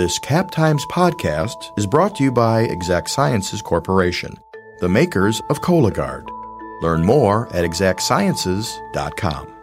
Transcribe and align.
This 0.00 0.18
Cap 0.18 0.50
Times 0.50 0.86
podcast 0.86 1.76
is 1.76 1.86
brought 1.86 2.16
to 2.16 2.24
you 2.24 2.32
by 2.32 2.62
Exact 2.62 3.10
Sciences 3.10 3.60
Corporation, 3.60 4.34
the 4.78 4.88
makers 4.88 5.42
of 5.50 5.60
Cologuard. 5.60 6.26
Learn 6.80 7.04
more 7.04 7.54
at 7.54 7.66
exactsciences.com. 7.66 9.59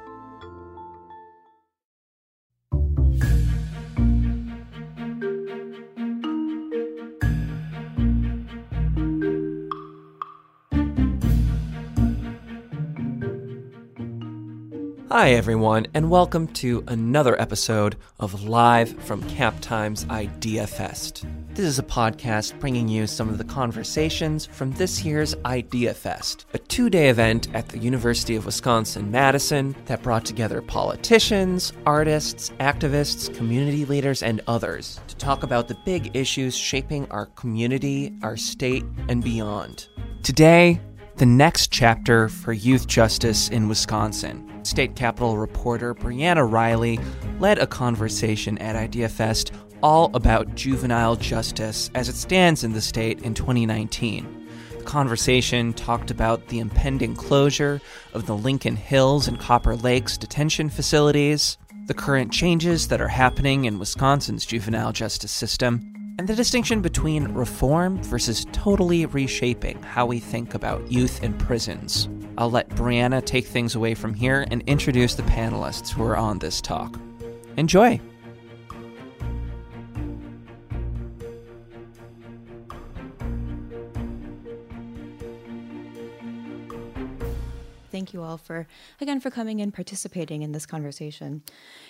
Hi, 15.17 15.31
everyone, 15.31 15.87
and 15.95 16.11
welcome 16.11 16.45
to 16.49 16.83
another 16.87 17.41
episode 17.41 17.95
of 18.19 18.43
Live 18.43 18.95
from 19.01 19.27
Cap 19.27 19.55
Times 19.61 20.05
Idea 20.11 20.67
Fest. 20.67 21.25
This 21.55 21.65
is 21.65 21.79
a 21.79 21.83
podcast 21.83 22.59
bringing 22.59 22.87
you 22.87 23.07
some 23.07 23.27
of 23.27 23.39
the 23.39 23.43
conversations 23.43 24.45
from 24.45 24.73
this 24.73 25.03
year's 25.03 25.33
Idea 25.43 25.95
Fest, 25.95 26.45
a 26.53 26.59
two 26.59 26.91
day 26.91 27.09
event 27.09 27.47
at 27.55 27.69
the 27.69 27.79
University 27.79 28.35
of 28.35 28.45
Wisconsin 28.45 29.09
Madison 29.09 29.75
that 29.85 30.03
brought 30.03 30.23
together 30.23 30.61
politicians, 30.61 31.73
artists, 31.87 32.51
activists, 32.59 33.35
community 33.35 33.85
leaders, 33.85 34.21
and 34.21 34.39
others 34.45 34.99
to 35.07 35.15
talk 35.15 35.41
about 35.41 35.67
the 35.67 35.77
big 35.83 36.15
issues 36.15 36.55
shaping 36.55 37.09
our 37.09 37.25
community, 37.25 38.15
our 38.21 38.37
state, 38.37 38.85
and 39.09 39.23
beyond. 39.23 39.87
Today, 40.21 40.79
the 41.15 41.25
next 41.25 41.71
chapter 41.71 42.29
for 42.29 42.53
youth 42.53 42.85
justice 42.85 43.49
in 43.49 43.67
Wisconsin. 43.67 44.56
State 44.67 44.95
Capitol 44.95 45.37
reporter 45.37 45.95
Briana 45.95 46.49
Reilly 46.49 46.99
led 47.39 47.57
a 47.57 47.65
conversation 47.65 48.57
at 48.57 48.75
IdeaFest 48.75 49.51
all 49.81 50.11
about 50.13 50.55
juvenile 50.55 51.15
justice 51.15 51.89
as 51.95 52.09
it 52.09 52.15
stands 52.15 52.63
in 52.63 52.73
the 52.73 52.81
state 52.81 53.21
in 53.21 53.33
2019. 53.33 54.47
The 54.77 54.83
conversation 54.83 55.73
talked 55.73 56.11
about 56.11 56.47
the 56.47 56.59
impending 56.59 57.15
closure 57.15 57.79
of 58.13 58.25
the 58.25 58.35
Lincoln 58.35 58.75
Hills 58.75 59.27
and 59.27 59.39
Copper 59.39 59.75
Lakes 59.75 60.17
detention 60.17 60.69
facilities, 60.69 61.57
the 61.85 61.93
current 61.93 62.33
changes 62.33 62.89
that 62.89 63.01
are 63.01 63.07
happening 63.07 63.65
in 63.65 63.79
Wisconsin's 63.79 64.45
juvenile 64.45 64.91
justice 64.91 65.31
system, 65.31 65.93
and 66.17 66.27
the 66.27 66.35
distinction 66.35 66.81
between 66.81 67.25
reform 67.33 68.01
versus 68.03 68.45
totally 68.51 69.05
reshaping 69.05 69.81
how 69.83 70.05
we 70.05 70.19
think 70.19 70.53
about 70.53 70.91
youth 70.91 71.23
in 71.23 71.33
prisons. 71.37 72.09
I'll 72.37 72.51
let 72.51 72.69
Briana 72.69 73.23
take 73.23 73.45
things 73.45 73.75
away 73.75 73.93
from 73.93 74.13
here 74.13 74.45
and 74.51 74.63
introduce 74.67 75.15
the 75.15 75.23
panelists 75.23 75.89
who 75.89 76.03
are 76.03 76.17
on 76.17 76.39
this 76.39 76.61
talk. 76.61 76.99
Enjoy! 77.57 77.99
Thank 87.97 88.13
you 88.13 88.21
all 88.21 88.37
for, 88.37 88.67
again, 89.01 89.19
for 89.19 89.31
coming 89.31 89.59
and 89.59 89.73
participating 89.73 90.43
in 90.43 90.51
this 90.51 90.67
conversation. 90.67 91.41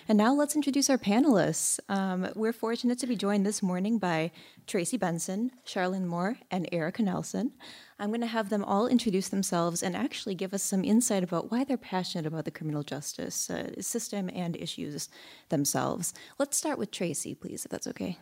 And 0.08 0.16
now 0.16 0.32
let's 0.32 0.56
introduce 0.56 0.88
our 0.88 0.96
panelists. 0.96 1.78
Um, 1.90 2.30
we're 2.34 2.54
fortunate 2.54 2.98
to 3.00 3.06
be 3.06 3.14
joined 3.14 3.44
this 3.44 3.62
morning 3.62 3.98
by 3.98 4.30
Tracy 4.66 4.96
Benson, 4.96 5.50
Charlene 5.66 6.06
Moore, 6.06 6.38
and 6.50 6.66
Erica 6.72 7.02
Nelson. 7.02 7.52
I'm 7.98 8.08
going 8.08 8.22
to 8.22 8.26
have 8.26 8.48
them 8.48 8.64
all 8.64 8.86
introduce 8.86 9.28
themselves 9.28 9.82
and 9.82 9.94
actually 9.94 10.34
give 10.34 10.54
us 10.54 10.62
some 10.62 10.82
insight 10.82 11.24
about 11.24 11.50
why 11.50 11.62
they're 11.64 11.76
passionate 11.76 12.24
about 12.24 12.46
the 12.46 12.52
criminal 12.52 12.82
justice 12.82 13.50
uh, 13.50 13.78
system 13.82 14.30
and 14.32 14.56
issues 14.56 15.10
themselves. 15.50 16.14
Let's 16.38 16.56
start 16.56 16.78
with 16.78 16.90
Tracy, 16.90 17.34
please, 17.34 17.66
if 17.66 17.70
that's 17.70 17.86
okay. 17.88 18.16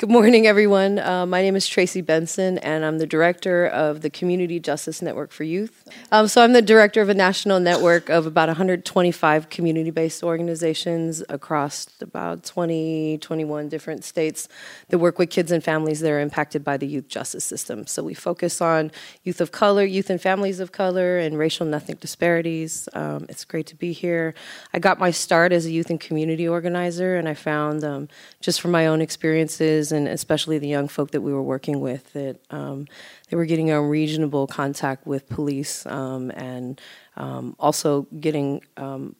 Good 0.00 0.08
morning, 0.08 0.46
everyone. 0.46 0.98
Uh, 0.98 1.26
my 1.26 1.42
name 1.42 1.56
is 1.56 1.68
Tracy 1.68 2.00
Benson, 2.00 2.56
and 2.56 2.86
I'm 2.86 2.96
the 2.96 3.06
director 3.06 3.66
of 3.66 4.00
the 4.00 4.08
Community 4.08 4.58
Justice 4.58 5.02
Network 5.02 5.30
for 5.30 5.44
Youth. 5.44 5.86
Um, 6.10 6.26
so, 6.26 6.42
I'm 6.42 6.54
the 6.54 6.62
director 6.62 7.02
of 7.02 7.10
a 7.10 7.14
national 7.14 7.60
network 7.60 8.08
of 8.08 8.24
about 8.24 8.48
125 8.48 9.50
community 9.50 9.90
based 9.90 10.22
organizations 10.22 11.22
across 11.28 11.86
about 12.00 12.44
20, 12.44 13.18
21 13.18 13.68
different 13.68 14.02
states 14.02 14.48
that 14.88 15.00
work 15.00 15.18
with 15.18 15.28
kids 15.28 15.52
and 15.52 15.62
families 15.62 16.00
that 16.00 16.10
are 16.10 16.20
impacted 16.20 16.64
by 16.64 16.78
the 16.78 16.86
youth 16.86 17.08
justice 17.08 17.44
system. 17.44 17.86
So, 17.86 18.02
we 18.02 18.14
focus 18.14 18.62
on 18.62 18.92
youth 19.24 19.42
of 19.42 19.52
color, 19.52 19.84
youth 19.84 20.08
and 20.08 20.18
families 20.18 20.60
of 20.60 20.72
color, 20.72 21.18
and 21.18 21.36
racial 21.36 21.66
and 21.66 21.74
ethnic 21.74 22.00
disparities. 22.00 22.88
Um, 22.94 23.26
it's 23.28 23.44
great 23.44 23.66
to 23.66 23.76
be 23.76 23.92
here. 23.92 24.32
I 24.72 24.78
got 24.78 24.98
my 24.98 25.10
start 25.10 25.52
as 25.52 25.66
a 25.66 25.70
youth 25.70 25.90
and 25.90 26.00
community 26.00 26.48
organizer, 26.48 27.16
and 27.18 27.28
I 27.28 27.34
found 27.34 27.84
um, 27.84 28.08
just 28.40 28.62
from 28.62 28.70
my 28.70 28.86
own 28.86 29.02
experiences 29.02 29.89
and 29.92 30.08
especially 30.08 30.58
the 30.58 30.68
young 30.68 30.88
folk 30.88 31.10
that 31.10 31.20
we 31.20 31.32
were 31.32 31.42
working 31.42 31.80
with 31.80 32.12
that 32.12 32.40
um, 32.50 32.86
they 33.28 33.36
were 33.36 33.44
getting 33.44 33.70
unreasonable 33.70 34.46
contact 34.46 35.06
with 35.06 35.28
police 35.28 35.86
um, 35.86 36.30
and 36.32 36.80
um, 37.16 37.54
also 37.58 38.06
getting 38.18 38.62
um, 38.76 39.14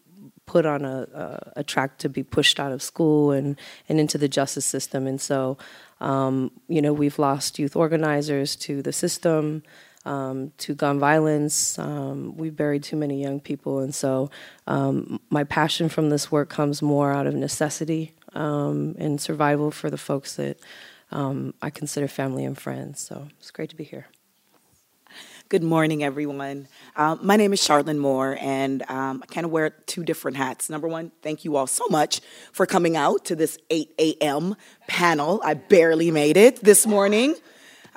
put 0.51 0.67
on 0.67 0.85
a, 0.85 1.07
a, 1.15 1.53
a, 1.61 1.65
track 1.65 1.97
to 1.97 2.09
be 2.09 2.25
pushed 2.25 2.59
out 2.59 2.73
of 2.73 2.83
school 2.83 3.31
and, 3.31 3.57
and 3.89 4.01
into 4.01 4.19
the 4.19 4.29
justice 4.29 4.67
system. 4.67 5.07
And 5.07 5.21
so, 5.21 5.57
um, 6.01 6.51
you 6.67 6.83
know, 6.83 6.93
we've 6.93 7.21
lost 7.21 7.61
youth 7.61 7.77
organizers 7.77 8.57
to 8.67 8.83
the 8.83 8.93
system. 8.93 9.63
Um, 10.07 10.53
to 10.57 10.75
gun 10.75 10.99
violence. 10.99 11.79
Um, 11.79 12.35
we 12.35 12.49
buried 12.49 12.83
too 12.83 12.97
many 12.97 13.21
young 13.21 13.39
people. 13.39 13.81
And 13.81 13.95
so 13.95 14.31
um, 14.67 15.21
my 15.29 15.45
passion 15.45 15.91
from 15.91 16.09
this 16.09 16.33
work 16.33 16.49
comes 16.49 16.81
more 16.81 17.13
out 17.13 17.27
of 17.27 17.35
necessity 17.35 18.15
um, 18.35 18.95
and 18.99 19.21
survival 19.21 19.71
for 19.71 19.91
the 19.91 19.99
folks 19.99 20.37
that 20.37 20.59
um, 21.11 21.55
I 21.61 21.71
consider 21.71 22.09
family 22.09 22.45
and 22.45 22.57
friends. 22.59 23.01
So 23.01 23.29
it's 23.39 23.51
great 23.51 23.71
to 23.71 23.77
be 23.77 23.85
here. 23.85 24.07
Good 25.49 25.65
morning, 25.65 26.05
everyone. 26.05 26.69
Um, 26.95 27.19
my 27.23 27.35
name 27.35 27.53
is 27.53 27.61
Charlene 27.61 27.99
Moore, 27.99 28.39
and 28.41 28.89
um, 28.89 29.21
I 29.21 29.27
kind 29.27 29.45
of 29.45 29.51
wear 29.51 29.71
two 29.71 30.05
different 30.05 30.37
hats. 30.37 30.71
Number 30.71 30.87
one, 30.87 31.11
thank 31.23 31.45
you 31.45 31.57
all 31.57 31.67
so 31.67 31.85
much 31.91 32.21
for 32.53 32.67
coming 32.67 32.97
out 32.97 33.25
to 33.25 33.35
this 33.35 33.59
8 33.69 33.93
a.m. 33.99 34.55
panel. 34.87 35.41
I 35.45 35.55
barely 35.55 36.13
made 36.13 36.37
it 36.37 36.63
this 36.63 36.87
morning. 36.87 37.35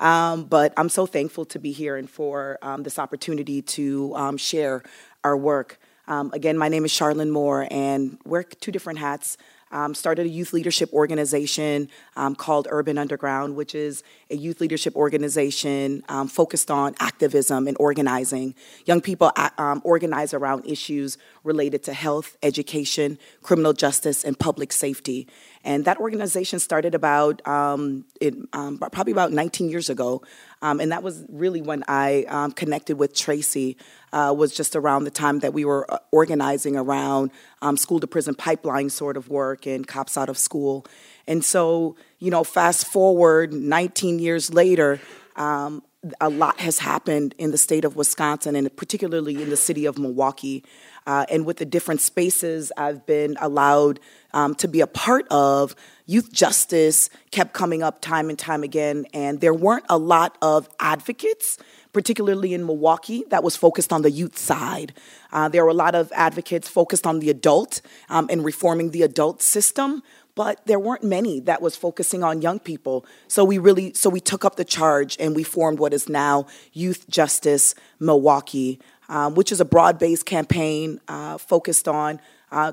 Um, 0.00 0.44
but 0.46 0.72
I'm 0.76 0.88
so 0.88 1.06
thankful 1.06 1.44
to 1.46 1.60
be 1.60 1.70
here 1.70 1.96
and 1.96 2.10
for 2.10 2.58
um, 2.60 2.82
this 2.82 2.98
opportunity 2.98 3.62
to 3.62 4.12
um, 4.16 4.36
share 4.36 4.82
our 5.22 5.36
work. 5.36 5.78
Um, 6.08 6.30
again, 6.34 6.58
my 6.58 6.68
name 6.68 6.84
is 6.84 6.92
Charlene 6.92 7.30
Moore, 7.30 7.68
and 7.70 8.18
wear 8.24 8.42
two 8.42 8.72
different 8.72 8.98
hats 8.98 9.38
um, 9.74 9.94
started 9.94 10.24
a 10.24 10.28
youth 10.28 10.52
leadership 10.52 10.90
organization 10.92 11.90
um, 12.16 12.34
called 12.34 12.68
Urban 12.70 12.96
Underground, 12.96 13.56
which 13.56 13.74
is 13.74 14.02
a 14.30 14.36
youth 14.36 14.60
leadership 14.60 14.94
organization 14.96 16.02
um, 16.08 16.28
focused 16.28 16.70
on 16.70 16.94
activism 17.00 17.66
and 17.66 17.76
organizing. 17.78 18.54
Young 18.86 19.00
people 19.00 19.32
um, 19.58 19.82
organize 19.84 20.32
around 20.32 20.64
issues 20.64 21.18
related 21.42 21.82
to 21.82 21.92
health, 21.92 22.36
education, 22.42 23.18
criminal 23.42 23.72
justice, 23.72 24.24
and 24.24 24.38
public 24.38 24.72
safety. 24.72 25.26
And 25.64 25.86
that 25.86 25.98
organization 25.98 26.58
started 26.58 26.94
about 26.94 27.46
um, 27.48 28.04
it, 28.20 28.34
um, 28.52 28.78
probably 28.78 29.12
about 29.12 29.32
19 29.32 29.70
years 29.70 29.88
ago. 29.88 30.22
Um, 30.60 30.78
and 30.78 30.92
that 30.92 31.02
was 31.02 31.24
really 31.30 31.62
when 31.62 31.82
I 31.88 32.24
um, 32.28 32.52
connected 32.52 32.98
with 32.98 33.14
Tracy, 33.14 33.78
uh, 34.12 34.34
was 34.36 34.54
just 34.54 34.76
around 34.76 35.04
the 35.04 35.10
time 35.10 35.40
that 35.40 35.54
we 35.54 35.64
were 35.64 35.90
uh, 35.90 35.98
organizing 36.12 36.76
around 36.76 37.30
um, 37.62 37.76
school 37.76 37.98
to 38.00 38.06
prison 38.06 38.34
pipeline 38.34 38.90
sort 38.90 39.16
of 39.16 39.28
work 39.28 39.66
and 39.66 39.86
cops 39.86 40.18
out 40.18 40.28
of 40.28 40.36
school. 40.36 40.86
And 41.26 41.42
so, 41.42 41.96
you 42.18 42.30
know, 42.30 42.44
fast 42.44 42.86
forward 42.86 43.52
19 43.52 44.18
years 44.18 44.52
later, 44.52 45.00
um, 45.36 45.82
a 46.20 46.28
lot 46.28 46.60
has 46.60 46.78
happened 46.78 47.34
in 47.38 47.50
the 47.50 47.58
state 47.58 47.84
of 47.84 47.96
Wisconsin 47.96 48.56
and 48.56 48.74
particularly 48.76 49.42
in 49.42 49.50
the 49.50 49.56
city 49.56 49.86
of 49.86 49.98
Milwaukee. 49.98 50.64
Uh, 51.06 51.26
and 51.28 51.44
with 51.44 51.58
the 51.58 51.64
different 51.64 52.00
spaces 52.00 52.72
I've 52.76 53.04
been 53.06 53.36
allowed 53.40 54.00
um, 54.32 54.54
to 54.56 54.68
be 54.68 54.80
a 54.80 54.86
part 54.86 55.26
of, 55.30 55.74
youth 56.06 56.32
justice 56.32 57.10
kept 57.30 57.52
coming 57.52 57.82
up 57.82 58.00
time 58.00 58.28
and 58.28 58.38
time 58.38 58.62
again. 58.62 59.06
And 59.12 59.40
there 59.40 59.54
weren't 59.54 59.84
a 59.88 59.98
lot 59.98 60.36
of 60.42 60.68
advocates, 60.80 61.58
particularly 61.92 62.54
in 62.54 62.66
Milwaukee, 62.66 63.24
that 63.30 63.44
was 63.44 63.56
focused 63.56 63.92
on 63.92 64.02
the 64.02 64.10
youth 64.10 64.38
side. 64.38 64.94
Uh, 65.32 65.48
there 65.48 65.64
were 65.64 65.70
a 65.70 65.74
lot 65.74 65.94
of 65.94 66.10
advocates 66.14 66.68
focused 66.68 67.06
on 67.06 67.20
the 67.20 67.30
adult 67.30 67.80
um, 68.08 68.26
and 68.30 68.44
reforming 68.44 68.90
the 68.90 69.02
adult 69.02 69.42
system 69.42 70.02
but 70.34 70.64
there 70.66 70.78
weren't 70.78 71.04
many 71.04 71.40
that 71.40 71.62
was 71.62 71.76
focusing 71.76 72.22
on 72.22 72.42
young 72.42 72.58
people 72.58 73.04
so 73.28 73.44
we 73.44 73.58
really 73.58 73.92
so 73.94 74.10
we 74.10 74.20
took 74.20 74.44
up 74.44 74.56
the 74.56 74.64
charge 74.64 75.16
and 75.20 75.34
we 75.36 75.42
formed 75.42 75.78
what 75.78 75.92
is 75.92 76.08
now 76.08 76.46
youth 76.72 77.08
justice 77.08 77.74
milwaukee 77.98 78.80
um, 79.08 79.34
which 79.34 79.52
is 79.52 79.60
a 79.60 79.64
broad 79.64 79.98
based 79.98 80.26
campaign 80.26 81.00
uh, 81.08 81.38
focused 81.38 81.88
on 81.88 82.20
uh, 82.50 82.72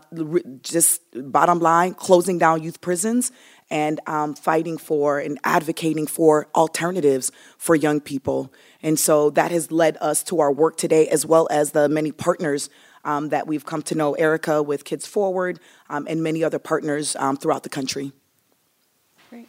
just 0.62 1.02
bottom 1.31 1.60
line 1.60 1.94
closing 1.94 2.38
down 2.38 2.62
youth 2.62 2.81
prisons 2.81 3.31
and 3.72 4.02
um, 4.06 4.36
fighting 4.36 4.78
for 4.78 5.19
and 5.19 5.40
advocating 5.44 6.06
for 6.06 6.48
alternatives 6.54 7.31
for 7.58 7.74
young 7.74 8.02
people. 8.02 8.54
And 8.84 9.00
so 9.00 9.30
that 9.31 9.50
has 9.52 9.72
led 9.72 9.98
us 10.02 10.24
to 10.24 10.42
our 10.42 10.52
work 10.52 10.75
today, 10.78 11.08
as 11.08 11.25
well 11.25 11.48
as 11.50 11.72
the 11.72 11.88
many 11.88 12.12
partners 12.12 12.69
um, 13.03 13.30
that 13.30 13.48
we've 13.48 13.65
come 13.65 13.81
to 13.83 13.95
know 13.95 14.13
Erica 14.13 14.62
with 14.62 14.86
Kids 14.86 15.06
Forward 15.06 15.59
um, 15.89 16.07
and 16.09 16.24
many 16.24 16.44
other 16.44 16.59
partners 16.59 17.15
um, 17.18 17.38
throughout 17.38 17.63
the 17.63 17.69
country. 17.69 18.12
Great. 19.30 19.48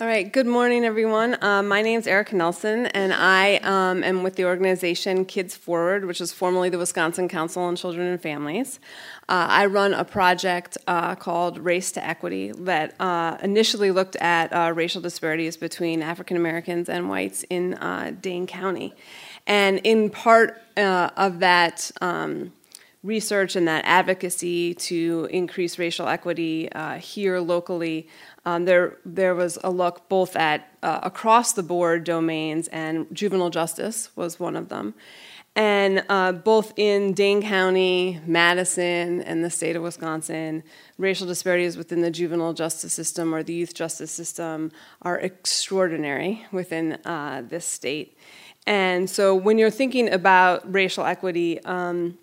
All 0.00 0.06
right, 0.06 0.32
good 0.32 0.46
morning, 0.46 0.84
everyone. 0.84 1.36
Um, 1.42 1.68
my 1.68 1.82
name 1.82 2.00
is 2.00 2.06
Erica 2.06 2.34
Nelson, 2.34 2.86
and 2.86 3.12
I 3.12 3.56
um, 3.58 4.02
am 4.02 4.22
with 4.22 4.36
the 4.36 4.46
organization 4.46 5.24
Kids 5.24 5.54
Forward, 5.54 6.06
which 6.06 6.20
is 6.20 6.32
formerly 6.32 6.70
the 6.70 6.78
Wisconsin 6.78 7.28
Council 7.28 7.62
on 7.62 7.76
Children 7.76 8.06
and 8.08 8.20
Families. 8.20 8.80
Uh, 9.28 9.46
I 9.48 9.66
run 9.66 9.94
a 9.94 10.04
project 10.04 10.78
uh, 10.86 11.14
called 11.14 11.58
Race 11.58 11.92
to 11.92 12.04
Equity 12.04 12.52
that 12.52 13.00
uh, 13.00 13.36
initially 13.42 13.90
looked 13.90 14.16
at 14.16 14.52
uh, 14.52 14.72
racial 14.74 15.00
disparities 15.00 15.56
between 15.56 16.02
African 16.02 16.36
Americans 16.36 16.88
and 16.88 17.08
whites 17.08 17.44
in 17.50 17.74
uh, 17.74 18.12
Dane 18.20 18.46
County. 18.46 18.94
And 19.46 19.78
in 19.84 20.10
part 20.10 20.60
uh, 20.76 21.10
of 21.16 21.40
that, 21.40 21.90
um, 22.00 22.52
research 23.02 23.56
and 23.56 23.66
that 23.66 23.84
advocacy 23.84 24.74
to 24.74 25.28
increase 25.30 25.78
racial 25.78 26.06
equity 26.06 26.70
uh, 26.72 26.98
here 26.98 27.40
locally, 27.40 28.08
um, 28.44 28.64
there 28.64 28.98
there 29.04 29.34
was 29.34 29.58
a 29.64 29.70
look 29.70 30.08
both 30.08 30.36
at 30.36 30.68
uh, 30.82 31.00
across 31.02 31.52
the 31.52 31.62
board 31.62 32.04
domains 32.04 32.68
and 32.68 33.06
juvenile 33.12 33.50
justice 33.50 34.10
was 34.16 34.38
one 34.38 34.56
of 34.56 34.68
them, 34.68 34.94
and 35.56 36.04
uh, 36.08 36.32
both 36.32 36.72
in 36.76 37.12
Dane 37.12 37.42
County, 37.42 38.20
Madison, 38.24 39.20
and 39.22 39.44
the 39.44 39.50
state 39.50 39.74
of 39.74 39.82
Wisconsin, 39.82 40.62
racial 40.96 41.26
disparities 41.26 41.76
within 41.76 42.02
the 42.02 42.10
juvenile 42.10 42.52
justice 42.52 42.92
system 42.92 43.34
or 43.34 43.42
the 43.42 43.52
youth 43.52 43.74
justice 43.74 44.12
system 44.12 44.70
are 45.02 45.18
extraordinary 45.18 46.46
within 46.52 46.92
uh, 47.04 47.42
this 47.48 47.64
state. 47.64 48.16
And 48.66 49.10
so, 49.10 49.34
when 49.34 49.58
you're 49.58 49.70
thinking 49.70 50.12
about 50.12 50.72
racial 50.72 51.04
equity, 51.04 51.62
um, 51.64 52.18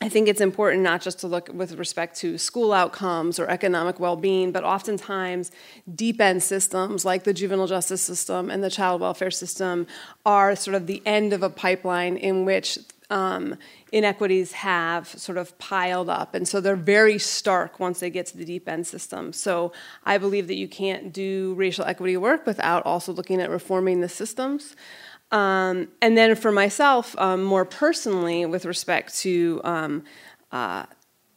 I 0.00 0.08
think 0.08 0.28
it's 0.28 0.40
important 0.40 0.82
not 0.82 1.00
just 1.02 1.18
to 1.20 1.26
look 1.26 1.50
with 1.52 1.72
respect 1.76 2.16
to 2.18 2.38
school 2.38 2.72
outcomes 2.72 3.40
or 3.40 3.48
economic 3.48 3.98
well 3.98 4.16
being, 4.16 4.52
but 4.52 4.62
oftentimes 4.62 5.50
deep 5.92 6.20
end 6.20 6.42
systems 6.42 7.04
like 7.04 7.24
the 7.24 7.34
juvenile 7.34 7.66
justice 7.66 8.02
system 8.02 8.48
and 8.48 8.62
the 8.62 8.70
child 8.70 9.00
welfare 9.00 9.32
system 9.32 9.88
are 10.24 10.54
sort 10.54 10.76
of 10.76 10.86
the 10.86 11.02
end 11.04 11.32
of 11.32 11.42
a 11.42 11.50
pipeline 11.50 12.16
in 12.16 12.44
which 12.44 12.78
um, 13.10 13.56
inequities 13.90 14.52
have 14.52 15.08
sort 15.08 15.38
of 15.38 15.58
piled 15.58 16.10
up. 16.10 16.34
And 16.34 16.46
so 16.46 16.60
they're 16.60 16.76
very 16.76 17.18
stark 17.18 17.80
once 17.80 18.00
they 18.00 18.10
get 18.10 18.26
to 18.26 18.36
the 18.36 18.44
deep 18.44 18.68
end 18.68 18.86
system. 18.86 19.32
So 19.32 19.72
I 20.04 20.18
believe 20.18 20.46
that 20.46 20.56
you 20.56 20.68
can't 20.68 21.12
do 21.12 21.54
racial 21.56 21.84
equity 21.86 22.16
work 22.16 22.46
without 22.46 22.84
also 22.84 23.12
looking 23.12 23.40
at 23.40 23.50
reforming 23.50 24.00
the 24.00 24.08
systems. 24.08 24.76
Um, 25.30 25.88
and 26.00 26.16
then 26.16 26.34
for 26.36 26.52
myself, 26.52 27.14
um, 27.18 27.42
more 27.42 27.64
personally, 27.64 28.46
with 28.46 28.64
respect 28.64 29.16
to 29.18 29.60
um, 29.64 30.04
uh, 30.52 30.86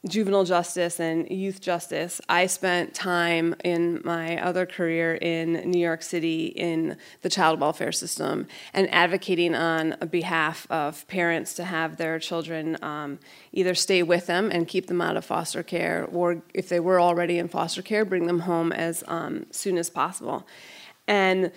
juvenile 0.07 0.45
justice 0.45 0.99
and 0.99 1.29
youth 1.29 1.61
justice, 1.61 2.19
I 2.27 2.47
spent 2.47 2.95
time 2.95 3.53
in 3.63 4.01
my 4.03 4.41
other 4.41 4.65
career 4.65 5.15
in 5.15 5.69
New 5.69 5.79
York 5.79 6.01
City 6.01 6.47
in 6.47 6.97
the 7.21 7.29
child 7.29 7.59
welfare 7.59 7.91
system 7.91 8.47
and 8.73 8.91
advocating 8.91 9.53
on 9.53 9.95
behalf 10.09 10.65
of 10.71 11.07
parents 11.07 11.53
to 11.55 11.65
have 11.65 11.97
their 11.97 12.17
children 12.17 12.77
um, 12.81 13.19
either 13.51 13.75
stay 13.75 14.01
with 14.01 14.25
them 14.25 14.49
and 14.49 14.67
keep 14.67 14.87
them 14.87 15.01
out 15.01 15.17
of 15.17 15.25
foster 15.25 15.61
care, 15.61 16.07
or 16.11 16.41
if 16.53 16.67
they 16.67 16.79
were 16.79 16.99
already 16.99 17.37
in 17.37 17.47
foster 17.47 17.83
care, 17.83 18.03
bring 18.03 18.25
them 18.25 18.39
home 18.39 18.71
as 18.71 19.03
um, 19.07 19.45
soon 19.51 19.77
as 19.77 19.89
possible. 19.89 20.47
And 21.07 21.51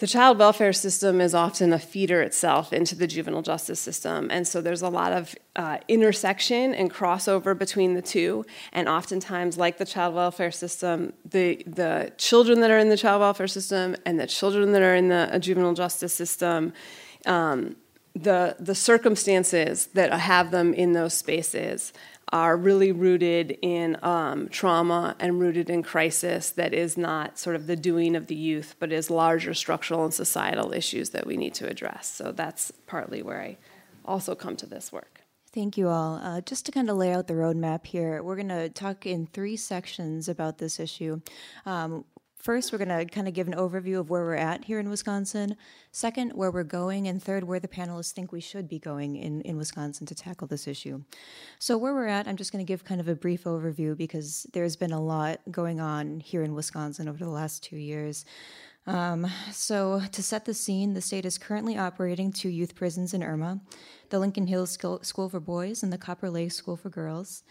the 0.00 0.06
child 0.06 0.38
welfare 0.38 0.72
system 0.72 1.20
is 1.20 1.34
often 1.34 1.74
a 1.74 1.78
feeder 1.78 2.22
itself 2.22 2.72
into 2.72 2.94
the 2.94 3.06
juvenile 3.06 3.42
justice 3.42 3.78
system, 3.78 4.28
and 4.30 4.48
so 4.48 4.62
there's 4.62 4.80
a 4.80 4.88
lot 4.88 5.12
of 5.12 5.34
uh, 5.56 5.76
intersection 5.88 6.72
and 6.74 6.90
crossover 6.90 7.56
between 7.56 7.92
the 7.92 8.00
two. 8.00 8.46
And 8.72 8.88
oftentimes, 8.88 9.58
like 9.58 9.76
the 9.76 9.84
child 9.84 10.14
welfare 10.14 10.50
system, 10.50 11.12
the 11.30 11.62
the 11.66 12.12
children 12.16 12.60
that 12.60 12.70
are 12.70 12.78
in 12.78 12.88
the 12.88 12.96
child 12.96 13.20
welfare 13.20 13.46
system 13.46 13.94
and 14.06 14.18
the 14.18 14.26
children 14.26 14.72
that 14.72 14.80
are 14.80 14.94
in 14.94 15.08
the 15.08 15.38
juvenile 15.38 15.74
justice 15.74 16.14
system. 16.14 16.72
Um, 17.26 17.76
the 18.14 18.56
the 18.58 18.74
circumstances 18.74 19.86
that 19.94 20.12
have 20.12 20.50
them 20.50 20.74
in 20.74 20.94
those 20.94 21.14
spaces 21.14 21.92
are 22.32 22.56
really 22.56 22.92
rooted 22.92 23.58
in 23.62 23.96
um, 24.02 24.48
trauma 24.48 25.16
and 25.18 25.40
rooted 25.40 25.68
in 25.68 25.82
crisis 25.82 26.50
that 26.50 26.72
is 26.72 26.96
not 26.96 27.38
sort 27.38 27.56
of 27.56 27.66
the 27.66 27.76
doing 27.76 28.14
of 28.14 28.28
the 28.28 28.34
youth, 28.34 28.76
but 28.78 28.92
is 28.92 29.10
larger 29.10 29.52
structural 29.52 30.04
and 30.04 30.14
societal 30.14 30.72
issues 30.72 31.10
that 31.10 31.26
we 31.26 31.36
need 31.36 31.54
to 31.54 31.68
address. 31.68 32.06
So 32.08 32.32
that's 32.32 32.70
partly 32.86 33.22
where 33.22 33.40
I 33.40 33.56
also 34.04 34.34
come 34.34 34.56
to 34.56 34.66
this 34.66 34.92
work. 34.92 35.22
Thank 35.52 35.76
you 35.76 35.88
all. 35.88 36.20
Uh, 36.22 36.40
just 36.42 36.64
to 36.66 36.72
kind 36.72 36.88
of 36.88 36.96
lay 36.96 37.12
out 37.12 37.26
the 37.26 37.34
roadmap 37.34 37.84
here, 37.84 38.22
we're 38.22 38.36
going 38.36 38.48
to 38.48 38.68
talk 38.68 39.04
in 39.04 39.26
three 39.26 39.56
sections 39.56 40.28
about 40.28 40.58
this 40.58 40.78
issue. 40.78 41.20
Um, 41.66 42.04
First, 42.40 42.72
we're 42.72 42.78
going 42.78 42.88
to 42.88 43.04
kind 43.04 43.28
of 43.28 43.34
give 43.34 43.48
an 43.48 43.54
overview 43.54 44.00
of 44.00 44.08
where 44.08 44.24
we're 44.24 44.34
at 44.34 44.64
here 44.64 44.78
in 44.80 44.88
Wisconsin. 44.88 45.58
Second, 45.92 46.32
where 46.32 46.50
we're 46.50 46.64
going. 46.64 47.06
And 47.06 47.22
third, 47.22 47.44
where 47.44 47.60
the 47.60 47.68
panelists 47.68 48.12
think 48.12 48.32
we 48.32 48.40
should 48.40 48.66
be 48.66 48.78
going 48.78 49.16
in, 49.16 49.42
in 49.42 49.58
Wisconsin 49.58 50.06
to 50.06 50.14
tackle 50.14 50.46
this 50.46 50.66
issue. 50.66 51.02
So, 51.58 51.76
where 51.76 51.92
we're 51.92 52.06
at, 52.06 52.26
I'm 52.26 52.38
just 52.38 52.50
going 52.50 52.64
to 52.64 52.68
give 52.68 52.82
kind 52.82 52.98
of 52.98 53.08
a 53.08 53.14
brief 53.14 53.44
overview 53.44 53.94
because 53.94 54.46
there's 54.54 54.74
been 54.74 54.92
a 54.92 55.02
lot 55.02 55.40
going 55.50 55.80
on 55.80 56.20
here 56.20 56.42
in 56.42 56.54
Wisconsin 56.54 57.08
over 57.08 57.18
the 57.18 57.28
last 57.28 57.62
two 57.62 57.76
years. 57.76 58.24
Um, 58.86 59.26
so, 59.52 60.00
to 60.10 60.22
set 60.22 60.46
the 60.46 60.54
scene, 60.54 60.94
the 60.94 61.02
state 61.02 61.26
is 61.26 61.36
currently 61.36 61.76
operating 61.76 62.32
two 62.32 62.48
youth 62.48 62.74
prisons 62.74 63.12
in 63.12 63.22
Irma 63.22 63.60
the 64.08 64.18
Lincoln 64.18 64.46
Hills 64.46 64.70
School 64.70 65.28
for 65.28 65.40
Boys 65.40 65.82
and 65.82 65.92
the 65.92 65.98
Copper 65.98 66.30
Lake 66.30 66.52
School 66.52 66.78
for 66.78 66.88
Girls. 66.88 67.42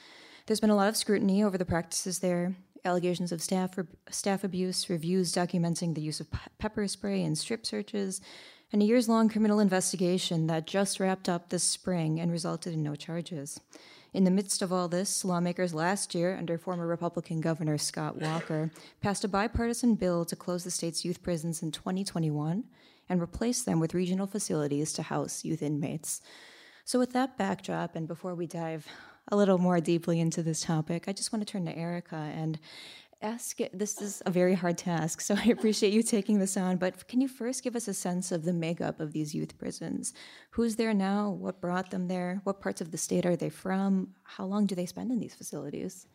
There's 0.50 0.60
been 0.60 0.72
a 0.72 0.76
lot 0.76 0.90
of 0.90 0.98
scrutiny 0.98 1.44
over 1.44 1.60
the 1.60 1.64
practices 1.64 2.20
there, 2.20 2.56
allegations 2.86 3.32
of 3.32 3.42
staff, 3.42 3.78
staff 4.10 4.44
abuse, 4.44 4.90
reviews 4.90 5.34
documenting 5.34 5.96
the 5.96 6.02
use 6.02 6.20
of 6.20 6.28
pepper 6.58 6.88
spray 6.88 7.24
and 7.24 7.38
strip 7.38 7.66
searches, 7.66 8.22
and 8.72 8.82
a 8.82 8.86
years 8.86 9.10
long 9.10 9.30
criminal 9.30 9.60
investigation 9.60 10.48
that 10.48 10.68
just 10.68 11.00
wrapped 11.00 11.28
up 11.28 11.50
this 11.50 11.64
spring 11.64 12.20
and 12.20 12.32
resulted 12.32 12.74
in 12.74 12.84
no 12.84 12.96
charges. 12.96 13.60
In 14.12 14.24
the 14.24 14.32
midst 14.32 14.62
of 14.62 14.74
all 14.74 14.88
this, 14.88 15.24
lawmakers 15.24 15.74
last 15.74 16.16
year, 16.16 16.36
under 16.36 16.58
former 16.58 16.88
Republican 16.88 17.42
Governor 17.42 17.78
Scott 17.78 18.20
Walker, 18.20 18.72
passed 19.02 19.24
a 19.24 19.28
bipartisan 19.28 19.96
bill 19.96 20.26
to 20.26 20.36
close 20.36 20.64
the 20.64 20.72
state's 20.72 21.06
youth 21.06 21.22
prisons 21.22 21.62
in 21.62 21.72
2021 21.72 22.64
and 23.08 23.22
replace 23.22 23.64
them 23.64 23.80
with 23.80 23.94
regional 23.94 24.28
facilities 24.28 24.94
to 24.94 25.04
house 25.04 25.46
youth 25.46 25.62
inmates. 25.62 26.22
So, 26.86 26.98
with 26.98 27.14
that 27.14 27.38
backdrop, 27.38 27.96
and 27.96 28.08
before 28.08 28.34
we 28.34 28.48
dive 28.48 28.88
a 29.30 29.38
little 29.38 29.58
more 29.58 29.80
deeply 29.80 30.20
into 30.20 30.44
this 30.44 30.62
topic, 30.62 31.06
I 31.08 31.14
just 31.14 31.32
want 31.32 31.46
to 31.46 31.52
turn 31.52 31.66
to 31.66 31.78
Erica 31.78 32.16
and 32.16 32.60
ask 33.22 33.58
this 33.74 34.02
is 34.02 34.24
a 34.26 34.32
very 34.32 34.54
hard 34.56 34.78
task, 34.78 35.22
so 35.22 35.36
I 35.36 35.50
appreciate 35.50 35.94
you 35.94 36.02
taking 36.02 36.40
this 36.40 36.56
on. 36.56 36.78
But 36.78 37.08
can 37.08 37.22
you 37.22 37.28
first 37.28 37.64
give 37.64 37.76
us 37.76 37.88
a 37.88 37.94
sense 37.94 38.32
of 38.32 38.44
the 38.44 38.54
makeup 38.54 39.00
of 39.00 39.12
these 39.12 39.36
youth 39.36 39.58
prisons? 39.58 40.14
Who's 40.52 40.78
there 40.78 40.94
now? 40.94 41.30
What 41.30 41.62
brought 41.62 41.92
them 41.92 42.08
there? 42.08 42.42
What 42.44 42.62
parts 42.62 42.82
of 42.82 42.92
the 42.92 42.98
state 42.98 43.26
are 43.26 43.36
they 43.36 43.50
from? 43.50 44.16
How 44.24 44.46
long 44.46 44.66
do 44.66 44.76
they 44.76 44.86
spend 44.86 45.12
in 45.12 45.20
these 45.20 45.36
facilities? 45.36 46.08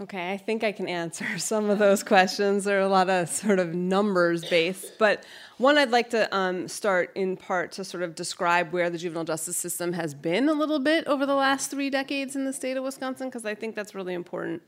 Okay, 0.00 0.32
I 0.32 0.36
think 0.36 0.64
I 0.64 0.72
can 0.72 0.88
answer 0.88 1.26
some 1.38 1.70
of 1.70 1.78
those 1.78 2.02
questions. 2.02 2.64
There 2.64 2.78
are 2.78 2.82
a 2.82 2.88
lot 2.88 3.08
of 3.08 3.28
sort 3.28 3.60
of 3.60 3.74
numbers 3.74 4.44
based, 4.44 4.98
but 4.98 5.24
one 5.58 5.78
I'd 5.78 5.90
like 5.90 6.10
to 6.10 6.34
um, 6.34 6.66
start 6.66 7.12
in 7.14 7.36
part 7.36 7.70
to 7.72 7.84
sort 7.84 8.02
of 8.02 8.16
describe 8.16 8.72
where 8.72 8.90
the 8.90 8.98
juvenile 8.98 9.24
justice 9.24 9.56
system 9.56 9.92
has 9.92 10.12
been 10.12 10.48
a 10.48 10.52
little 10.52 10.80
bit 10.80 11.06
over 11.06 11.26
the 11.26 11.36
last 11.36 11.70
three 11.70 11.90
decades 11.90 12.34
in 12.34 12.44
the 12.44 12.52
state 12.52 12.76
of 12.76 12.82
Wisconsin, 12.82 13.28
because 13.28 13.44
I 13.44 13.54
think 13.54 13.76
that's 13.76 13.94
really 13.94 14.14
important. 14.14 14.62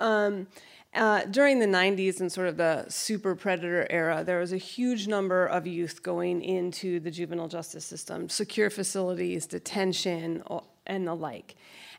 Um, 0.00 0.48
uh, 0.92 1.24
during 1.24 1.60
the 1.60 1.66
90s 1.66 2.20
and 2.20 2.30
sort 2.30 2.48
of 2.48 2.56
the 2.56 2.84
super 2.88 3.36
predator 3.36 3.86
era, 3.90 4.24
there 4.24 4.40
was 4.40 4.52
a 4.52 4.58
huge 4.58 5.06
number 5.06 5.46
of 5.46 5.68
youth 5.68 6.02
going 6.02 6.42
into 6.42 6.98
the 6.98 7.10
juvenile 7.12 7.48
justice 7.48 7.84
system, 7.84 8.28
secure 8.28 8.70
facilities, 8.70 9.46
detention, 9.46 10.42
and 10.86 11.06
the 11.06 11.14
like. 11.14 11.54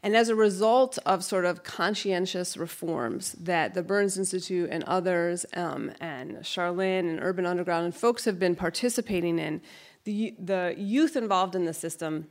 And 0.05 0.15
as 0.15 0.29
a 0.29 0.35
result 0.35 0.99
of 1.03 1.23
sort 1.23 1.45
of 1.45 1.63
conscientious 1.63 2.57
reforms 2.57 3.31
that 3.39 3.73
the 3.73 3.81
Burns 3.81 4.19
Institute 4.19 4.69
and 4.71 4.83
others, 4.83 5.47
um, 5.55 5.91
and 5.99 6.37
Charlene 6.43 7.09
and 7.09 7.19
Urban 7.23 7.47
Underground 7.47 7.85
and 7.85 7.95
folks 7.95 8.23
have 8.25 8.37
been 8.37 8.55
participating 8.55 9.39
in, 9.39 9.61
the, 10.03 10.35
the 10.37 10.75
youth 10.77 11.15
involved 11.15 11.55
in 11.55 11.65
the 11.65 11.73
system, 11.73 12.27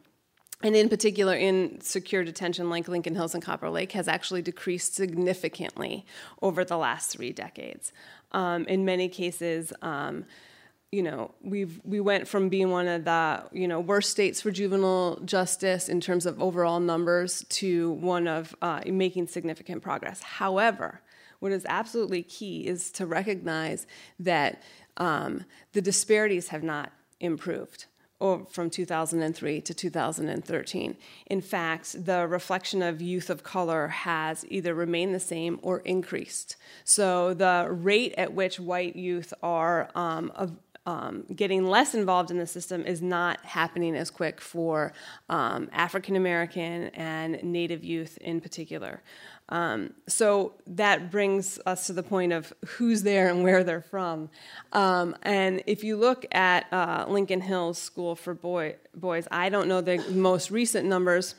and 0.62 0.76
in 0.76 0.88
particular 0.88 1.34
in 1.34 1.80
secure 1.80 2.22
detention 2.22 2.70
like 2.70 2.86
Lincoln 2.86 3.16
Hills 3.16 3.34
and 3.34 3.42
Copper 3.42 3.68
Lake, 3.68 3.90
has 3.90 4.06
actually 4.06 4.40
decreased 4.40 4.94
significantly 4.94 6.06
over 6.40 6.64
the 6.64 6.76
last 6.76 7.10
three 7.10 7.32
decades. 7.32 7.92
Um, 8.30 8.66
in 8.66 8.84
many 8.84 9.08
cases, 9.08 9.72
um, 9.82 10.26
you 10.94 11.02
know, 11.02 11.32
we've 11.42 11.80
we 11.84 11.98
went 11.98 12.28
from 12.28 12.48
being 12.48 12.70
one 12.70 12.86
of 12.86 13.04
the 13.04 13.44
you 13.52 13.66
know 13.66 13.80
worst 13.80 14.10
states 14.10 14.40
for 14.40 14.52
juvenile 14.52 15.18
justice 15.24 15.88
in 15.88 16.00
terms 16.00 16.24
of 16.24 16.40
overall 16.40 16.78
numbers 16.78 17.44
to 17.48 17.92
one 17.92 18.28
of 18.28 18.54
uh, 18.62 18.80
making 18.86 19.26
significant 19.26 19.82
progress. 19.82 20.22
However, 20.22 21.00
what 21.40 21.50
is 21.50 21.66
absolutely 21.68 22.22
key 22.22 22.66
is 22.66 22.92
to 22.92 23.06
recognize 23.06 23.86
that 24.20 24.62
um, 24.96 25.44
the 25.72 25.82
disparities 25.82 26.48
have 26.48 26.62
not 26.62 26.92
improved 27.18 27.86
from 28.50 28.70
2003 28.70 29.60
to 29.60 29.74
2013. 29.74 30.96
In 31.26 31.40
fact, 31.42 32.06
the 32.06 32.26
reflection 32.26 32.80
of 32.80 33.02
youth 33.02 33.28
of 33.28 33.42
color 33.42 33.88
has 33.88 34.46
either 34.48 34.72
remained 34.74 35.14
the 35.14 35.20
same 35.20 35.58
or 35.60 35.80
increased. 35.80 36.56
So 36.84 37.34
the 37.34 37.68
rate 37.70 38.14
at 38.16 38.32
which 38.32 38.58
white 38.58 38.96
youth 38.96 39.34
are 39.42 39.90
um, 39.94 40.32
um, 40.86 41.24
getting 41.34 41.66
less 41.66 41.94
involved 41.94 42.30
in 42.30 42.38
the 42.38 42.46
system 42.46 42.84
is 42.84 43.00
not 43.00 43.44
happening 43.44 43.96
as 43.96 44.10
quick 44.10 44.40
for 44.40 44.92
um, 45.28 45.68
African 45.72 46.16
American 46.16 46.88
and 46.88 47.42
Native 47.42 47.82
youth 47.82 48.18
in 48.20 48.40
particular. 48.40 49.02
Um, 49.50 49.92
so 50.08 50.54
that 50.66 51.10
brings 51.10 51.58
us 51.66 51.86
to 51.86 51.92
the 51.92 52.02
point 52.02 52.32
of 52.32 52.52
who's 52.66 53.02
there 53.02 53.28
and 53.28 53.42
where 53.42 53.62
they're 53.62 53.82
from. 53.82 54.30
Um, 54.72 55.16
and 55.22 55.62
if 55.66 55.84
you 55.84 55.96
look 55.96 56.24
at 56.32 56.66
uh, 56.72 57.04
Lincoln 57.08 57.42
Hills 57.42 57.78
School 57.78 58.16
for 58.16 58.34
Boy, 58.34 58.76
Boys, 58.94 59.28
I 59.30 59.50
don't 59.50 59.68
know 59.68 59.80
the 59.80 59.98
most 60.10 60.50
recent 60.50 60.88
numbers. 60.88 61.34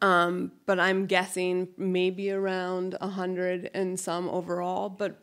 Um, 0.00 0.52
but 0.64 0.80
I'm 0.80 1.04
guessing 1.04 1.68
maybe 1.76 2.30
around 2.30 2.96
100 3.00 3.70
and 3.74 4.00
some 4.00 4.30
overall. 4.30 4.88
But 4.88 5.18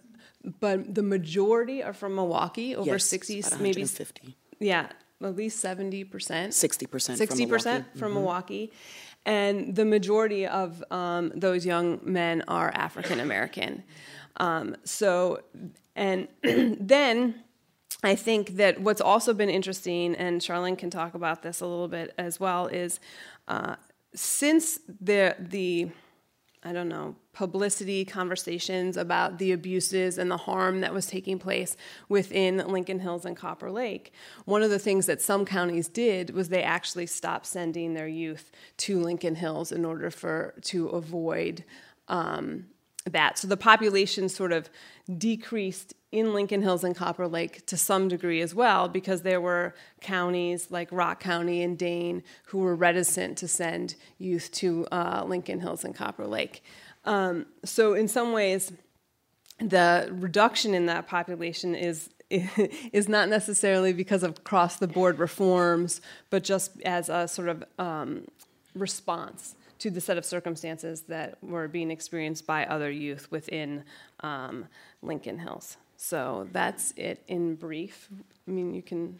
but 0.59 0.95
the 0.95 1.03
majority 1.03 1.83
are 1.83 1.93
from 1.93 2.15
Milwaukee, 2.15 2.75
over 2.75 2.91
Yes, 2.91 3.05
60, 3.05 3.39
about 3.41 3.61
maybe 3.61 3.83
50. 3.83 4.35
yeah, 4.59 4.87
at 5.23 5.35
least 5.35 5.63
70%. 5.63 6.09
60% 6.09 6.47
60% 6.49 7.37
Milwaukee. 7.37 7.85
from 7.99 8.13
Milwaukee. 8.13 8.71
And 9.25 9.75
the 9.75 9.85
majority 9.85 10.47
of 10.47 10.83
um, 10.89 11.31
those 11.35 11.65
young 11.65 11.99
men 12.03 12.43
are 12.47 12.71
African 12.73 13.19
American. 13.19 13.83
Um, 14.37 14.75
so, 14.83 15.41
and 15.95 16.27
then 16.43 17.35
I 18.03 18.15
think 18.15 18.55
that 18.57 18.81
what's 18.81 19.01
also 19.01 19.33
been 19.33 19.49
interesting, 19.49 20.15
and 20.15 20.41
Charlene 20.41 20.77
can 20.77 20.89
talk 20.89 21.13
about 21.13 21.43
this 21.43 21.61
a 21.61 21.67
little 21.67 21.87
bit 21.87 22.15
as 22.17 22.39
well, 22.39 22.65
is 22.65 22.99
uh, 23.47 23.75
since 24.15 24.79
the 24.99 25.35
the 25.37 25.89
I 26.63 26.73
don't 26.73 26.89
know, 26.89 27.15
publicity 27.33 28.05
conversations 28.05 28.95
about 28.95 29.39
the 29.39 29.51
abuses 29.51 30.19
and 30.19 30.29
the 30.29 30.37
harm 30.37 30.81
that 30.81 30.93
was 30.93 31.07
taking 31.07 31.39
place 31.39 31.75
within 32.07 32.57
Lincoln 32.67 32.99
Hills 32.99 33.25
and 33.25 33.35
Copper 33.35 33.71
Lake. 33.71 34.13
One 34.45 34.61
of 34.61 34.69
the 34.69 34.77
things 34.77 35.07
that 35.07 35.23
some 35.23 35.43
counties 35.43 35.87
did 35.87 36.35
was 36.35 36.49
they 36.49 36.61
actually 36.61 37.07
stopped 37.07 37.47
sending 37.47 37.95
their 37.95 38.07
youth 38.07 38.51
to 38.77 38.99
Lincoln 38.99 39.35
Hills 39.35 39.71
in 39.71 39.85
order 39.85 40.11
for 40.11 40.53
to 40.65 40.89
avoid 40.89 41.63
um, 42.07 42.65
that. 43.05 43.37
So 43.37 43.47
the 43.47 43.57
population 43.57 44.29
sort 44.29 44.51
of 44.51 44.69
decreased 45.17 45.93
in 46.11 46.33
Lincoln 46.33 46.61
Hills 46.61 46.83
and 46.83 46.95
Copper 46.95 47.27
Lake 47.27 47.65
to 47.67 47.77
some 47.77 48.07
degree 48.07 48.41
as 48.41 48.53
well, 48.53 48.87
because 48.87 49.21
there 49.21 49.39
were 49.39 49.73
counties 50.01 50.69
like 50.69 50.89
Rock 50.91 51.19
County 51.19 51.63
and 51.63 51.77
Dane 51.77 52.23
who 52.45 52.59
were 52.59 52.75
reticent 52.75 53.37
to 53.39 53.47
send 53.47 53.95
youth 54.17 54.51
to 54.53 54.85
uh, 54.91 55.23
Lincoln 55.25 55.61
Hills 55.61 55.83
and 55.83 55.95
Copper 55.95 56.27
Lake. 56.27 56.63
Um, 57.05 57.45
so, 57.63 57.93
in 57.93 58.07
some 58.07 58.33
ways, 58.33 58.73
the 59.59 60.09
reduction 60.11 60.73
in 60.73 60.85
that 60.87 61.07
population 61.07 61.75
is 61.75 62.09
is 62.29 63.09
not 63.09 63.29
necessarily 63.29 63.93
because 63.93 64.23
of 64.23 64.43
cross 64.43 64.77
the 64.77 64.87
board 64.87 65.19
reforms, 65.19 66.01
but 66.29 66.43
just 66.43 66.79
as 66.83 67.09
a 67.09 67.27
sort 67.27 67.49
of 67.49 67.63
um, 67.77 68.25
response 68.73 69.55
to 69.81 69.89
the 69.89 69.99
set 69.99 70.15
of 70.15 70.23
circumstances 70.23 71.01
that 71.07 71.37
were 71.41 71.67
being 71.67 71.89
experienced 71.89 72.45
by 72.45 72.65
other 72.65 72.91
youth 72.91 73.31
within 73.31 73.83
um, 74.19 74.67
Lincoln 75.01 75.39
Hills. 75.39 75.77
So 75.97 76.47
that's 76.51 76.93
it 76.95 77.23
in 77.27 77.55
brief. 77.55 78.07
I 78.47 78.51
mean, 78.51 78.75
you 78.75 78.83
can, 78.83 79.19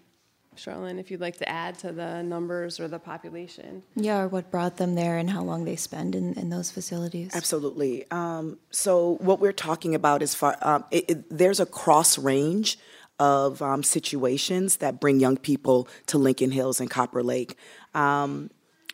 Charlene, 0.55 0.99
if 0.99 1.09
you'd 1.09 1.19
like 1.19 1.37
to 1.37 1.49
add 1.49 1.79
to 1.79 1.91
the 1.91 2.21
numbers 2.21 2.79
or 2.79 2.87
the 2.87 2.99
population. 2.99 3.81
Yeah, 3.95 4.19
or 4.19 4.27
what 4.27 4.51
brought 4.51 4.77
them 4.77 4.93
there 4.93 5.17
and 5.17 5.31
how 5.31 5.41
long 5.41 5.65
they 5.65 5.75
spend 5.75 6.13
in, 6.13 6.33
in 6.33 6.49
those 6.49 6.69
facilities. 6.69 7.31
Absolutely. 7.33 8.05
Um, 8.11 8.59
so 8.69 9.17
what 9.21 9.39
we're 9.39 9.53
talking 9.53 9.95
about 9.95 10.21
is 10.21 10.35
far, 10.35 10.57
um, 10.61 10.85
it, 10.91 11.09
it, 11.09 11.37
there's 11.37 11.59
a 11.59 11.65
cross 11.65 12.19
range 12.19 12.77
of 13.17 13.63
um, 13.63 13.81
situations 13.81 14.77
that 14.77 14.99
bring 14.99 15.19
young 15.19 15.37
people 15.37 15.87
to 16.05 16.19
Lincoln 16.19 16.51
Hills 16.51 16.79
and 16.79 16.89
Copper 16.89 17.23
Lake. 17.23 17.55
Um, 17.95 18.51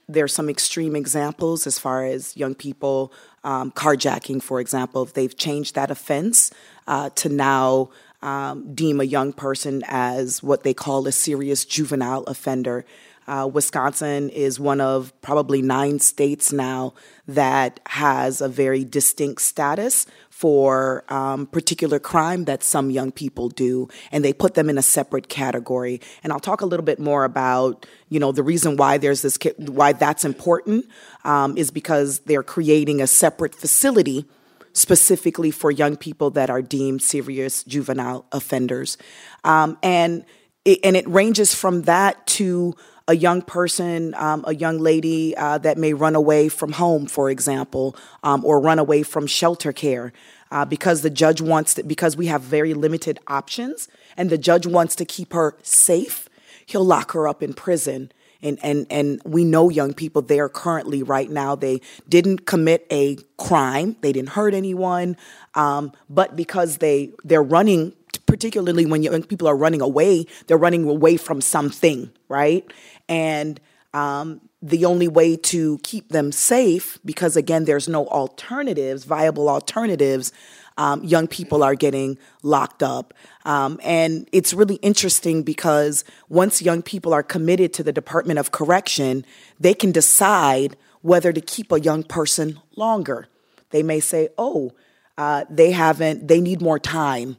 there's 0.08 0.34
some 0.34 0.50
extreme 0.50 0.96
examples 0.96 1.68
as 1.68 1.78
far 1.78 2.06
as 2.06 2.36
young 2.38 2.56
people 2.56 3.12
um, 3.44 3.72
carjacking, 3.72 4.42
for 4.42 4.60
example. 4.60 5.06
They've 5.06 5.36
changed 5.36 5.76
that 5.76 5.92
offense 5.92 6.52
uh, 6.88 7.10
to 7.16 7.30
now 7.30 7.90
um, 8.22 8.74
deem 8.74 9.00
a 9.00 9.04
young 9.04 9.34
person 9.34 9.84
as 9.88 10.42
what 10.42 10.64
they 10.64 10.74
call 10.74 11.08
a 11.08 11.12
serious 11.12 11.66
juvenile 11.66 12.24
offender. 12.24 12.86
Uh, 13.28 13.50
Wisconsin 13.52 14.30
is 14.30 14.58
one 14.58 14.80
of 14.80 15.12
probably 15.22 15.62
nine 15.62 16.00
states 16.00 16.54
now 16.54 16.94
that 17.28 17.82
has 17.88 18.40
a 18.40 18.48
very 18.48 18.86
distinct 18.86 19.42
status 19.42 20.06
for 20.38 21.04
um, 21.12 21.48
particular 21.48 21.98
crime 21.98 22.46
that 22.46 22.62
some 22.62 22.92
young 22.92 23.12
people 23.12 23.50
do, 23.50 23.88
and 24.12 24.24
they 24.24 24.32
put 24.32 24.54
them 24.54 24.70
in 24.70 24.78
a 24.78 24.84
separate 24.84 25.30
category. 25.30 26.00
And 26.22 26.32
I'll 26.32 26.40
talk 26.40 26.62
a 26.62 26.66
little 26.68 26.86
bit 26.86 27.00
more 27.00 27.24
about, 27.24 27.88
you 28.10 28.20
know, 28.20 28.32
the 28.32 28.44
reason 28.44 28.78
why 28.78 29.00
there's 29.00 29.24
this, 29.24 29.40
why 29.58 29.94
that's 29.94 30.24
important 30.24 30.86
um, 31.24 31.58
is 31.58 31.72
because 31.72 32.20
they're 32.28 32.44
creating 32.44 33.02
a 33.02 33.08
separate 33.08 33.56
facility 33.56 34.26
specifically 34.74 35.50
for 35.50 35.72
young 35.72 35.96
people 35.96 36.30
that 36.30 36.52
are 36.52 36.62
deemed 36.62 37.02
serious 37.02 37.64
juvenile 37.64 38.28
offenders, 38.32 38.96
um, 39.44 39.76
and 39.82 40.24
it, 40.66 40.80
and 40.84 40.96
it 40.96 41.08
ranges 41.08 41.56
from 41.56 41.82
that 41.84 42.28
to 42.28 42.76
a 43.08 43.16
young 43.16 43.42
person, 43.42 44.14
um, 44.16 44.44
a 44.48 44.54
young 44.54 44.80
lady 44.80 45.36
uh, 45.38 45.58
that 45.60 45.78
may 45.78 45.94
run 45.94 46.16
away 46.16 46.50
from 46.50 46.74
home, 46.74 47.06
for 47.06 47.30
example, 47.30 47.96
um, 48.24 48.44
or 48.44 48.60
run 48.60 48.80
away 48.80 49.04
from 49.04 49.28
shelter 49.28 49.72
care. 49.72 50.12
Uh, 50.50 50.64
because 50.64 51.02
the 51.02 51.10
judge 51.10 51.42
wants 51.42 51.74
to, 51.74 51.84
because 51.84 52.16
we 52.16 52.28
have 52.28 52.42
very 52.42 52.74
limited 52.74 53.20
options, 53.28 53.90
and 54.16 54.30
the 54.30 54.38
judge 54.38 54.66
wants 54.66 54.96
to 54.96 55.04
keep 55.04 55.34
her 55.34 55.58
safe, 55.62 56.30
he'll 56.66 56.86
lock 56.86 57.12
her 57.12 57.28
up 57.28 57.44
in 57.44 57.54
prison. 57.54 58.10
And, 58.42 58.58
and, 58.64 58.88
and 58.90 59.22
we 59.26 59.44
know 59.44 59.70
young 59.70 59.94
people 59.94 60.22
there 60.22 60.48
currently 60.48 61.04
right 61.04 61.30
now, 61.30 61.56
they 61.56 61.82
didn't 62.08 62.46
commit 62.46 62.88
a 62.92 63.18
crime, 63.38 63.98
they 64.02 64.14
didn't 64.14 64.30
hurt 64.30 64.54
anyone, 64.54 65.18
um, 65.56 65.92
but 66.10 66.36
because 66.36 66.78
they, 66.78 67.12
they're 67.24 67.44
running 67.44 67.94
particularly 68.28 68.86
when 68.86 69.02
young 69.02 69.24
people 69.24 69.48
are 69.48 69.56
running 69.56 69.82
away, 69.82 70.26
they're 70.46 70.58
running 70.58 70.88
away 70.88 71.18
from 71.18 71.42
something, 71.42 72.12
right? 72.28 72.70
And 73.08 73.60
um, 73.94 74.42
the 74.62 74.86
only 74.86 75.08
way 75.08 75.36
to 75.36 75.80
keep 75.84 76.10
them 76.10 76.32
safe, 76.32 77.00
because 77.06 77.36
again, 77.36 77.66
there's 77.66 77.88
no 77.88 78.08
alternatives, 78.08 79.04
viable 79.04 79.50
alternatives, 79.50 80.32
um, 80.78 81.04
young 81.04 81.28
people 81.28 81.64
are 81.64 81.76
getting 81.76 82.18
locked 82.44 82.84
up. 82.84 83.14
Um, 83.46 83.80
and 83.84 84.28
it's 84.32 84.54
really 84.54 84.76
interesting 84.76 85.44
because 85.44 86.04
once 86.30 86.62
young 86.62 86.82
people 86.82 87.14
are 87.14 87.24
committed 87.24 87.74
to 87.74 87.84
the 87.84 87.94
Department 87.94 88.40
of 88.40 88.52
Correction, 88.52 89.26
they 89.60 89.74
can 89.74 89.92
decide 89.92 90.78
whether 91.02 91.34
to 91.34 91.42
keep 91.42 91.72
a 91.72 91.80
young 91.80 92.04
person 92.04 92.60
longer. 92.76 93.28
They 93.72 93.82
may 93.82 94.00
say, 94.00 94.30
oh, 94.38 94.74
uh, 95.18 95.46
they 95.50 95.72
haven't, 95.72 96.28
they 96.28 96.42
need 96.42 96.62
more 96.62 96.80
time 96.80 97.38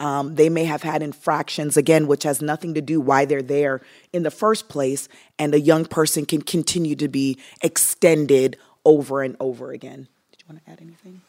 um, 0.00 0.34
they 0.34 0.48
may 0.48 0.64
have 0.64 0.82
had 0.82 1.02
infractions, 1.02 1.76
again, 1.76 2.06
which 2.06 2.24
has 2.24 2.42
nothing 2.42 2.74
to 2.74 2.80
do 2.80 3.00
why 3.00 3.24
they're 3.24 3.42
there 3.42 3.80
in 4.12 4.22
the 4.22 4.30
first 4.30 4.68
place, 4.68 5.08
and 5.38 5.54
a 5.54 5.60
young 5.60 5.84
person 5.84 6.26
can 6.26 6.42
continue 6.42 6.96
to 6.96 7.08
be 7.08 7.38
extended 7.62 8.56
over 8.84 9.22
and 9.22 9.36
over 9.40 9.72
again. 9.72 10.08
Did 10.32 10.40
you 10.40 10.46
want 10.48 10.64
to 10.64 10.70
add 10.70 10.80
anything? 10.80 11.22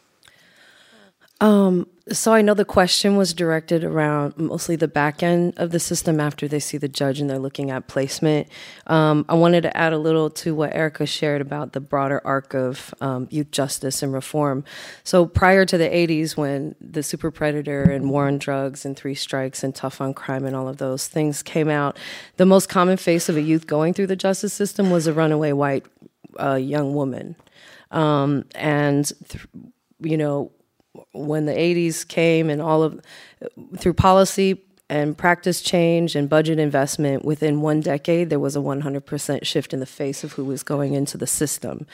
Um, 1.42 1.88
so 2.12 2.34
I 2.34 2.44
know 2.44 2.54
the 2.54 2.66
question 2.66 3.18
was 3.18 3.34
directed 3.34 3.84
around 3.84 4.38
mostly 4.38 4.76
the 4.76 4.88
back 4.88 5.24
end 5.24 5.56
of 5.58 5.72
the 5.72 5.80
system 5.80 6.20
after 6.20 6.48
they 6.48 6.60
see 6.60 6.78
the 6.78 6.88
judge 6.88 7.20
and 7.20 7.28
they're 7.28 7.40
looking 7.40 7.72
at 7.72 7.88
placement. 7.88 8.48
Um, 8.86 9.26
I 9.28 9.34
wanted 9.34 9.62
to 9.62 9.76
add 9.76 9.92
a 9.92 9.98
little 9.98 10.30
to 10.30 10.54
what 10.54 10.76
Erica 10.76 11.08
shared 11.08 11.42
about 11.42 11.74
the 11.74 11.80
broader 11.80 12.22
arc 12.24 12.54
of 12.54 12.94
um, 13.02 13.28
youth 13.32 13.50
justice 13.50 14.04
and 14.04 14.14
reform. 14.14 14.64
So 15.04 15.26
prior 15.26 15.66
to 15.66 15.78
the 15.80 15.90
80s, 15.90 16.38
when 16.38 16.76
the 16.80 17.02
Super 17.02 17.32
Predator 17.32 17.82
and 17.82 18.10
War 18.12 18.28
on 18.28 18.38
Drugs 18.38 18.86
and 18.86 18.96
Three 18.96 19.16
Strikes 19.16 19.64
and 19.64 19.74
Tough 19.74 20.00
on 20.00 20.14
Crime 20.14 20.46
and 20.46 20.56
all 20.56 20.68
of 20.68 20.78
those 20.78 21.08
things 21.08 21.42
came 21.42 21.70
out, 21.70 21.98
the 22.38 22.46
most 22.46 22.70
common 22.70 22.98
face 22.98 23.30
of 23.30 23.36
a 23.36 23.42
youth 23.42 23.66
going 23.66 23.96
through 23.96 24.08
the 24.08 24.16
justice 24.16 24.54
system 24.54 24.92
was 24.92 25.08
a 25.08 25.14
runaway 25.14 25.54
white 25.54 25.88
uh, 26.40 26.54
young 26.54 26.94
woman. 26.94 27.36
Um, 27.90 28.46
and, 28.54 29.12
th- 29.28 29.48
you 30.02 30.18
know, 30.18 30.52
when 31.14 31.46
the 31.46 31.54
80s 31.54 32.08
came 32.08 32.50
and 32.50 32.62
all 32.62 32.84
of 32.84 33.00
through 33.78 33.94
policy 33.94 34.65
and 34.88 35.18
practice 35.18 35.62
change 35.62 36.16
and 36.16 36.30
budget 36.30 36.60
investment 36.60 37.26
within 37.26 37.62
one 37.62 37.82
decade 37.82 38.30
there 38.30 38.40
was 38.40 38.56
a 38.56 38.60
100% 38.60 39.44
shift 39.44 39.74
in 39.74 39.80
the 39.80 39.86
face 39.86 40.24
of 40.24 40.34
who 40.34 40.46
was 40.46 40.62
going 40.62 40.94
into 40.94 41.18
the 41.18 41.26
system. 41.26 41.88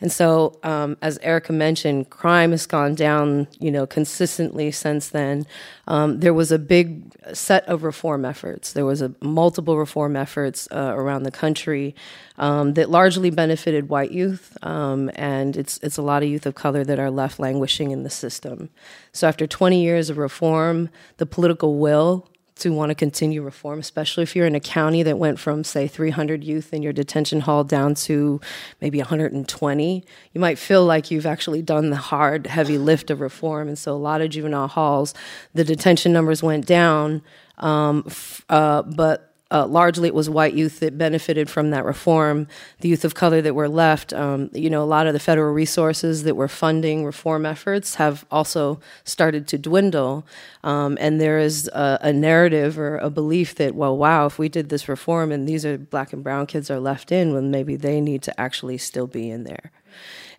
And 0.00 0.12
so 0.12 0.58
um, 0.62 0.96
as 1.02 1.18
erica 1.22 1.52
mentioned 1.52 2.10
crime 2.10 2.52
has 2.52 2.66
gone 2.66 2.94
down 2.94 3.48
you 3.58 3.70
know 3.70 3.86
consistently 3.86 4.70
since 4.70 5.08
then. 5.08 5.46
Um, 5.88 6.20
there 6.20 6.34
was 6.34 6.52
a 6.52 6.58
big 6.58 7.12
set 7.32 7.64
of 7.66 7.82
reform 7.82 8.24
efforts. 8.24 8.72
There 8.72 8.84
was 8.84 9.02
a 9.02 9.12
multiple 9.20 9.76
reform 9.76 10.16
efforts 10.16 10.68
uh, 10.72 10.92
around 10.94 11.22
the 11.22 11.30
country 11.30 11.94
um, 12.38 12.74
that 12.74 12.90
largely 12.90 13.30
benefited 13.30 13.88
white 13.88 14.12
youth 14.12 14.56
um, 14.62 15.10
and 15.14 15.56
it's, 15.56 15.78
it's 15.78 15.96
a 15.96 16.02
lot 16.02 16.22
of 16.22 16.28
youth 16.28 16.46
of 16.46 16.54
color 16.54 16.84
that 16.84 16.98
are 16.98 17.10
left 17.10 17.38
languishing 17.40 17.90
in 17.90 18.02
the 18.02 18.10
system 18.10 18.70
so 19.16 19.26
after 19.28 19.46
20 19.46 19.82
years 19.82 20.10
of 20.10 20.18
reform 20.18 20.88
the 21.16 21.26
political 21.26 21.78
will 21.78 22.28
to 22.56 22.72
want 22.72 22.88
to 22.88 22.94
continue 22.94 23.42
reform, 23.42 23.78
especially 23.78 24.22
if 24.22 24.34
you're 24.34 24.46
in 24.46 24.54
a 24.54 24.60
county 24.60 25.02
that 25.02 25.18
went 25.18 25.38
from, 25.38 25.62
say, 25.62 25.86
300 25.86 26.42
youth 26.42 26.72
in 26.72 26.82
your 26.82 26.92
detention 26.92 27.40
hall 27.40 27.64
down 27.64 27.94
to 27.94 28.40
maybe 28.80 28.98
120. 28.98 30.04
You 30.32 30.40
might 30.40 30.58
feel 30.58 30.84
like 30.84 31.10
you've 31.10 31.26
actually 31.26 31.60
done 31.60 31.90
the 31.90 31.96
hard, 31.96 32.46
heavy 32.46 32.78
lift 32.78 33.10
of 33.10 33.20
reform. 33.20 33.68
And 33.68 33.78
so 33.78 33.92
a 33.92 33.98
lot 33.98 34.22
of 34.22 34.30
juvenile 34.30 34.68
halls, 34.68 35.12
the 35.52 35.64
detention 35.64 36.14
numbers 36.14 36.42
went 36.42 36.66
down, 36.66 37.20
um, 37.58 38.04
f- 38.06 38.42
uh, 38.48 38.82
but 38.82 39.34
uh, 39.50 39.64
largely 39.66 40.08
it 40.08 40.14
was 40.14 40.28
white 40.28 40.54
youth 40.54 40.80
that 40.80 40.98
benefited 40.98 41.48
from 41.48 41.70
that 41.70 41.84
reform. 41.84 42.48
The 42.80 42.88
youth 42.88 43.04
of 43.04 43.14
color 43.14 43.40
that 43.42 43.54
were 43.54 43.68
left, 43.68 44.12
um, 44.12 44.50
you 44.52 44.68
know, 44.68 44.82
a 44.82 44.84
lot 44.84 45.06
of 45.06 45.12
the 45.12 45.20
federal 45.20 45.52
resources 45.54 46.24
that 46.24 46.34
were 46.34 46.48
funding 46.48 47.04
reform 47.04 47.46
efforts 47.46 47.94
have 47.94 48.26
also 48.30 48.80
started 49.04 49.46
to 49.48 49.58
dwindle. 49.58 50.26
Um, 50.64 50.98
and 51.00 51.20
there 51.20 51.38
is 51.38 51.68
a, 51.68 51.98
a, 52.02 52.12
narrative 52.12 52.76
or 52.76 52.96
a 52.98 53.08
belief 53.08 53.54
that, 53.54 53.76
well, 53.76 53.96
wow, 53.96 54.26
if 54.26 54.36
we 54.36 54.48
did 54.48 54.68
this 54.68 54.88
reform 54.88 55.30
and 55.30 55.48
these 55.48 55.64
are 55.64 55.78
black 55.78 56.12
and 56.12 56.24
brown 56.24 56.46
kids 56.46 56.68
are 56.68 56.80
left 56.80 57.12
in, 57.12 57.32
well, 57.32 57.42
maybe 57.42 57.76
they 57.76 58.00
need 58.00 58.22
to 58.22 58.40
actually 58.40 58.78
still 58.78 59.06
be 59.06 59.30
in 59.30 59.44
there. 59.44 59.70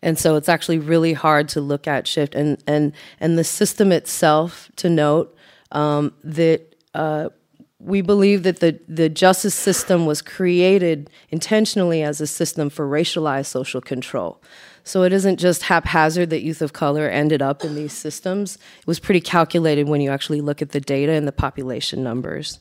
And 0.02 0.20
so 0.20 0.36
it's 0.36 0.50
actually 0.50 0.80
really 0.80 1.14
hard 1.14 1.48
to 1.50 1.62
look 1.62 1.88
at 1.88 2.08
shift 2.08 2.36
and 2.36 2.62
and 2.68 2.94
and 3.20 3.36
the 3.36 3.44
system 3.44 3.92
itself 3.92 4.70
to 4.76 4.90
note 4.90 5.36
um, 5.72 6.14
that. 6.24 6.76
Uh, 6.94 7.30
we 7.80 8.02
believe 8.02 8.44
that 8.44 8.60
the, 8.60 8.80
the 8.88 9.08
justice 9.08 9.54
system 9.54 10.06
was 10.06 10.22
created 10.22 11.10
intentionally 11.30 12.02
as 12.02 12.20
a 12.20 12.28
system 12.28 12.70
for 12.70 12.88
racialized 12.88 13.46
social 13.46 13.82
control. 13.82 14.42
So 14.84 15.04
it 15.04 15.14
isn't 15.14 15.38
just 15.38 15.64
haphazard 15.64 16.30
that 16.32 16.44
youth 16.44 16.62
of 16.62 16.74
color 16.74 17.08
ended 17.08 17.42
up 17.42 17.64
in 17.64 17.76
these 17.76 17.94
systems. 17.94 18.56
It 18.80 18.88
was 18.88 19.00
pretty 19.00 19.22
calculated 19.22 19.88
when 19.88 20.02
you 20.02 20.10
actually 20.10 20.42
look 20.42 20.62
at 20.62 20.72
the 20.72 20.80
data 20.80 21.12
and 21.12 21.28
the 21.28 21.34
population 21.34 22.04
numbers. 22.04 22.60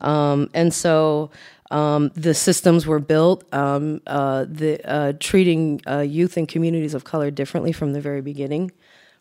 Um, 0.00 0.50
and 0.54 0.74
so 0.74 1.30
um, 1.70 2.10
the 2.14 2.34
systems 2.34 2.86
were 2.86 2.98
built, 2.98 3.44
um, 3.54 4.02
uh, 4.06 4.44
the, 4.48 4.80
uh, 4.84 5.12
treating 5.20 5.80
uh, 5.86 6.00
youth 6.00 6.36
and 6.36 6.48
communities 6.48 6.94
of 6.94 7.04
color 7.04 7.30
differently 7.30 7.72
from 7.72 7.92
the 7.92 8.00
very 8.00 8.22
beginning 8.22 8.72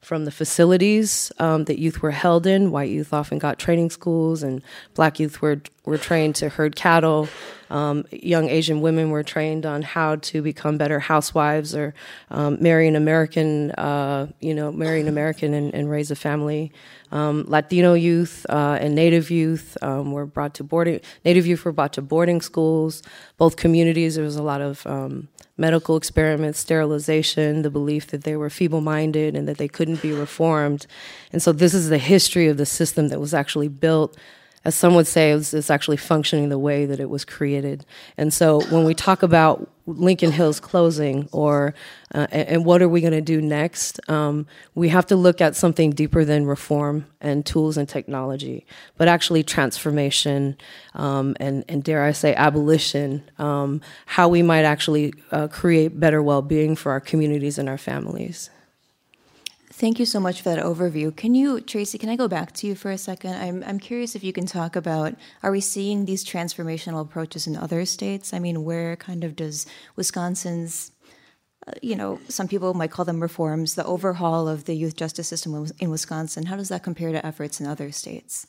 from 0.02 0.26
the 0.26 0.32
facilities 0.32 1.32
um, 1.40 1.66
that 1.66 1.80
youth 1.80 2.02
were 2.02 2.12
held 2.12 2.48
in. 2.48 2.72
White 2.72 2.90
youth 2.90 3.14
often 3.14 3.38
got 3.40 3.60
training 3.60 3.90
schools, 3.90 4.44
and 4.44 4.62
black 4.94 5.20
youth 5.20 5.42
were, 5.42 5.62
were 5.86 5.98
trained 5.98 6.36
to 6.36 6.50
herd 6.50 6.76
cattle. 6.76 7.28
Um, 7.70 8.06
young 8.12 8.50
Asian 8.50 8.82
women 8.82 9.10
were 9.10 9.24
trained 9.24 9.66
on 9.66 9.82
how 9.82 10.16
to 10.16 10.42
become 10.42 10.78
better 10.78 11.00
housewives 11.00 11.76
or 11.76 11.94
um, 12.32 12.58
marry 12.62 12.88
an 12.88 12.96
American, 12.96 13.72
uh, 13.72 14.28
you 14.40 14.54
know, 14.54 14.72
marry 14.72 15.02
an 15.02 15.08
American 15.08 15.54
and, 15.54 15.74
and 15.74 15.90
raise 15.90 16.10
a 16.10 16.16
family. 16.16 16.72
Um, 17.12 17.46
Latino 17.48 17.94
youth 17.94 18.46
uh, 18.50 18.78
and 18.80 18.96
Native 18.96 19.30
youth 19.30 19.78
um, 19.82 20.12
were 20.12 20.26
brought 20.26 20.54
to 20.56 20.64
boarding. 20.64 21.02
Native 21.26 21.46
youth 21.46 21.66
were 21.66 21.72
brought 21.72 21.94
to 21.94 22.02
boarding 22.02 22.42
schools. 22.42 23.04
Both 23.38 23.58
communities, 23.58 24.16
there 24.16 24.24
was 24.24 24.36
a 24.36 24.44
lot 24.44 24.62
of 24.62 24.86
um, 24.88 25.28
medical 25.58 25.98
experiments, 25.98 26.60
sterilization, 26.60 27.64
the 27.64 27.70
belief 27.70 28.08
that 28.08 28.24
they 28.24 28.36
were 28.36 28.50
feeble 28.50 28.82
minded 28.82 29.36
and 29.36 29.48
that 29.48 29.58
they 29.58 29.68
couldn't 29.68 30.02
be 30.02 30.12
reformed. 30.12 30.86
And 31.34 31.42
so, 31.42 31.52
this 31.52 31.74
is 31.74 31.90
the 31.90 31.98
history 31.98 32.48
of 32.48 32.58
the 32.58 32.66
system 32.66 33.10
that 33.10 33.20
was 33.20 33.34
actually 33.34 33.68
built 33.68 34.16
as 34.68 34.76
some 34.76 34.96
would 34.96 35.08
say, 35.08 35.32
it's, 35.32 35.54
it's 35.54 35.70
actually 35.70 35.96
functioning 35.96 36.50
the 36.50 36.60
way 36.60 36.86
that 36.86 37.00
it 37.00 37.10
was 37.10 37.24
created. 37.24 37.86
And 38.18 38.34
so 38.34 38.60
when 38.64 38.84
we 38.84 38.94
talk 38.94 39.24
about 39.24 39.72
Lincoln 39.86 40.34
Hills 40.34 40.60
closing 40.60 41.30
or 41.32 41.74
uh, 42.14 42.28
and, 42.32 42.66
what 42.66 42.82
are 42.82 42.90
we 42.90 43.00
going 43.00 43.14
to 43.14 43.22
do 43.22 43.40
next, 43.42 43.98
um, 44.10 44.46
we 44.76 44.90
have 44.90 45.06
to 45.06 45.16
look 45.16 45.40
at 45.40 45.56
something 45.56 45.92
deeper 45.92 46.26
than 46.26 46.46
reform 46.46 47.06
and 47.22 47.46
tools 47.46 47.78
and 47.78 47.88
technology, 47.88 48.66
but 48.98 49.08
actually 49.08 49.42
transformation 49.42 50.58
um, 50.96 51.34
and, 51.40 51.64
and 51.70 51.82
dare 51.82 52.04
I 52.04 52.12
say 52.12 52.36
abolition, 52.36 53.24
um, 53.40 53.80
how 54.06 54.28
we 54.28 54.42
might 54.44 54.66
actually 54.66 55.14
uh, 55.32 55.48
create 55.48 55.98
better 55.98 56.22
well-being 56.22 56.76
for 56.76 56.92
our 56.92 57.00
communities 57.00 57.58
and 57.58 57.70
our 57.70 57.78
families. 57.78 58.50
Thank 59.78 60.00
you 60.00 60.08
so 60.08 60.20
much 60.20 60.42
for 60.42 60.50
that 60.50 60.66
overview. 60.66 61.16
Can 61.16 61.36
you, 61.36 61.62
Tracy, 61.62 62.00
can 62.00 62.10
I 62.10 62.16
go 62.16 62.28
back 62.28 62.52
to 62.54 62.66
you 62.66 62.74
for 62.74 62.90
a 62.90 62.98
second? 62.98 63.36
I'm, 63.36 63.64
I'm 63.64 63.78
curious 63.78 64.16
if 64.16 64.24
you 64.24 64.34
can 64.34 64.48
talk 64.48 64.76
about 64.76 65.14
are 65.44 65.52
we 65.52 65.62
seeing 65.62 66.06
these 66.06 66.26
transformational 66.26 67.00
approaches 67.00 67.46
in 67.46 67.56
other 67.56 67.86
states? 67.86 68.34
I 68.34 68.40
mean, 68.40 68.64
where 68.64 68.96
kind 68.96 69.24
of 69.24 69.36
does 69.36 69.68
Wisconsin's, 69.96 70.94
uh, 71.68 71.74
you 71.84 71.96
know, 71.96 72.20
some 72.28 72.48
people 72.48 72.74
might 72.74 72.90
call 72.90 73.06
them 73.06 73.22
reforms, 73.22 73.76
the 73.76 73.86
overhaul 73.86 74.48
of 74.48 74.66
the 74.66 74.74
youth 74.74 74.96
justice 74.96 75.28
system 75.28 75.68
in 75.78 75.92
Wisconsin, 75.92 76.48
how 76.48 76.56
does 76.56 76.70
that 76.70 76.82
compare 76.82 77.12
to 77.12 77.24
efforts 77.24 77.60
in 77.60 77.68
other 77.68 77.92
states? 77.92 78.48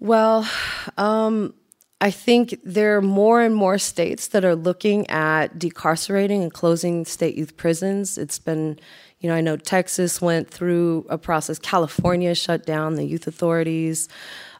Well, 0.00 0.48
um, 0.96 1.52
I 2.00 2.10
think 2.10 2.58
there 2.64 2.96
are 2.96 3.02
more 3.02 3.42
and 3.42 3.54
more 3.54 3.76
states 3.76 4.28
that 4.28 4.46
are 4.46 4.56
looking 4.56 5.08
at 5.10 5.58
decarcerating 5.58 6.42
and 6.42 6.52
closing 6.52 7.04
state 7.04 7.34
youth 7.34 7.58
prisons. 7.58 8.16
It's 8.16 8.38
been 8.38 8.78
you 9.24 9.30
know, 9.30 9.36
I 9.36 9.40
know 9.40 9.56
Texas 9.56 10.20
went 10.20 10.50
through 10.50 11.06
a 11.08 11.16
process. 11.16 11.58
California 11.58 12.34
shut 12.34 12.66
down 12.66 12.96
the 12.96 13.06
youth 13.06 13.26
authorities. 13.26 14.06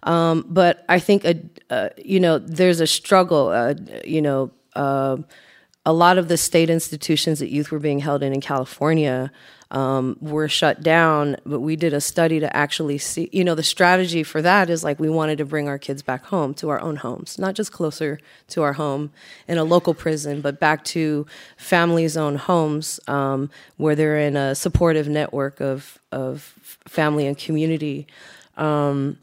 Um, 0.04 0.46
but 0.48 0.86
I 0.88 1.00
think, 1.00 1.26
a, 1.26 1.38
uh, 1.68 1.90
you 2.02 2.18
know, 2.18 2.38
there's 2.38 2.80
a 2.80 2.86
struggle. 2.86 3.48
Uh, 3.48 3.74
you 4.06 4.22
know, 4.22 4.52
uh, 4.74 5.18
a 5.84 5.92
lot 5.92 6.16
of 6.16 6.28
the 6.28 6.38
state 6.38 6.70
institutions 6.70 7.40
that 7.40 7.50
youth 7.50 7.70
were 7.70 7.78
being 7.78 7.98
held 7.98 8.22
in 8.22 8.32
in 8.32 8.40
California 8.40 9.30
um, 9.74 10.16
were 10.20 10.48
shut 10.48 10.82
down. 10.82 11.36
But 11.44 11.60
we 11.60 11.74
did 11.74 11.92
a 11.92 12.00
study 12.00 12.38
to 12.40 12.56
actually 12.56 12.96
see, 12.98 13.28
you 13.32 13.44
know, 13.44 13.56
the 13.56 13.62
strategy 13.62 14.22
for 14.22 14.40
that 14.40 14.70
is 14.70 14.84
like 14.84 15.00
we 15.00 15.10
wanted 15.10 15.38
to 15.38 15.44
bring 15.44 15.68
our 15.68 15.78
kids 15.78 16.00
back 16.00 16.24
home 16.26 16.54
to 16.54 16.70
our 16.70 16.80
own 16.80 16.96
homes, 16.96 17.38
not 17.38 17.54
just 17.54 17.72
closer 17.72 18.20
to 18.48 18.62
our 18.62 18.74
home 18.74 19.10
in 19.48 19.58
a 19.58 19.64
local 19.64 19.92
prison, 19.92 20.40
but 20.40 20.60
back 20.60 20.84
to 20.84 21.26
families' 21.56 22.16
own 22.16 22.36
homes 22.36 23.00
um, 23.08 23.50
where 23.76 23.96
they're 23.96 24.18
in 24.18 24.36
a 24.36 24.54
supportive 24.54 25.08
network 25.08 25.60
of, 25.60 25.98
of 26.12 26.42
family 26.86 27.26
and 27.26 27.36
community. 27.36 28.06
Um, 28.56 29.18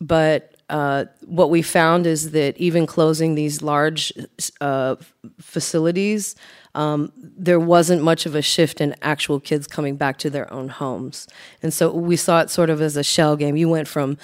but 0.00 0.54
uh, 0.68 1.06
what 1.24 1.48
we 1.48 1.62
found 1.62 2.06
is 2.06 2.32
that 2.32 2.54
even 2.58 2.86
closing 2.86 3.34
these 3.34 3.62
large 3.62 4.12
uh, 4.60 4.96
facilities, 5.40 6.36
um, 6.74 7.12
there 7.16 7.60
wasn't 7.60 8.02
much 8.02 8.26
of 8.26 8.34
a 8.34 8.42
shift 8.42 8.80
in 8.80 8.94
actual 9.02 9.40
kids 9.40 9.66
coming 9.66 9.96
back 9.96 10.18
to 10.18 10.30
their 10.30 10.52
own 10.52 10.68
homes. 10.68 11.26
And 11.62 11.72
so 11.72 11.92
we 11.92 12.16
saw 12.16 12.40
it 12.40 12.50
sort 12.50 12.70
of 12.70 12.80
as 12.80 12.96
a 12.96 13.04
shell 13.04 13.36
game. 13.36 13.56
You 13.56 13.68
went 13.68 13.88
from 13.88 14.18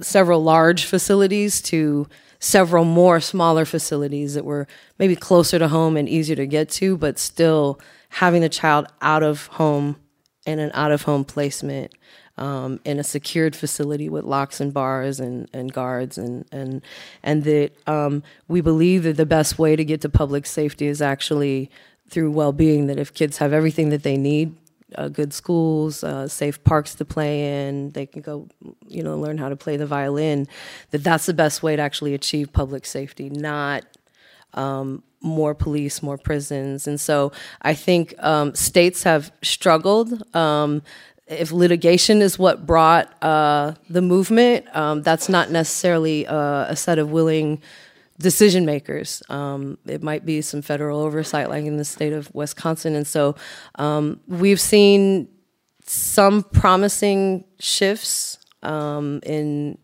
several 0.00 0.42
large 0.42 0.84
facilities 0.84 1.60
to 1.62 2.08
several 2.40 2.84
more 2.84 3.20
smaller 3.20 3.64
facilities 3.64 4.34
that 4.34 4.44
were 4.44 4.66
maybe 4.98 5.16
closer 5.16 5.58
to 5.58 5.68
home 5.68 5.96
and 5.96 6.08
easier 6.08 6.36
to 6.36 6.46
get 6.46 6.68
to, 6.70 6.96
but 6.96 7.18
still 7.18 7.80
having 8.10 8.42
the 8.42 8.48
child 8.48 8.86
out 9.02 9.22
of 9.22 9.46
home 9.48 9.96
in 10.46 10.58
an 10.58 10.70
out 10.72 10.92
of 10.92 11.02
home 11.02 11.24
placement 11.24 11.92
um, 12.38 12.80
in 12.84 12.98
a 12.98 13.04
secured 13.04 13.54
facility 13.54 14.08
with 14.08 14.24
locks 14.24 14.60
and 14.60 14.72
bars 14.72 15.20
and, 15.20 15.48
and 15.52 15.72
guards 15.72 16.16
and 16.16 16.44
and 16.52 16.82
and 17.22 17.44
that 17.44 17.72
um, 17.88 18.22
we 18.46 18.60
believe 18.60 19.02
that 19.02 19.16
the 19.16 19.26
best 19.26 19.58
way 19.58 19.76
to 19.76 19.84
get 19.84 20.00
to 20.02 20.08
public 20.08 20.46
safety 20.46 20.86
is 20.86 21.02
actually 21.02 21.70
through 22.08 22.30
well-being 22.30 22.86
that 22.86 22.98
if 22.98 23.12
kids 23.12 23.38
have 23.38 23.52
everything 23.52 23.90
that 23.90 24.02
they 24.02 24.16
need 24.16 24.54
uh, 24.94 25.08
good 25.08 25.32
schools, 25.32 26.02
uh, 26.02 26.26
safe 26.26 26.62
parks 26.64 26.94
to 26.94 27.04
play 27.04 27.66
in. 27.68 27.90
They 27.90 28.06
can 28.06 28.22
go, 28.22 28.48
you 28.86 29.02
know, 29.02 29.18
learn 29.18 29.38
how 29.38 29.48
to 29.48 29.56
play 29.56 29.76
the 29.76 29.86
violin. 29.86 30.48
That 30.92 31.04
that's 31.04 31.26
the 31.26 31.34
best 31.34 31.62
way 31.62 31.76
to 31.76 31.82
actually 31.82 32.14
achieve 32.14 32.52
public 32.52 32.86
safety, 32.86 33.28
not 33.28 33.84
um, 34.54 35.02
more 35.20 35.54
police, 35.54 36.02
more 36.02 36.16
prisons. 36.16 36.86
And 36.86 37.00
so 37.00 37.32
I 37.62 37.74
think 37.74 38.14
um, 38.22 38.54
states 38.54 39.02
have 39.02 39.32
struggled. 39.42 40.34
Um, 40.34 40.82
if 41.28 41.52
litigation 41.52 42.22
is 42.22 42.38
what 42.38 42.66
brought 42.66 43.22
uh, 43.22 43.74
the 43.88 44.02
movement, 44.02 44.66
um, 44.74 45.02
that's 45.02 45.28
not 45.28 45.50
necessarily 45.50 46.26
uh, 46.26 46.66
a 46.68 46.76
set 46.76 46.98
of 46.98 47.10
willing 47.10 47.60
decision 48.18 48.64
makers. 48.64 49.22
Um, 49.28 49.78
it 49.86 50.02
might 50.02 50.24
be 50.24 50.40
some 50.42 50.62
federal 50.62 51.00
oversight, 51.00 51.48
like 51.48 51.64
in 51.64 51.76
the 51.76 51.84
state 51.84 52.12
of 52.12 52.34
Wisconsin. 52.34 52.94
And 52.94 53.06
so 53.06 53.36
um, 53.76 54.20
we've 54.26 54.60
seen 54.60 55.28
some 55.84 56.42
promising 56.42 57.44
shifts 57.58 58.38
um, 58.62 59.20
in 59.22 59.78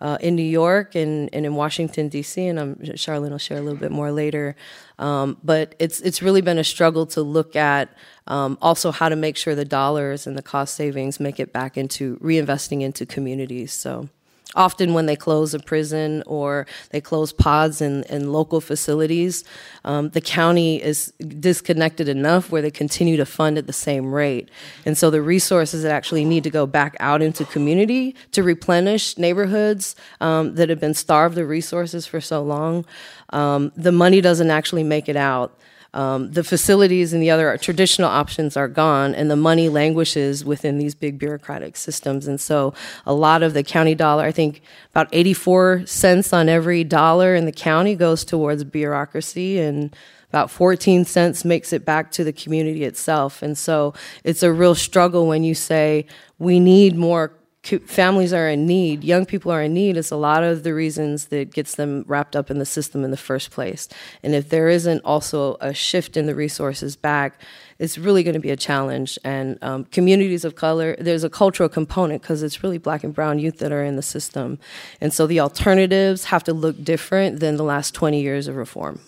uh, 0.00 0.18
in 0.20 0.34
New 0.34 0.42
York 0.42 0.94
and, 0.94 1.28
and 1.32 1.44
in 1.44 1.54
Washington 1.54 2.08
D.C. 2.08 2.46
And 2.46 2.58
I'm 2.58 2.76
Charlene 2.76 3.30
will 3.30 3.38
share 3.38 3.58
a 3.58 3.60
little 3.60 3.78
bit 3.78 3.90
more 3.90 4.10
later. 4.10 4.56
Um, 4.98 5.36
but 5.44 5.74
it's 5.78 6.00
it's 6.00 6.22
really 6.22 6.40
been 6.40 6.58
a 6.58 6.64
struggle 6.64 7.06
to 7.06 7.22
look 7.22 7.56
at 7.56 7.92
um, 8.26 8.58
also 8.62 8.90
how 8.90 9.08
to 9.08 9.16
make 9.16 9.36
sure 9.36 9.54
the 9.54 9.64
dollars 9.64 10.26
and 10.26 10.36
the 10.36 10.42
cost 10.42 10.74
savings 10.74 11.20
make 11.20 11.40
it 11.40 11.52
back 11.52 11.76
into 11.76 12.16
reinvesting 12.18 12.82
into 12.82 13.04
communities. 13.06 13.72
So 13.72 14.08
often 14.56 14.94
when 14.94 15.06
they 15.06 15.16
close 15.16 15.54
a 15.54 15.58
prison 15.58 16.22
or 16.26 16.66
they 16.90 17.00
close 17.00 17.32
pods 17.32 17.80
in, 17.80 18.04
local 18.30 18.60
facilities, 18.60 19.44
um, 19.84 20.10
the 20.10 20.20
county 20.20 20.82
is 20.82 21.12
disconnected 21.40 22.08
enough 22.08 22.50
where 22.50 22.62
they 22.62 22.70
continue 22.70 23.16
to 23.16 23.24
fund 23.24 23.56
at 23.58 23.66
the 23.66 23.72
same 23.72 24.12
rate. 24.12 24.48
And 24.84 24.96
so 24.96 25.10
the 25.10 25.22
resources 25.22 25.82
that 25.82 25.92
actually 25.92 26.24
need 26.24 26.44
to 26.44 26.50
go 26.50 26.66
back 26.66 26.96
out 27.00 27.22
into 27.22 27.44
community 27.44 28.14
to 28.32 28.42
replenish 28.42 29.16
neighborhoods 29.16 29.96
um, 30.20 30.54
that 30.56 30.68
have 30.68 30.80
been 30.80 30.94
starved 30.94 31.38
of 31.38 31.48
resources 31.48 32.06
for 32.06 32.20
so 32.20 32.42
long, 32.42 32.84
um, 33.30 33.72
the 33.76 33.92
money 33.92 34.20
doesn't 34.20 34.50
actually 34.50 34.84
make 34.84 35.08
it 35.08 35.16
out. 35.16 35.56
Um, 35.92 36.30
the 36.32 36.44
facilities 36.44 37.12
and 37.12 37.22
the 37.22 37.30
other 37.30 37.56
traditional 37.58 38.08
options 38.08 38.56
are 38.56 38.68
gone, 38.68 39.14
and 39.14 39.30
the 39.30 39.36
money 39.36 39.68
languishes 39.68 40.44
within 40.44 40.78
these 40.78 40.94
big 40.94 41.18
bureaucratic 41.18 41.76
systems. 41.76 42.28
And 42.28 42.40
so, 42.40 42.74
a 43.04 43.12
lot 43.12 43.42
of 43.42 43.54
the 43.54 43.64
county 43.64 43.96
dollar, 43.96 44.24
I 44.24 44.30
think 44.30 44.62
about 44.92 45.08
84 45.10 45.86
cents 45.86 46.32
on 46.32 46.48
every 46.48 46.84
dollar 46.84 47.34
in 47.34 47.44
the 47.44 47.52
county 47.52 47.96
goes 47.96 48.24
towards 48.24 48.62
bureaucracy, 48.62 49.58
and 49.58 49.94
about 50.28 50.48
14 50.50 51.04
cents 51.04 51.44
makes 51.44 51.72
it 51.72 51.84
back 51.84 52.12
to 52.12 52.22
the 52.22 52.32
community 52.32 52.84
itself. 52.84 53.42
And 53.42 53.58
so, 53.58 53.92
it's 54.22 54.44
a 54.44 54.52
real 54.52 54.76
struggle 54.76 55.26
when 55.26 55.42
you 55.42 55.56
say, 55.56 56.06
we 56.38 56.60
need 56.60 56.96
more 56.96 57.32
families 57.62 58.32
are 58.32 58.48
in 58.48 58.66
need, 58.66 59.04
young 59.04 59.26
people 59.26 59.52
are 59.52 59.62
in 59.62 59.74
need, 59.74 59.96
is 59.96 60.10
a 60.10 60.16
lot 60.16 60.42
of 60.42 60.62
the 60.62 60.72
reasons 60.72 61.26
that 61.26 61.52
gets 61.52 61.74
them 61.74 62.04
wrapped 62.06 62.34
up 62.34 62.50
in 62.50 62.58
the 62.58 62.64
system 62.64 63.04
in 63.04 63.10
the 63.10 63.16
first 63.16 63.50
place. 63.50 63.88
And 64.22 64.34
if 64.34 64.48
there 64.48 64.68
isn't 64.68 65.04
also 65.04 65.56
a 65.60 65.74
shift 65.74 66.16
in 66.16 66.26
the 66.26 66.34
resources 66.34 66.96
back, 66.96 67.40
it's 67.78 67.98
really 67.98 68.22
going 68.22 68.34
to 68.34 68.40
be 68.40 68.50
a 68.50 68.56
challenge. 68.56 69.18
And 69.24 69.58
um, 69.62 69.84
communities 69.84 70.44
of 70.44 70.54
color, 70.54 70.96
there's 70.98 71.24
a 71.24 71.30
cultural 71.30 71.68
component 71.68 72.22
because 72.22 72.42
it's 72.42 72.62
really 72.62 72.78
black 72.78 73.04
and 73.04 73.14
brown 73.14 73.38
youth 73.38 73.58
that 73.58 73.72
are 73.72 73.84
in 73.84 73.96
the 73.96 74.02
system. 74.02 74.58
And 75.00 75.12
so 75.12 75.26
the 75.26 75.40
alternatives 75.40 76.24
have 76.24 76.44
to 76.44 76.54
look 76.54 76.82
different 76.82 77.40
than 77.40 77.56
the 77.56 77.64
last 77.64 77.94
20 77.94 78.20
years 78.20 78.48
of 78.48 78.56
reform. 78.56 79.00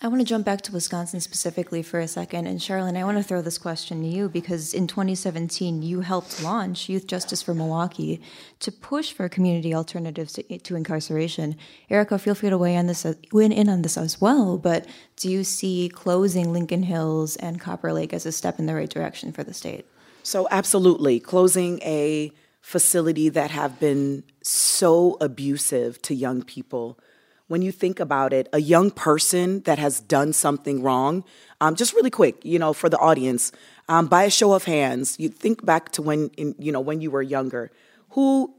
I 0.00 0.06
want 0.06 0.20
to 0.20 0.24
jump 0.24 0.46
back 0.46 0.60
to 0.62 0.70
Wisconsin 0.70 1.18
specifically 1.20 1.82
for 1.82 1.98
a 1.98 2.06
second. 2.06 2.46
And 2.46 2.60
Charlene, 2.60 2.96
I 2.96 3.02
want 3.02 3.18
to 3.18 3.24
throw 3.24 3.42
this 3.42 3.58
question 3.58 4.00
to 4.02 4.06
you 4.06 4.28
because 4.28 4.72
in 4.72 4.86
2017, 4.86 5.82
you 5.82 6.02
helped 6.02 6.40
launch 6.40 6.88
Youth 6.88 7.08
Justice 7.08 7.42
for 7.42 7.52
Milwaukee 7.52 8.20
to 8.60 8.70
push 8.70 9.12
for 9.12 9.28
community 9.28 9.74
alternatives 9.74 10.34
to, 10.34 10.58
to 10.58 10.76
incarceration. 10.76 11.56
Erica, 11.90 12.16
feel 12.16 12.36
free 12.36 12.48
to 12.48 12.56
weigh, 12.56 12.80
this, 12.82 13.04
weigh 13.32 13.46
in 13.46 13.68
on 13.68 13.82
this 13.82 13.98
as 13.98 14.20
well. 14.20 14.56
But 14.56 14.86
do 15.16 15.28
you 15.28 15.42
see 15.42 15.90
closing 15.92 16.52
Lincoln 16.52 16.84
Hills 16.84 17.34
and 17.34 17.60
Copper 17.60 17.92
Lake 17.92 18.12
as 18.12 18.24
a 18.24 18.30
step 18.30 18.60
in 18.60 18.66
the 18.66 18.76
right 18.76 18.88
direction 18.88 19.32
for 19.32 19.42
the 19.42 19.52
state? 19.52 19.84
So, 20.22 20.46
absolutely. 20.52 21.18
Closing 21.18 21.80
a 21.82 22.30
facility 22.60 23.30
that 23.30 23.50
have 23.50 23.80
been 23.80 24.22
so 24.44 25.16
abusive 25.20 26.00
to 26.02 26.14
young 26.14 26.42
people 26.44 27.00
when 27.48 27.62
you 27.62 27.72
think 27.72 27.98
about 27.98 28.32
it, 28.32 28.48
a 28.52 28.60
young 28.60 28.90
person 28.90 29.60
that 29.62 29.78
has 29.78 30.00
done 30.00 30.32
something 30.32 30.82
wrong, 30.82 31.24
um, 31.60 31.74
just 31.74 31.94
really 31.94 32.10
quick, 32.10 32.44
you 32.44 32.58
know, 32.58 32.72
for 32.72 32.88
the 32.88 32.98
audience, 32.98 33.52
um, 33.88 34.06
by 34.06 34.24
a 34.24 34.30
show 34.30 34.52
of 34.52 34.64
hands, 34.64 35.18
you 35.18 35.28
think 35.28 35.64
back 35.64 35.90
to 35.92 36.02
when, 36.02 36.30
in, 36.36 36.54
you 36.58 36.70
know, 36.70 36.80
when 36.80 37.00
you 37.00 37.10
were 37.10 37.22
younger, 37.22 37.70
who 38.10 38.54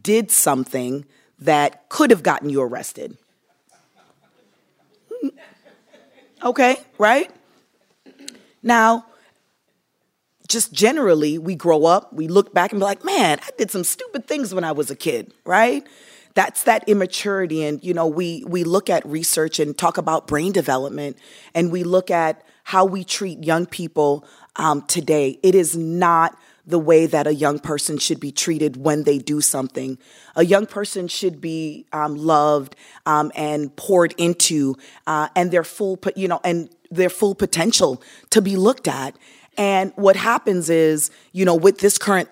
did 0.00 0.30
something 0.30 1.04
that 1.38 1.88
could 1.90 2.10
have 2.10 2.22
gotten 2.22 2.48
you 2.48 2.62
arrested? 2.62 3.16
Okay, 6.42 6.76
right? 6.98 7.30
Now, 8.62 9.06
just 10.48 10.72
generally, 10.72 11.38
we 11.38 11.54
grow 11.54 11.86
up, 11.86 12.12
we 12.12 12.28
look 12.28 12.52
back 12.52 12.72
and 12.72 12.80
be 12.80 12.84
like, 12.84 13.04
man, 13.04 13.38
I 13.42 13.50
did 13.56 13.70
some 13.70 13.84
stupid 13.84 14.26
things 14.26 14.54
when 14.54 14.64
I 14.64 14.72
was 14.72 14.90
a 14.90 14.96
kid, 14.96 15.32
right? 15.44 15.86
That's 16.34 16.64
that 16.64 16.88
immaturity 16.88 17.64
and 17.64 17.82
you 17.82 17.94
know 17.94 18.06
we 18.06 18.44
we 18.46 18.64
look 18.64 18.90
at 18.90 19.04
research 19.06 19.58
and 19.58 19.76
talk 19.76 19.98
about 19.98 20.26
brain 20.26 20.52
development 20.52 21.16
and 21.54 21.70
we 21.70 21.84
look 21.84 22.10
at 22.10 22.42
how 22.64 22.84
we 22.84 23.04
treat 23.04 23.42
young 23.42 23.66
people 23.66 24.24
um, 24.56 24.82
today 24.82 25.38
it 25.42 25.54
is 25.54 25.76
not 25.76 26.36
the 26.66 26.78
way 26.78 27.06
that 27.06 27.26
a 27.26 27.34
young 27.34 27.58
person 27.58 27.98
should 27.98 28.20
be 28.20 28.32
treated 28.32 28.76
when 28.76 29.02
they 29.04 29.18
do 29.18 29.40
something. 29.40 29.98
A 30.34 30.44
young 30.44 30.66
person 30.66 31.08
should 31.08 31.40
be 31.40 31.86
um, 31.92 32.16
loved 32.16 32.74
um, 33.04 33.30
and 33.34 33.74
poured 33.76 34.14
into, 34.16 34.76
uh, 35.06 35.28
and 35.36 35.50
their 35.50 35.64
full, 35.64 35.98
you 36.16 36.28
know, 36.28 36.40
and 36.42 36.70
their 36.90 37.10
full 37.10 37.34
potential 37.34 38.02
to 38.30 38.40
be 38.40 38.56
looked 38.56 38.88
at. 38.88 39.14
And 39.56 39.92
what 39.96 40.16
happens 40.16 40.70
is, 40.70 41.10
you 41.32 41.44
know, 41.44 41.54
with 41.54 41.78
this 41.78 41.98
current 41.98 42.28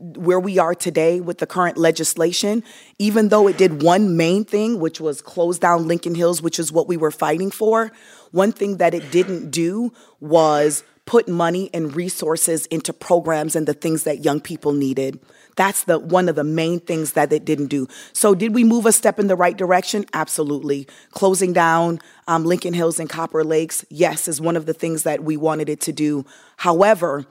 where 0.00 0.40
we 0.40 0.58
are 0.58 0.74
today 0.74 1.20
with 1.20 1.38
the 1.38 1.46
current 1.46 1.76
legislation, 1.76 2.64
even 2.98 3.28
though 3.28 3.46
it 3.46 3.58
did 3.58 3.82
one 3.82 4.16
main 4.16 4.44
thing, 4.44 4.80
which 4.80 5.00
was 5.00 5.20
close 5.20 5.58
down 5.58 5.86
Lincoln 5.86 6.14
Hills, 6.14 6.40
which 6.40 6.58
is 6.58 6.72
what 6.72 6.88
we 6.88 6.96
were 6.96 7.10
fighting 7.10 7.50
for, 7.50 7.92
one 8.30 8.52
thing 8.52 8.78
that 8.78 8.94
it 8.94 9.10
didn't 9.10 9.50
do 9.50 9.92
was 10.20 10.84
put 11.10 11.28
money 11.28 11.68
and 11.74 11.96
resources 11.96 12.66
into 12.66 12.92
programs 12.92 13.56
and 13.56 13.66
the 13.66 13.74
things 13.74 14.04
that 14.04 14.24
young 14.24 14.40
people 14.40 14.72
needed. 14.72 15.18
That's 15.56 15.84
the 15.84 15.98
one 15.98 16.28
of 16.28 16.36
the 16.36 16.44
main 16.44 16.78
things 16.78 17.12
that 17.12 17.32
it 17.32 17.44
didn't 17.44 17.66
do. 17.66 17.88
So, 18.12 18.34
did 18.34 18.54
we 18.54 18.62
move 18.62 18.86
a 18.86 18.92
step 18.92 19.18
in 19.18 19.26
the 19.26 19.36
right 19.36 19.56
direction? 19.56 20.06
Absolutely. 20.14 20.86
Closing 21.10 21.52
down 21.52 21.98
um, 22.28 22.44
Lincoln 22.44 22.74
Hills 22.74 23.00
and 23.00 23.10
Copper 23.10 23.42
Lakes, 23.42 23.84
yes, 23.90 24.28
is 24.28 24.40
one 24.40 24.56
of 24.56 24.66
the 24.66 24.72
things 24.72 25.02
that 25.02 25.24
we 25.24 25.36
wanted 25.36 25.68
it 25.68 25.80
to 25.82 25.92
do. 25.92 26.24
However, 26.56 27.26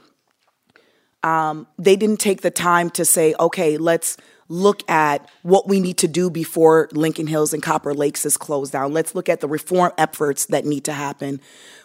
um, 1.23 1.67
they 1.77 1.95
didn't 1.95 2.19
take 2.19 2.41
the 2.41 2.51
time 2.51 2.89
to 2.91 3.05
say, 3.05 3.35
okay, 3.39 3.77
let's 3.77 4.17
look 4.49 4.89
at 4.89 5.29
what 5.43 5.67
we 5.67 5.79
need 5.79 5.97
to 5.99 6.07
do 6.07 6.29
before 6.29 6.89
Lincoln 6.91 7.27
Hills 7.27 7.53
and 7.53 7.61
Copper 7.61 7.93
Lakes 7.93 8.25
is 8.25 8.35
closed 8.35 8.73
down. 8.73 8.91
Let's 8.91 9.13
look 9.13 9.29
at 9.29 9.41
the 9.41 9.47
reform 9.47 9.91
efforts 9.97 10.47
that 10.47 10.65
need 10.65 10.85
to 10.85 10.93
happen. 10.93 11.39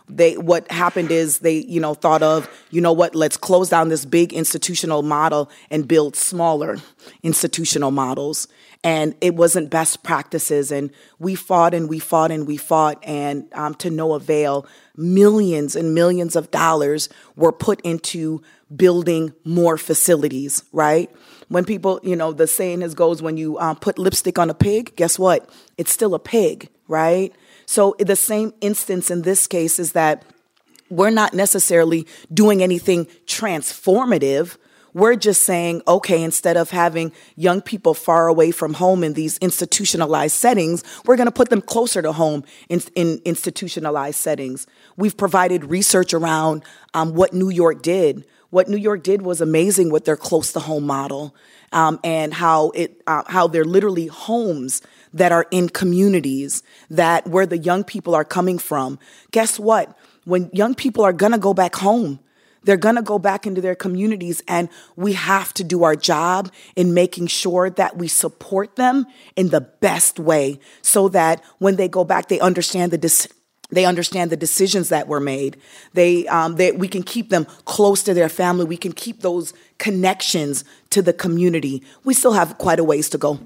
They 0.09 0.37
what 0.37 0.71
happened 0.71 1.11
is 1.11 1.39
they, 1.39 1.59
you 1.59 1.81
know, 1.81 1.95
thought 1.95 2.23
of, 2.23 2.49
you 2.71 2.81
know 2.81 2.93
what, 2.93 3.15
let's 3.15 3.37
close 3.37 3.69
down 3.69 3.91
this 3.91 4.05
big 4.07 4.33
institutional 4.33 5.03
model 5.03 5.51
and 5.71 5.87
build 5.87 6.17
smaller 6.17 6.79
institutional 7.23 7.91
models. 7.91 8.49
And 8.83 9.15
it 9.23 9.35
wasn't 9.35 9.71
best 9.71 10.03
practices. 10.03 10.71
And 10.71 10.91
we 11.19 11.35
fought 11.35 11.73
and 11.73 11.89
we 11.89 11.99
fought 11.99 12.31
and 12.31 12.47
we 12.47 12.59
fought, 12.59 13.03
and 13.03 13.49
um, 13.55 13.75
to 13.77 13.89
no 13.89 14.13
avail. 14.13 14.67
Millions 14.95 15.75
and 15.75 15.95
millions 15.95 16.37
of 16.37 16.51
dollars 16.51 17.09
were 17.35 17.53
put 17.53 17.81
into 17.81 18.43
building 18.75 19.33
more 19.45 19.77
facilities, 19.77 20.65
right? 20.73 21.11
When 21.49 21.65
people, 21.65 22.01
you 22.03 22.17
know, 22.17 22.33
the 22.33 22.47
saying 22.47 22.83
is 22.83 22.95
goes 22.95 23.23
when 23.23 23.37
you 23.37 23.59
um, 23.59 23.77
put 23.77 23.99
lipstick 23.99 24.39
on 24.39 24.51
a 24.51 24.55
pig, 24.55 24.97
guess 24.97 25.19
what? 25.19 25.49
It's 25.77 25.93
still 25.93 26.15
a 26.15 26.19
pig, 26.19 26.69
right? 26.89 27.33
So 27.67 27.95
the 27.99 28.17
same 28.17 28.53
instance 28.61 29.11
in 29.11 29.23
this 29.23 29.47
case 29.47 29.79
is 29.79 29.93
that 29.93 30.25
we're 30.91 31.11
not 31.11 31.35
necessarily 31.35 32.07
doing 32.33 32.63
anything 32.63 33.07
transformative. 33.27 34.57
We're 34.93 35.17
just 35.17 35.43
saying, 35.43 35.83
okay, 35.89 36.23
instead 36.23 36.57
of 36.57 36.71
having 36.71 37.11
young 37.35 37.61
people 37.61 37.95
far 37.95 38.29
away 38.29 38.53
from 38.53 38.75
home 38.75 39.03
in 39.03 39.15
these 39.15 39.39
institutionalized 39.39 40.37
settings, 40.37 40.85
we're 41.05 41.17
going 41.17 41.27
to 41.27 41.33
put 41.33 41.51
them 41.51 41.63
closer 41.63 42.01
to 42.01 42.13
home 42.13 42.45
in, 42.69 42.81
in, 42.95 43.21
institutionalized 43.25 44.21
settings. 44.21 44.67
We've 44.97 45.17
provided 45.17 45.65
research 45.65 46.15
around 46.15 46.63
um, 46.93 47.15
what 47.15 47.33
New 47.33 47.51
York 47.51 47.83
did 47.83 48.25
what 48.55 48.69
New 48.69 48.77
York 48.77 49.03
did 49.03 49.21
was 49.23 49.41
amazing 49.41 49.91
with 49.91 50.05
their 50.05 50.17
close 50.17 50.53
to 50.53 50.61
home 50.61 50.87
model 50.87 51.35
um, 51.73 51.99
and 52.05 52.33
how 52.33 52.71
it 52.71 53.03
uh, 53.05 53.25
how 53.27 53.49
they're 53.49 53.65
literally 53.65 54.07
homes 54.07 54.81
that 55.13 55.33
are 55.33 55.47
in 55.51 55.69
communities 55.69 56.63
that 56.89 57.27
where 57.27 57.47
the 57.47 57.59
young 57.59 57.83
people 57.83 58.15
are 58.15 58.25
coming 58.25 58.59
from. 58.59 58.97
Guess 59.33 59.59
what? 59.59 59.99
When 60.25 60.51
young 60.53 60.77
people 60.77 61.03
are 61.03 61.13
gonna 61.13 61.37
go 61.37 61.53
back 61.53 61.75
home, 61.75 62.21
they're 62.63 62.77
going 62.77 62.95
to 62.95 63.03
go 63.03 63.19
back 63.19 63.47
into 63.47 63.61
their 63.61 63.75
communities 63.75 64.43
and 64.49 64.71
we 64.97 65.13
have 65.13 65.53
to 65.53 65.65
do 65.65 65.83
our 65.83 65.95
job 65.95 66.51
in 66.77 66.95
making 66.95 67.27
sure 67.27 67.69
that 67.69 67.99
we 67.99 68.09
support 68.09 68.77
them 68.77 69.05
in 69.37 69.51
the 69.51 69.61
best 69.61 70.19
way 70.19 70.59
so 70.81 71.09
that 71.11 71.45
when 71.59 71.77
they 71.77 71.89
go 71.89 72.05
back 72.05 72.29
they 72.29 72.41
understand 72.41 72.91
the 72.91 72.97
dis- 72.97 73.29
they 73.75 73.85
understand 73.85 74.31
the 74.31 74.37
decisions 74.37 74.89
that 74.89 75.09
were 75.09 75.21
made. 75.21 75.57
They, 75.93 76.27
um, 76.29 76.57
they, 76.57 76.73
we 76.73 76.89
can 76.89 77.03
keep 77.03 77.31
them 77.31 77.47
close 77.65 78.03
to 78.05 78.15
their 78.15 78.29
family. 78.29 78.65
We 78.65 78.77
can 78.77 78.93
keep 78.93 79.21
those 79.21 79.53
connections 79.79 80.65
to 80.91 81.03
the 81.03 81.13
community. 81.13 81.83
We 82.05 82.15
still 82.15 82.33
have 82.33 82.59
quite 82.59 82.79
a 82.79 82.85
ways 82.85 83.09
to 83.11 83.19
go. 83.19 83.39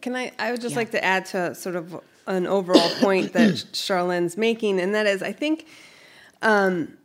Can 0.00 0.16
I? 0.16 0.32
I 0.38 0.50
would 0.52 0.60
just 0.60 0.72
yeah. 0.72 0.78
like 0.78 0.90
to 0.92 1.04
add 1.04 1.26
to 1.26 1.54
sort 1.54 1.76
of 1.76 2.00
an 2.26 2.46
overall 2.46 2.88
point 3.00 3.32
that 3.34 3.50
Charlene's 3.72 4.36
making, 4.36 4.80
and 4.80 4.94
that 4.94 5.06
is, 5.06 5.22
I 5.22 5.32
think 5.32 5.66
um, 6.42 6.96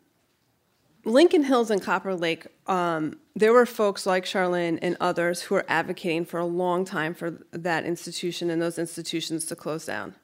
Lincoln 1.03 1.43
Hills 1.43 1.71
and 1.71 1.81
Copper 1.81 2.15
Lake 2.15 2.47
um, 2.67 3.17
there 3.35 3.51
were 3.53 3.65
folks 3.65 4.05
like 4.05 4.25
Charlene 4.25 4.79
and 4.81 4.95
others 4.99 5.41
who 5.41 5.55
were 5.55 5.65
advocating 5.67 6.25
for 6.25 6.39
a 6.39 6.45
long 6.45 6.85
time 6.85 7.13
for 7.13 7.45
that 7.51 7.85
institution 7.85 8.49
and 8.49 8.61
those 8.61 8.79
institutions 8.79 9.45
to 9.45 9.55
close 9.55 9.85
down. 9.85 10.15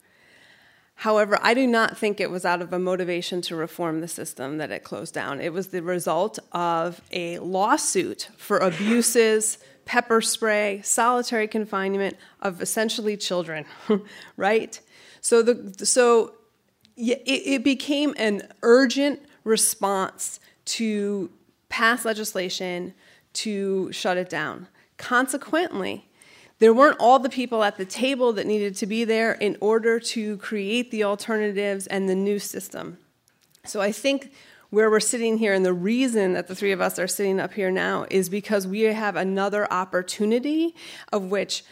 However, 1.02 1.40
I 1.42 1.56
do 1.56 1.66
not 1.66 1.98
think 1.98 2.20
it 2.20 2.30
was 2.30 2.46
out 2.46 2.62
of 2.62 2.72
a 2.72 2.78
motivation 2.78 3.42
to 3.44 3.56
reform 3.56 4.02
the 4.02 4.08
system 4.08 4.60
that 4.60 4.70
it 4.70 4.84
closed 4.84 5.16
down. 5.16 5.42
It 5.42 5.52
was 5.52 5.70
the 5.70 5.82
result 5.82 6.38
of 6.52 7.02
a 7.12 7.40
lawsuit 7.40 8.30
for 8.38 8.60
abuses, 8.60 9.58
pepper 9.86 10.22
spray, 10.22 10.80
solitary 10.84 11.48
confinement 11.48 12.18
of 12.40 12.62
essentially 12.62 13.18
children, 13.18 13.66
right? 14.38 14.80
So 15.22 15.42
the 15.42 15.88
so 15.88 16.36
it, 16.96 17.24
it 17.26 17.64
became 17.64 18.14
an 18.18 18.48
urgent 18.62 19.22
response 19.44 20.40
to 20.66 21.32
pass 21.70 22.06
legislation 22.06 22.94
to 23.34 23.92
shut 23.92 24.18
it 24.18 24.30
down. 24.30 24.68
Consequently, 24.98 26.11
there 26.62 26.76
weren't 26.76 26.98
all 27.00 27.18
the 27.18 27.28
people 27.28 27.64
at 27.64 27.78
the 27.78 27.86
table 27.86 28.34
that 28.34 28.46
needed 28.46 28.76
to 28.76 28.86
be 28.86 29.04
there 29.04 29.32
in 29.32 29.58
order 29.62 30.00
to 30.00 30.38
create 30.38 30.92
the 30.92 31.04
alternatives 31.04 31.88
and 31.88 32.08
the 32.08 32.14
new 32.14 32.38
system. 32.38 33.00
So 33.66 33.82
I 33.82 33.92
think 33.92 34.32
where 34.70 34.88
we're 34.92 35.00
sitting 35.00 35.40
here 35.40 35.56
and 35.56 35.66
the 35.66 35.74
reason 35.74 36.34
that 36.34 36.48
the 36.48 36.54
three 36.54 36.72
of 36.72 36.80
us 36.80 37.00
are 37.00 37.08
sitting 37.08 37.40
up 37.40 37.54
here 37.54 37.72
now 37.72 38.06
is 38.12 38.30
because 38.30 38.68
we 38.68 38.82
have 38.82 39.16
another 39.16 39.74
opportunity 39.74 40.76
of 41.12 41.32
which 41.32 41.64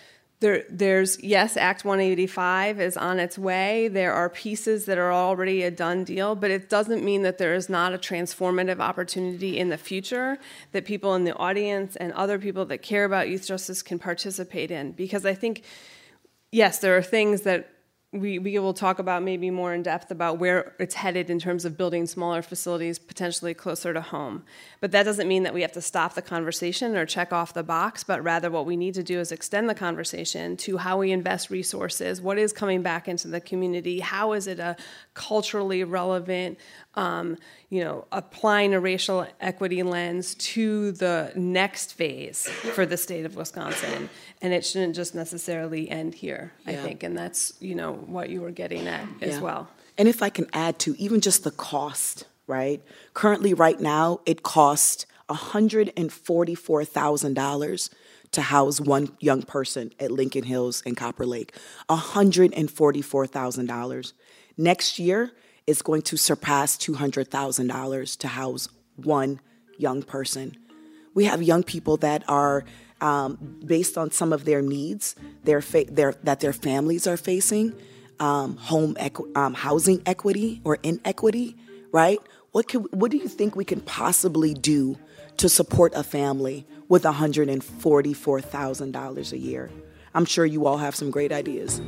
there, 0.42 0.64
there's 0.70 1.22
yes, 1.22 1.58
Act 1.58 1.84
185 1.84 2.80
is 2.80 2.96
on 2.96 3.20
its 3.20 3.38
way. 3.38 3.90
There 3.90 4.14
are 4.14 4.30
pieces 4.30 4.86
that 4.86 4.98
are 4.98 5.12
already 5.12 5.64
a 5.64 5.72
done 5.72 6.06
deal, 6.06 6.34
but 6.34 6.50
it 6.50 6.70
doesn't 6.70 7.04
mean 7.04 7.24
that 7.24 7.38
there 7.38 7.54
is 7.54 7.68
not 7.68 7.94
a 7.94 7.98
transformative 7.98 8.80
opportunity 8.80 9.58
in 9.58 9.68
the 9.68 9.78
future 9.78 10.38
that 10.72 10.86
people 10.86 11.14
in 11.16 11.26
the 11.26 11.36
audience 11.36 11.98
and 11.98 12.14
other 12.14 12.40
people 12.40 12.66
that 12.66 12.82
care 12.82 13.04
about 13.04 13.28
youth 13.28 13.46
justice 13.46 13.82
can 13.82 14.00
participate 14.00 14.72
in. 14.72 14.94
Because 14.94 15.26
I 15.26 15.34
think, 15.34 15.64
yes, 16.52 16.80
there 16.80 16.96
are 16.96 17.04
things 17.04 17.42
that 17.42 17.70
we, 18.12 18.40
we 18.40 18.58
will 18.58 18.74
talk 18.74 18.98
about 18.98 19.22
maybe 19.22 19.52
more 19.52 19.72
in 19.72 19.84
depth 19.84 20.10
about 20.10 20.40
where 20.40 20.74
it's 20.80 20.96
headed 20.96 21.30
in 21.30 21.38
terms 21.38 21.64
of 21.64 21.78
building 21.78 22.08
smaller 22.08 22.42
facilities 22.42 22.98
potentially 22.98 23.54
closer 23.54 23.94
to 23.94 24.02
home. 24.02 24.44
But 24.82 24.92
that 24.94 25.04
doesn't 25.04 25.28
mean 25.28 25.44
that 25.44 25.54
we 25.54 25.62
have 25.62 25.74
to 25.74 25.82
stop 25.82 26.16
the 26.16 26.24
conversation 26.24 26.98
or 26.98 27.06
check 27.06 27.32
off 27.32 27.54
the 27.54 27.62
box, 27.62 28.04
but 28.04 28.24
rather 28.24 28.50
what 28.50 28.66
we 28.66 28.76
need 28.76 28.96
to 28.96 29.04
do 29.04 29.20
is 29.20 29.32
extend 29.32 29.70
the 29.70 29.76
conversation 29.76 30.58
to 30.58 30.78
how 30.78 30.98
we 30.98 31.12
invest 31.12 31.52
resources, 31.52 32.20
what 32.20 32.40
is 32.40 32.52
coming 32.52 32.82
back 32.82 33.08
into 33.08 33.28
the 33.28 33.40
community, 33.40 34.00
how 34.00 34.34
is 34.34 34.48
it 34.48 34.58
a 34.58 34.76
culturally 35.20 35.84
relevant, 35.84 36.58
um, 36.96 37.38
you 37.70 37.84
know, 37.84 38.06
applying 38.14 38.74
a 38.74 38.80
racial 38.80 39.28
equity 39.42 39.84
lens 39.84 40.34
to 40.36 40.94
the 40.94 41.34
next 41.36 41.94
phase 41.94 42.48
for 42.74 42.86
the 42.86 42.96
state 42.96 43.26
of 43.26 43.36
Wisconsin. 43.36 44.10
And 44.42 44.54
it 44.54 44.66
shouldn't 44.66 44.96
just 44.96 45.14
necessarily 45.14 45.90
end 45.90 46.14
here, 46.16 46.54
I 46.66 46.76
think. 46.76 47.04
And 47.04 47.18
that's, 47.18 47.52
you 47.60 47.76
know, 47.76 47.96
what 47.96 48.30
you 48.30 48.40
were 48.40 48.52
getting 48.52 48.88
at 48.88 49.06
as 49.22 49.36
Yeah. 49.36 49.42
well. 49.42 49.68
And 49.98 50.08
if 50.08 50.24
I 50.24 50.30
can 50.30 50.48
add 50.54 50.80
to 50.80 50.96
even 50.98 51.20
just 51.20 51.44
the 51.44 51.52
cost, 51.52 52.24
right? 52.48 52.82
Currently, 53.14 53.54
right 53.54 53.78
now, 53.78 54.22
it 54.26 54.42
costs 54.42 55.06
$144,000 55.30 57.90
to 58.32 58.42
house 58.42 58.80
one 58.80 59.10
young 59.20 59.42
person 59.42 59.92
at 60.00 60.12
Lincoln 60.12 60.44
Hills 60.46 60.82
and 60.86 60.96
Copper 60.96 61.26
Lake. 61.26 61.54
$144,000. 61.90 64.14
Next 64.60 65.00
year, 65.00 65.32
it's 65.66 65.82
going 65.82 66.02
to 66.02 66.18
surpass 66.18 66.76
$200,000 66.76 68.18
to 68.18 68.28
house 68.28 68.68
one 68.98 69.40
young 69.78 70.04
person. 70.04 70.58
We 71.14 71.24
have 71.24 71.42
young 71.42 71.64
people 71.64 71.96
that 71.98 72.26
are, 72.28 72.66
um, 73.00 73.58
based 73.66 73.98
on 73.98 74.12
some 74.12 74.34
of 74.34 74.44
their 74.44 74.62
needs, 74.62 75.16
their 75.46 75.62
fa- 75.62 75.86
their, 75.90 76.12
that 76.24 76.42
their 76.42 76.52
families 76.52 77.08
are 77.08 77.16
facing, 77.16 77.74
um, 78.20 78.58
home 78.58 78.96
equ- 78.96 79.34
um, 79.38 79.54
housing 79.54 80.02
equity 80.06 80.60
or 80.66 80.78
inequity, 80.84 81.56
right? 81.94 82.20
What 82.52 82.68
can, 82.68 82.82
what 82.92 83.12
do 83.12 83.18
you 83.18 83.30
think 83.30 83.56
we 83.56 83.64
can 83.64 83.80
possibly 83.80 84.54
do 84.54 84.98
to 85.38 85.48
support 85.48 85.94
a 85.96 86.04
family 86.04 86.68
with 86.90 87.04
$144,000 87.04 89.32
a 89.32 89.38
year? 89.38 89.72
I'm 90.14 90.26
sure 90.26 90.46
you 90.46 90.66
all 90.66 90.80
have 90.80 90.98
some 90.98 91.12
great 91.12 91.32
ideas. 91.32 91.80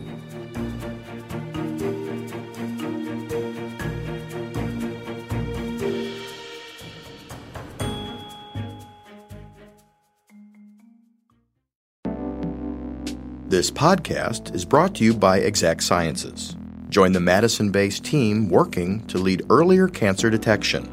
This 13.51 13.69
podcast 13.69 14.55
is 14.55 14.63
brought 14.63 14.95
to 14.95 15.03
you 15.03 15.13
by 15.13 15.39
Exact 15.39 15.83
Sciences. 15.83 16.55
Join 16.87 17.11
the 17.11 17.19
Madison 17.19 17.69
based 17.69 18.05
team 18.05 18.47
working 18.47 19.05
to 19.07 19.17
lead 19.17 19.41
earlier 19.49 19.89
cancer 19.89 20.29
detection. 20.29 20.85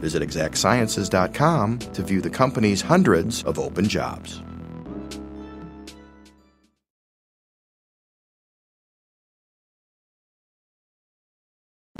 Visit 0.00 0.22
exactsciences.com 0.22 1.78
to 1.78 2.02
view 2.02 2.22
the 2.22 2.30
company's 2.30 2.80
hundreds 2.80 3.44
of 3.44 3.58
open 3.58 3.86
jobs. 3.86 4.40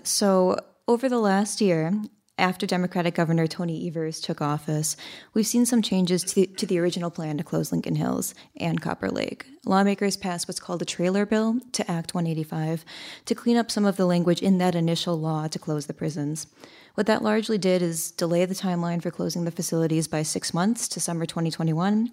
So, 0.04 0.58
over 0.88 1.10
the 1.10 1.18
last 1.18 1.60
year, 1.60 1.92
after 2.38 2.66
Democratic 2.66 3.14
Governor 3.14 3.46
Tony 3.46 3.86
Evers 3.86 4.20
took 4.20 4.40
office, 4.40 4.96
we've 5.34 5.46
seen 5.46 5.66
some 5.66 5.82
changes 5.82 6.22
to 6.24 6.34
the, 6.34 6.46
to 6.46 6.66
the 6.66 6.78
original 6.78 7.10
plan 7.10 7.36
to 7.36 7.44
close 7.44 7.72
Lincoln 7.72 7.96
Hills 7.96 8.34
and 8.56 8.80
Copper 8.80 9.10
Lake. 9.10 9.46
Lawmakers 9.64 10.16
passed 10.16 10.46
what's 10.46 10.60
called 10.60 10.80
a 10.80 10.86
trailer 10.86 11.26
bill 11.26 11.60
to 11.72 11.90
Act 11.90 12.14
185 12.14 12.84
to 13.26 13.34
clean 13.34 13.56
up 13.56 13.70
some 13.70 13.84
of 13.84 13.96
the 13.96 14.06
language 14.06 14.40
in 14.40 14.58
that 14.58 14.74
initial 14.74 15.18
law 15.18 15.48
to 15.48 15.58
close 15.58 15.86
the 15.86 15.94
prisons. 15.94 16.46
What 16.94 17.06
that 17.06 17.22
largely 17.22 17.58
did 17.58 17.82
is 17.82 18.10
delay 18.12 18.44
the 18.44 18.54
timeline 18.54 19.02
for 19.02 19.10
closing 19.10 19.44
the 19.44 19.50
facilities 19.50 20.08
by 20.08 20.22
six 20.22 20.54
months 20.54 20.88
to 20.88 21.00
summer 21.00 21.26
2021 21.26 22.10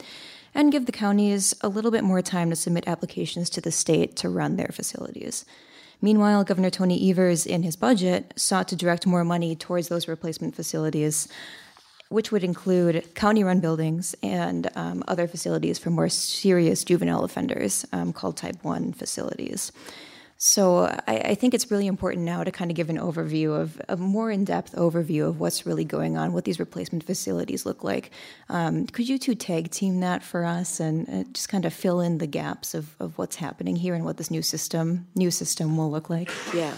and 0.54 0.72
give 0.72 0.86
the 0.86 0.92
counties 0.92 1.54
a 1.62 1.70
little 1.70 1.92
bit 1.92 2.04
more 2.04 2.22
time 2.22 2.50
to 2.50 2.56
submit 2.56 2.88
applications 2.88 3.50
to 3.52 3.62
the 3.62 3.72
state 3.72 4.16
to 4.18 4.30
run 4.30 4.56
their 4.56 4.72
facilities. 4.72 5.46
Meanwhile, 6.02 6.44
Governor 6.44 6.70
Tony 6.70 7.10
Evers, 7.10 7.46
in 7.46 7.64
his 7.64 7.76
budget, 7.76 8.34
sought 8.36 8.68
to 8.70 8.76
direct 8.76 9.06
more 9.06 9.24
money 9.24 9.56
towards 9.56 9.88
those 9.88 10.08
replacement 10.08 10.56
facilities, 10.56 11.28
which 12.10 12.32
would 12.32 12.44
include 12.44 13.16
county 13.16 13.44
run 13.44 13.60
buildings 13.60 14.16
and 14.22 14.70
um, 14.76 15.04
other 15.08 15.28
facilities 15.28 15.80
for 15.80 15.90
more 15.90 16.10
serious 16.10 16.84
juvenile 16.84 17.24
offenders 17.24 17.86
um, 17.92 18.14
called 18.14 18.38
Type 18.38 18.64
1 18.64 18.94
facilities. 18.94 19.72
So 20.38 20.84
I, 21.08 21.17
I, 21.17 21.36
think 21.36 21.54
it's 21.54 21.71
really 21.71 21.88
important 21.88 22.26
now 22.26 22.43
to 22.43 22.52
kind 22.52 22.69
of 22.69 22.76
give 22.76 22.89
an 22.89 22.98
overview 22.98 23.58
of 23.58 23.82
a 23.88 23.95
more 23.95 24.30
in-depth 24.30 24.76
overview 24.76 25.28
of 25.28 25.39
what's 25.39 25.65
really 25.65 25.86
going 25.86 26.17
on, 26.17 26.34
what 26.34 26.43
these 26.43 26.60
replacement 26.60 27.06
facilities 27.06 27.65
look 27.65 27.86
like. 27.86 28.12
Um, 28.50 28.86
could 28.86 29.08
you 29.08 29.17
two 29.17 29.36
tag 29.36 29.71
team 29.71 30.02
that 30.02 30.24
for 30.24 30.43
us 30.43 30.82
and 30.82 31.10
uh, 31.10 31.24
just 31.32 31.48
kind 31.48 31.63
of 31.63 31.74
fill 31.74 32.02
in 32.02 32.17
the 32.17 32.28
gaps 32.28 32.74
of, 32.74 32.95
of 33.00 33.17
what's 33.17 33.38
happening 33.38 33.78
here 33.78 33.95
and 33.95 34.04
what 34.04 34.17
this 34.17 34.30
new 34.30 34.41
system 34.41 35.08
new 35.15 35.32
system 35.32 35.78
will 35.78 35.89
look 35.89 36.10
like? 36.10 36.30
Yeah. 36.54 36.78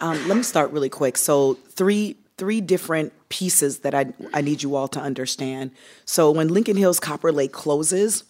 Um, 0.00 0.26
let 0.26 0.36
me 0.36 0.42
start 0.42 0.72
really 0.72 0.90
quick. 0.90 1.16
So 1.16 1.54
three 1.54 2.16
three 2.38 2.60
different 2.60 3.12
pieces 3.28 3.78
that 3.80 3.94
I 3.94 4.12
I 4.34 4.40
need 4.40 4.64
you 4.64 4.74
all 4.74 4.88
to 4.88 5.00
understand. 5.00 5.70
So 6.04 6.32
when 6.32 6.48
Lincoln 6.48 6.76
Hills 6.76 6.98
Copper 6.98 7.30
Lake 7.30 7.52
closes, 7.52 8.24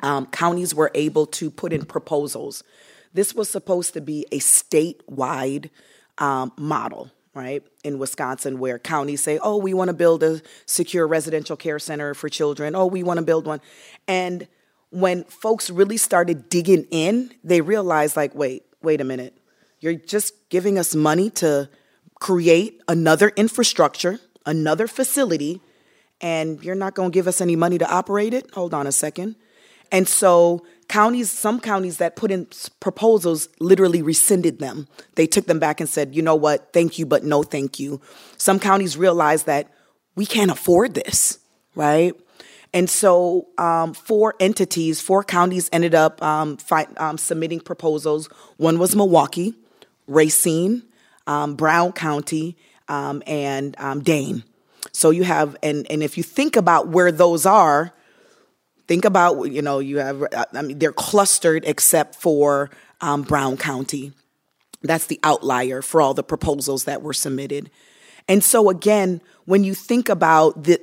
um, 0.00 0.26
counties 0.26 0.74
were 0.74 0.90
able 0.94 1.26
to 1.26 1.50
put 1.50 1.74
in 1.74 1.84
proposals. 1.84 2.64
This 3.18 3.34
was 3.34 3.50
supposed 3.50 3.94
to 3.94 4.00
be 4.00 4.26
a 4.30 4.38
statewide 4.38 5.70
um, 6.18 6.52
model, 6.56 7.10
right, 7.34 7.64
in 7.82 7.98
Wisconsin, 7.98 8.60
where 8.60 8.78
counties 8.78 9.20
say, 9.22 9.40
oh, 9.42 9.56
we 9.56 9.74
want 9.74 9.88
to 9.88 9.92
build 9.92 10.22
a 10.22 10.40
secure 10.66 11.04
residential 11.04 11.56
care 11.56 11.80
center 11.80 12.14
for 12.14 12.28
children. 12.28 12.76
Oh, 12.76 12.86
we 12.86 13.02
want 13.02 13.18
to 13.18 13.24
build 13.24 13.44
one. 13.44 13.60
And 14.06 14.46
when 14.90 15.24
folks 15.24 15.68
really 15.68 15.96
started 15.96 16.48
digging 16.48 16.86
in, 16.92 17.34
they 17.42 17.60
realized, 17.60 18.14
like, 18.16 18.36
wait, 18.36 18.62
wait 18.82 19.00
a 19.00 19.04
minute. 19.04 19.36
You're 19.80 19.94
just 19.94 20.48
giving 20.48 20.78
us 20.78 20.94
money 20.94 21.28
to 21.42 21.68
create 22.20 22.80
another 22.86 23.30
infrastructure, 23.30 24.20
another 24.46 24.86
facility, 24.86 25.60
and 26.20 26.62
you're 26.62 26.76
not 26.76 26.94
going 26.94 27.10
to 27.10 27.14
give 27.14 27.26
us 27.26 27.40
any 27.40 27.56
money 27.56 27.78
to 27.78 27.90
operate 27.92 28.32
it? 28.32 28.48
Hold 28.54 28.72
on 28.72 28.86
a 28.86 28.92
second. 28.92 29.34
And 29.90 30.06
so 30.06 30.64
counties, 30.88 31.30
some 31.30 31.60
counties 31.60 31.98
that 31.98 32.16
put 32.16 32.30
in 32.30 32.46
proposals 32.80 33.48
literally 33.60 34.02
rescinded 34.02 34.58
them. 34.58 34.88
They 35.14 35.26
took 35.26 35.46
them 35.46 35.58
back 35.58 35.80
and 35.80 35.88
said, 35.88 36.14
you 36.14 36.22
know 36.22 36.34
what, 36.34 36.72
thank 36.72 36.98
you, 36.98 37.06
but 37.06 37.24
no 37.24 37.42
thank 37.42 37.78
you. 37.78 38.00
Some 38.36 38.58
counties 38.58 38.96
realized 38.96 39.46
that 39.46 39.70
we 40.14 40.26
can't 40.26 40.50
afford 40.50 40.94
this, 40.94 41.38
right? 41.74 42.14
And 42.74 42.90
so 42.90 43.48
um, 43.56 43.94
four 43.94 44.34
entities, 44.40 45.00
four 45.00 45.24
counties 45.24 45.70
ended 45.72 45.94
up 45.94 46.22
um, 46.22 46.56
fi- 46.56 46.88
um, 46.96 47.16
submitting 47.18 47.60
proposals. 47.60 48.26
One 48.56 48.78
was 48.78 48.94
Milwaukee, 48.96 49.54
Racine, 50.06 50.82
um, 51.26 51.54
Brown 51.54 51.92
County, 51.92 52.56
um, 52.88 53.22
and 53.26 53.74
um, 53.78 54.02
Dane. 54.02 54.42
so 54.92 55.10
you 55.10 55.24
have, 55.24 55.56
and 55.62 55.86
and 55.90 56.02
if 56.02 56.16
you 56.16 56.22
think 56.22 56.56
about 56.56 56.88
where 56.88 57.12
those 57.12 57.46
are, 57.46 57.92
think 58.88 59.04
about 59.04 59.44
you 59.52 59.62
know 59.62 59.78
you 59.78 59.98
have. 59.98 60.24
I 60.52 60.62
mean, 60.62 60.78
they're 60.78 60.92
clustered 60.92 61.64
except 61.66 62.16
for 62.16 62.70
um, 63.00 63.22
Brown 63.22 63.56
County. 63.56 64.12
That's 64.82 65.06
the 65.06 65.20
outlier 65.22 65.82
for 65.82 66.00
all 66.00 66.14
the 66.14 66.22
proposals 66.22 66.84
that 66.84 67.02
were 67.02 67.12
submitted. 67.12 67.70
And 68.26 68.42
so 68.42 68.70
again, 68.70 69.20
when 69.44 69.62
you 69.62 69.74
think 69.74 70.08
about 70.08 70.64
the 70.64 70.78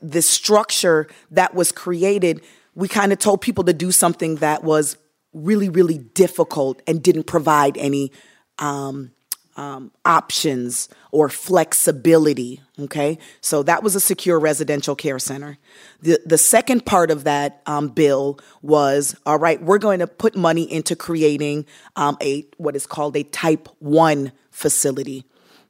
the 0.00 0.22
structure 0.22 1.08
that 1.30 1.54
was 1.54 1.72
created, 1.72 2.42
we 2.74 2.86
kind 2.86 3.12
of 3.12 3.18
told 3.18 3.40
people 3.40 3.64
to 3.64 3.72
do 3.72 3.90
something 3.90 4.36
that 4.36 4.62
was 4.62 4.96
really 5.32 5.68
really 5.68 5.98
difficult 5.98 6.80
and 6.86 7.02
didn't 7.02 7.24
provide 7.24 7.76
any 7.76 8.12
um, 8.58 9.12
um, 9.58 9.90
options 10.04 10.88
or 11.10 11.28
flexibility. 11.28 12.62
Okay, 12.78 13.18
so 13.40 13.64
that 13.64 13.82
was 13.82 13.96
a 13.96 14.00
secure 14.00 14.38
residential 14.38 14.94
care 14.94 15.18
center. 15.18 15.58
The 16.00 16.20
the 16.24 16.38
second 16.38 16.86
part 16.86 17.10
of 17.10 17.24
that 17.24 17.60
um, 17.66 17.88
bill 17.88 18.38
was 18.62 19.16
all 19.26 19.38
right. 19.38 19.60
We're 19.60 19.78
going 19.78 19.98
to 19.98 20.06
put 20.06 20.36
money 20.36 20.72
into 20.72 20.94
creating 20.94 21.66
um, 21.96 22.16
a 22.22 22.46
what 22.56 22.76
is 22.76 22.86
called 22.86 23.16
a 23.16 23.24
Type 23.24 23.68
One 23.80 24.30
facility. 24.52 25.24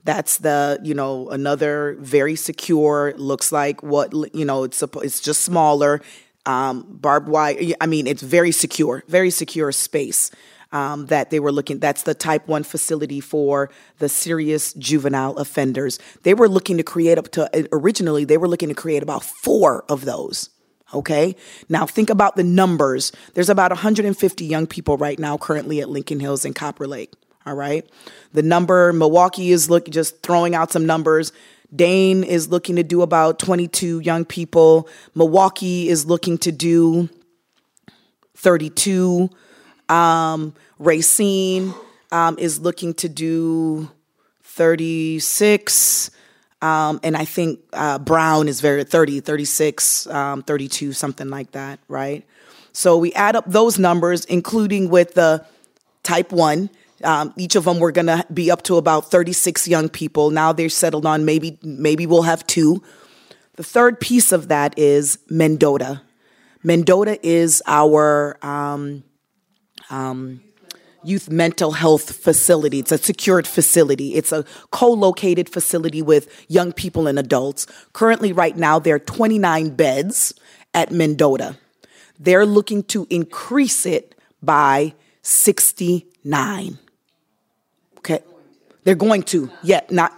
That's 0.05 0.37
the 0.37 0.79
you 0.83 0.95
know 0.95 1.31
another 1.31 1.97
very 1.99 2.37
secure. 2.37 3.15
Looks 3.17 3.51
like 3.51 3.83
what 3.83 4.13
you 4.35 4.45
know. 4.45 4.65
It's 4.65 4.83
it's 4.83 5.21
just 5.21 5.41
smaller. 5.41 6.03
Um, 6.45 6.87
barbed 6.89 7.29
wire. 7.29 7.59
I 7.81 7.87
mean, 7.87 8.07
it's 8.07 8.23
very 8.23 8.53
secure, 8.53 9.05
very 9.07 9.31
secure 9.31 9.71
space 9.73 10.31
um, 10.73 11.07
that 11.07 11.31
they 11.31 11.41
were 11.41 11.53
looking. 11.53 11.79
That's 11.79 12.03
the 12.03 12.15
type 12.15 12.47
one 12.47 12.63
facility 12.63 13.21
for 13.21 13.71
the 13.99 14.09
serious 14.09 14.73
juvenile 14.75 15.37
offenders. 15.37 15.99
They 16.23 16.35
were 16.35 16.49
looking 16.49 16.77
to 16.77 16.83
create 16.83 17.19
up 17.19 17.29
to 17.33 17.69
originally 17.73 18.25
they 18.25 18.37
were 18.37 18.49
looking 18.49 18.69
to 18.69 18.75
create 18.75 19.03
about 19.03 19.25
four 19.25 19.85
of 19.89 20.05
those. 20.05 20.51
Okay. 20.95 21.37
Now 21.69 21.87
think 21.87 22.09
about 22.09 22.37
the 22.37 22.45
numbers. 22.45 23.13
There's 23.35 23.51
about 23.51 23.71
150 23.71 24.45
young 24.45 24.67
people 24.67 24.97
right 24.97 25.19
now 25.19 25.37
currently 25.37 25.81
at 25.81 25.91
Lincoln 25.91 26.21
Hills 26.21 26.45
and 26.45 26.55
Copper 26.55 26.87
Lake. 26.87 27.13
All 27.45 27.55
right. 27.55 27.89
The 28.33 28.43
number 28.43 28.93
Milwaukee 28.93 29.53
is 29.53 29.69
looking 29.69 29.93
just 29.93 30.23
throwing 30.23 30.55
out 30.55 30.73
some 30.73 30.87
numbers. 30.87 31.33
Dane 31.75 32.25
is 32.25 32.49
looking 32.49 32.77
to 32.77 32.83
do 32.83 33.03
about 33.03 33.39
22 33.39 34.01
young 34.01 34.25
people. 34.25 34.89
Milwaukee 35.15 35.89
is 35.89 36.07
looking 36.07 36.39
to 36.39 36.53
do 36.53 37.11
32. 38.37 39.29
Um, 39.89 40.55
Racine 40.79 41.75
um, 42.13 42.39
is 42.39 42.61
looking 42.61 42.95
to 42.95 43.09
do 43.09 43.91
36. 44.43 46.11
Um, 46.61 47.01
and 47.03 47.17
I 47.17 47.25
think 47.25 47.61
uh, 47.73 47.99
Brown 47.99 48.49
is 48.49 48.61
very 48.61 48.85
30, 48.85 49.21
36, 49.21 50.07
um, 50.09 50.43
32, 50.43 50.93
something 50.93 51.29
like 51.29 51.53
that, 51.53 51.79
right? 51.89 52.27
So 52.73 52.97
we 52.97 53.13
add 53.15 53.37
up 53.37 53.45
those 53.47 53.79
numbers, 53.79 54.25
including 54.25 54.89
with 54.89 55.15
the 55.15 55.45
type 56.03 56.33
one. 56.33 56.71
Um, 57.05 57.33
each 57.37 57.55
of 57.55 57.65
them 57.65 57.79
were 57.79 57.93
going 57.93 58.07
to 58.07 58.27
be 58.33 58.51
up 58.51 58.63
to 58.63 58.77
about 58.77 59.11
36 59.11 59.69
young 59.69 59.89
people. 59.89 60.31
Now 60.31 60.53
they're 60.53 60.69
settled 60.69 61.07
on 61.07 61.25
maybe 61.25 61.59
maybe 61.63 62.07
we'll 62.07 62.23
have 62.23 62.47
two. 62.47 62.83
The 63.55 63.63
third 63.63 64.01
piece 64.01 64.33
of 64.33 64.49
that 64.49 64.77
is 64.79 65.19
Mendota. 65.29 66.03
Mendota 66.65 67.25
is 67.25 67.63
our 67.67 68.39
um, 68.45 69.05
um, 69.91 70.41
youth 71.03 71.31
mental 71.31 71.73
health 71.73 72.17
facility. 72.17 72.81
It's 72.81 72.93
a 72.93 72.99
secured 72.99 73.47
facility. 73.47 74.15
It's 74.15 74.33
a 74.33 74.45
co-located 74.71 75.49
facility 75.49 76.03
with 76.03 76.47
young 76.49 76.73
people 76.73 77.07
and 77.07 77.19
adults. 77.19 77.67
Currently, 77.93 78.33
right 78.33 78.57
now, 78.57 78.79
there 78.79 78.97
are 78.97 79.01
29 79.01 79.71
beds 79.71 80.35
at 80.75 80.91
Mendota. 80.91 81.57
They're 82.19 82.47
looking 82.47 82.83
to 82.85 83.07
increase 83.11 83.87
it 83.87 84.15
by 84.43 84.95
69. 85.23 86.79
Okay. 87.99 88.21
They're 88.85 88.95
going 88.95 89.23
to, 89.25 89.51
yeah, 89.63 89.83
not, 89.91 90.13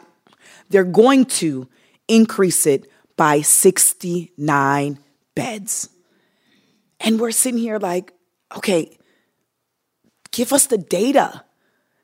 they're 0.70 0.84
going 0.84 1.26
to 1.26 1.68
increase 2.08 2.66
it 2.66 2.90
by 3.16 3.42
69 3.42 4.98
beds. 5.34 5.88
And 7.00 7.20
we're 7.20 7.32
sitting 7.32 7.58
here 7.58 7.78
like, 7.78 8.12
okay, 8.56 8.96
give 10.32 10.52
us 10.52 10.66
the 10.66 10.78
data 10.78 11.44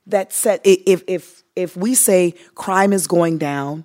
that 0.07 0.33
said 0.33 0.61
if 0.65 1.03
if 1.07 1.43
if 1.55 1.77
we 1.77 1.95
say 1.95 2.35
crime 2.55 2.93
is 2.93 3.07
going 3.07 3.39
down, 3.39 3.85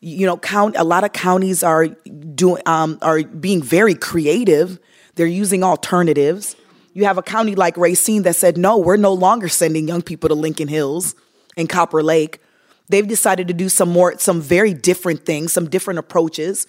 you 0.00 0.26
know, 0.26 0.36
count 0.36 0.76
a 0.76 0.84
lot 0.84 1.04
of 1.04 1.12
counties 1.12 1.62
are 1.62 1.88
doing 1.88 2.62
um, 2.66 2.98
are 3.02 3.22
being 3.22 3.62
very 3.62 3.94
creative. 3.94 4.78
They're 5.14 5.26
using 5.26 5.62
alternatives. 5.62 6.56
You 6.94 7.04
have 7.04 7.18
a 7.18 7.22
county 7.22 7.54
like 7.54 7.76
Racine 7.76 8.22
that 8.24 8.36
said, 8.36 8.58
no, 8.58 8.76
we're 8.76 8.96
no 8.96 9.12
longer 9.14 9.48
sending 9.48 9.88
young 9.88 10.02
people 10.02 10.28
to 10.28 10.34
Lincoln 10.34 10.68
Hills 10.68 11.14
and 11.56 11.68
Copper 11.68 12.02
Lake. 12.02 12.40
They've 12.88 13.06
decided 13.06 13.48
to 13.48 13.54
do 13.54 13.68
some 13.68 13.88
more, 13.88 14.18
some 14.18 14.42
very 14.42 14.74
different 14.74 15.24
things, 15.24 15.52
some 15.52 15.70
different 15.70 15.98
approaches. 15.98 16.66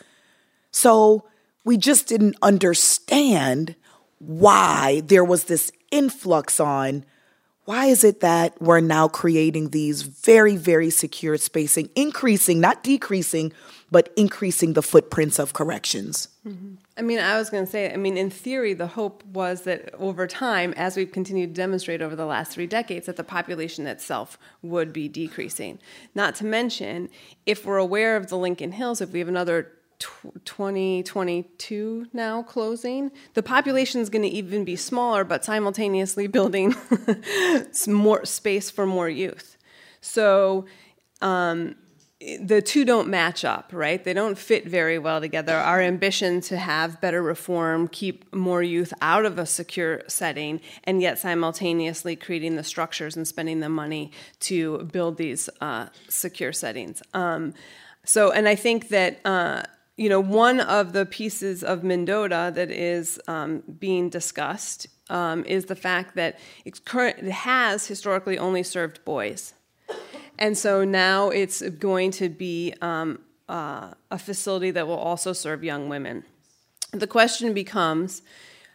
So 0.71 1.25
we 1.65 1.77
just 1.77 2.07
didn't 2.07 2.37
understand 2.41 3.75
why 4.19 5.01
there 5.05 5.25
was 5.25 5.45
this 5.45 5.71
influx 5.93 6.59
on 6.59 7.05
why 7.65 7.85
is 7.85 8.03
it 8.03 8.19
that 8.19 8.61
we're 8.61 8.81
now 8.81 9.07
creating 9.07 9.69
these 9.69 10.01
very, 10.01 10.57
very 10.57 10.89
secure 10.89 11.37
spacing, 11.37 11.89
increasing, 11.95 12.59
not 12.59 12.83
decreasing, 12.83 13.53
but 13.89 14.11
increasing 14.17 14.73
the 14.73 14.81
footprints 14.81 15.39
of 15.39 15.53
corrections? 15.53 16.27
Mm-hmm. 16.45 16.73
I 16.97 17.01
mean, 17.01 17.19
I 17.19 17.37
was 17.37 17.49
going 17.49 17.63
to 17.63 17.71
say, 17.71 17.91
I 17.93 17.95
mean, 17.95 18.17
in 18.17 18.29
theory, 18.29 18.73
the 18.73 18.87
hope 18.87 19.23
was 19.25 19.61
that 19.61 19.95
over 19.95 20.27
time, 20.27 20.73
as 20.75 20.97
we've 20.97 21.11
continued 21.11 21.55
to 21.55 21.61
demonstrate 21.61 22.01
over 22.01 22.17
the 22.17 22.25
last 22.25 22.51
three 22.51 22.67
decades, 22.67 23.05
that 23.05 23.15
the 23.15 23.23
population 23.23 23.87
itself 23.87 24.37
would 24.61 24.91
be 24.91 25.07
decreasing. 25.07 25.79
Not 26.13 26.35
to 26.35 26.45
mention, 26.45 27.09
if 27.45 27.65
we're 27.65 27.77
aware 27.77 28.17
of 28.17 28.27
the 28.27 28.37
Lincoln 28.37 28.73
Hills, 28.73 28.99
if 28.99 29.11
we 29.11 29.19
have 29.19 29.29
another 29.29 29.71
2022 30.45 32.07
now 32.13 32.43
closing, 32.43 33.11
the 33.33 33.43
population 33.43 34.01
is 34.01 34.09
going 34.09 34.23
to 34.23 34.29
even 34.29 34.63
be 34.63 34.75
smaller, 34.75 35.23
but 35.23 35.45
simultaneously 35.45 36.27
building 36.27 36.75
more 37.87 38.25
space 38.25 38.69
for 38.69 38.85
more 38.85 39.09
youth. 39.09 39.57
So 40.01 40.65
um, 41.21 41.75
the 42.39 42.61
two 42.61 42.85
don't 42.85 43.09
match 43.09 43.43
up, 43.43 43.71
right? 43.73 44.03
They 44.03 44.13
don't 44.13 44.37
fit 44.37 44.65
very 44.67 44.97
well 44.97 45.19
together. 45.19 45.55
Our 45.55 45.81
ambition 45.81 46.41
to 46.41 46.57
have 46.57 47.01
better 47.01 47.21
reform, 47.21 47.87
keep 47.87 48.33
more 48.33 48.63
youth 48.63 48.93
out 49.01 49.25
of 49.25 49.37
a 49.37 49.45
secure 49.45 50.03
setting, 50.07 50.61
and 50.83 51.01
yet 51.01 51.19
simultaneously 51.19 52.15
creating 52.15 52.55
the 52.55 52.63
structures 52.63 53.15
and 53.15 53.27
spending 53.27 53.59
the 53.59 53.69
money 53.69 54.11
to 54.41 54.89
build 54.91 55.17
these 55.17 55.49
uh, 55.61 55.87
secure 56.07 56.53
settings. 56.53 57.01
Um, 57.13 57.53
so, 58.05 58.31
and 58.31 58.47
I 58.47 58.55
think 58.55 58.89
that 58.89 59.19
uh, 59.25 59.63
you 59.95 60.09
know, 60.09 60.19
one 60.19 60.59
of 60.59 60.93
the 60.93 61.05
pieces 61.05 61.63
of 61.63 61.83
Mendota 61.83 62.51
that 62.55 62.71
is 62.71 63.19
um, 63.27 63.63
being 63.79 64.09
discussed 64.09 64.87
um, 65.09 65.45
is 65.45 65.65
the 65.65 65.75
fact 65.75 66.15
that 66.15 66.39
it 66.65 67.31
has 67.31 67.87
historically 67.87 68.37
only 68.37 68.63
served 68.63 69.03
boys. 69.05 69.53
And 70.39 70.57
so 70.57 70.83
now 70.83 71.29
it's 71.29 71.61
going 71.61 72.11
to 72.11 72.29
be 72.29 72.73
um, 72.81 73.19
uh, 73.47 73.91
a 74.09 74.17
facility 74.17 74.71
that 74.71 74.87
will 74.87 74.97
also 74.97 75.31
serve 75.31 75.63
young 75.63 75.89
women. 75.89 76.23
The 76.91 77.07
question 77.07 77.53
becomes 77.53 78.23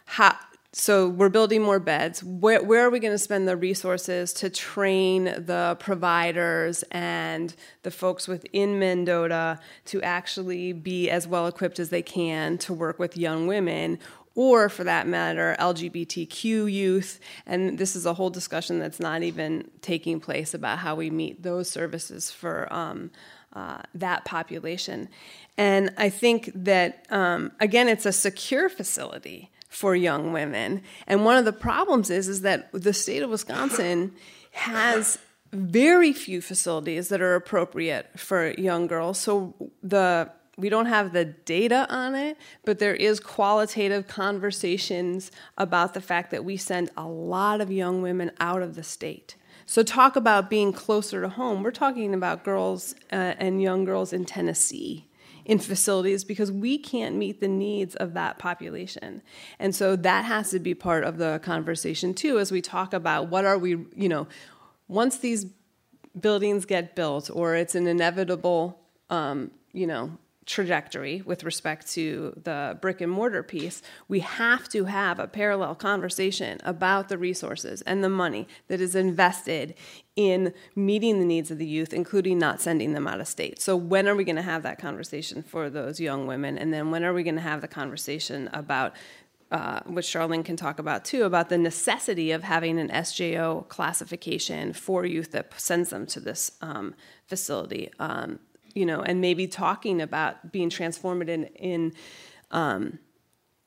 how, 0.05 0.37
so 0.71 1.09
we're 1.09 1.29
building 1.29 1.63
more 1.63 1.79
beds. 1.79 2.23
Where, 2.23 2.61
where 2.61 2.85
are 2.85 2.91
we 2.91 2.99
going 2.99 3.13
to 3.13 3.17
spend 3.17 3.47
the 3.47 3.57
resources 3.57 4.33
to 4.33 4.51
train 4.51 5.23
the 5.23 5.77
providers 5.79 6.83
and 6.91 7.55
the 7.81 7.89
folks 7.89 8.27
within 8.27 8.77
Mendota 8.77 9.59
to 9.85 10.01
actually 10.03 10.73
be 10.73 11.09
as 11.09 11.27
well 11.27 11.47
equipped 11.47 11.79
as 11.79 11.89
they 11.89 12.03
can 12.03 12.59
to 12.59 12.73
work 12.73 12.99
with 12.99 13.17
young 13.17 13.47
women? 13.47 13.97
Or, 14.35 14.69
for 14.69 14.83
that 14.83 15.07
matter, 15.07 15.55
LGBTQ 15.59 16.71
youth. 16.71 17.19
And 17.47 17.79
this 17.79 17.95
is 17.95 18.05
a 18.05 18.13
whole 18.13 18.29
discussion 18.29 18.79
that's 18.79 18.99
not 18.99 19.23
even 19.23 19.69
taking 19.81 20.19
place 20.19 20.53
about 20.53 20.77
how 20.77 20.95
we 20.95 21.09
meet 21.09 21.41
those 21.41 21.67
services 21.67 22.29
for 22.29 22.71
um, 22.71 23.09
uh, 23.53 23.81
that 23.95 24.23
population. 24.23 25.09
And 25.57 25.93
I 25.97 26.09
think 26.09 26.51
that, 26.53 27.07
um, 27.09 27.51
again, 27.59 27.89
it's 27.89 28.05
a 28.05 28.13
secure 28.13 28.69
facility 28.69 29.49
for 29.69 29.95
young 29.95 30.33
women. 30.33 30.81
And 31.07 31.23
one 31.23 31.37
of 31.37 31.45
the 31.45 31.53
problems 31.53 32.09
is 32.09 32.27
is 32.27 32.41
that 32.41 32.69
the 32.73 32.93
state 32.93 33.21
of 33.21 33.29
Wisconsin 33.29 34.13
has 34.51 35.19
very 35.53 36.11
few 36.11 36.41
facilities 36.41 37.09
that 37.09 37.21
are 37.21 37.35
appropriate 37.35 38.19
for 38.19 38.51
young 38.51 38.87
girls. 38.87 39.19
So 39.19 39.71
the 39.81 40.31
we 40.57 40.67
don't 40.67 40.87
have 40.87 41.13
the 41.13 41.23
data 41.23 41.87
on 41.89 42.15
it, 42.15 42.37
but 42.65 42.79
there 42.79 42.93
is 42.93 43.21
qualitative 43.21 44.07
conversations 44.07 45.31
about 45.57 45.93
the 45.93 46.01
fact 46.01 46.31
that 46.31 46.43
we 46.43 46.57
send 46.57 46.91
a 46.97 47.07
lot 47.07 47.61
of 47.61 47.71
young 47.71 48.01
women 48.01 48.31
out 48.41 48.61
of 48.61 48.75
the 48.75 48.83
state. 48.83 49.37
So, 49.65 49.83
talk 49.83 50.15
about 50.15 50.49
being 50.49 50.73
closer 50.73 51.21
to 51.21 51.29
home. 51.29 51.63
We're 51.63 51.71
talking 51.71 52.13
about 52.13 52.43
girls 52.43 52.93
uh, 53.11 53.35
and 53.37 53.61
young 53.61 53.85
girls 53.85 54.11
in 54.11 54.25
Tennessee 54.25 55.08
in 55.49 55.57
facilities 55.57 56.23
because 56.23 56.51
we 56.51 56.77
can't 56.77 57.15
meet 57.15 57.41
the 57.41 57.47
needs 57.47 57.95
of 57.95 58.13
that 58.13 58.37
population. 58.37 59.23
And 59.57 59.73
so 59.73 59.95
that 59.95 60.23
has 60.25 60.51
to 60.51 60.59
be 60.59 60.75
part 60.75 61.03
of 61.03 61.17
the 61.17 61.39
conversation 61.41 62.13
too 62.13 62.37
as 62.37 62.51
we 62.51 62.61
talk 62.61 62.93
about 62.93 63.29
what 63.29 63.45
are 63.45 63.57
we, 63.57 63.71
you 63.95 64.07
know, 64.07 64.27
once 64.87 65.17
these 65.17 65.47
buildings 66.19 66.65
get 66.65 66.95
built 66.95 67.31
or 67.33 67.55
it's 67.55 67.73
an 67.73 67.87
inevitable, 67.87 68.79
um, 69.09 69.49
you 69.73 69.87
know, 69.87 70.11
trajectory 70.45 71.23
with 71.25 71.43
respect 71.43 71.91
to 71.93 72.39
the 72.43 72.77
brick 72.79 73.01
and 73.01 73.11
mortar 73.11 73.41
piece, 73.41 73.81
we 74.07 74.19
have 74.19 74.69
to 74.69 74.85
have 74.85 75.17
a 75.17 75.27
parallel 75.27 75.73
conversation 75.73 76.59
about 76.63 77.09
the 77.09 77.17
resources 77.17 77.81
and 77.83 78.03
the 78.03 78.09
money 78.09 78.47
that 78.67 78.79
is 78.79 78.93
invested 78.93 79.73
in 80.19 80.53
meeting 80.75 81.17
the 81.17 81.25
needs 81.25 81.49
of 81.49 81.57
the 81.59 81.65
youth, 81.65 81.93
including 81.93 82.37
not 82.37 82.59
sending 82.59 82.91
them 82.91 83.07
out 83.07 83.21
of 83.21 83.27
state. 83.27 83.61
So, 83.61 83.77
when 83.77 84.05
are 84.05 84.15
we 84.15 84.25
going 84.25 84.35
to 84.35 84.41
have 84.41 84.63
that 84.63 84.77
conversation 84.77 85.41
for 85.41 85.69
those 85.69 86.01
young 86.01 86.27
women? 86.27 86.57
And 86.57 86.73
then, 86.73 86.91
when 86.91 87.05
are 87.05 87.13
we 87.13 87.23
going 87.23 87.35
to 87.35 87.41
have 87.41 87.61
the 87.61 87.69
conversation 87.69 88.49
about 88.51 88.97
uh, 89.49 89.79
which 89.85 90.07
Charlene 90.07 90.43
can 90.43 90.57
talk 90.57 90.77
about 90.77 91.05
too, 91.05 91.23
about 91.23 91.47
the 91.47 91.57
necessity 91.57 92.31
of 92.31 92.43
having 92.43 92.77
an 92.77 92.89
SJO 92.89 93.69
classification 93.69 94.73
for 94.73 95.05
youth 95.05 95.31
that 95.31 95.57
sends 95.57 95.89
them 95.89 96.05
to 96.07 96.19
this 96.19 96.51
um, 96.61 96.95
facility. 97.25 97.89
Um, 97.97 98.39
you 98.75 98.85
know, 98.85 99.01
and 99.01 99.21
maybe 99.21 99.47
talking 99.47 100.01
about 100.01 100.51
being 100.51 100.69
transformative 100.69 101.29
in, 101.29 101.45
in 101.55 101.93
um, 102.51 102.99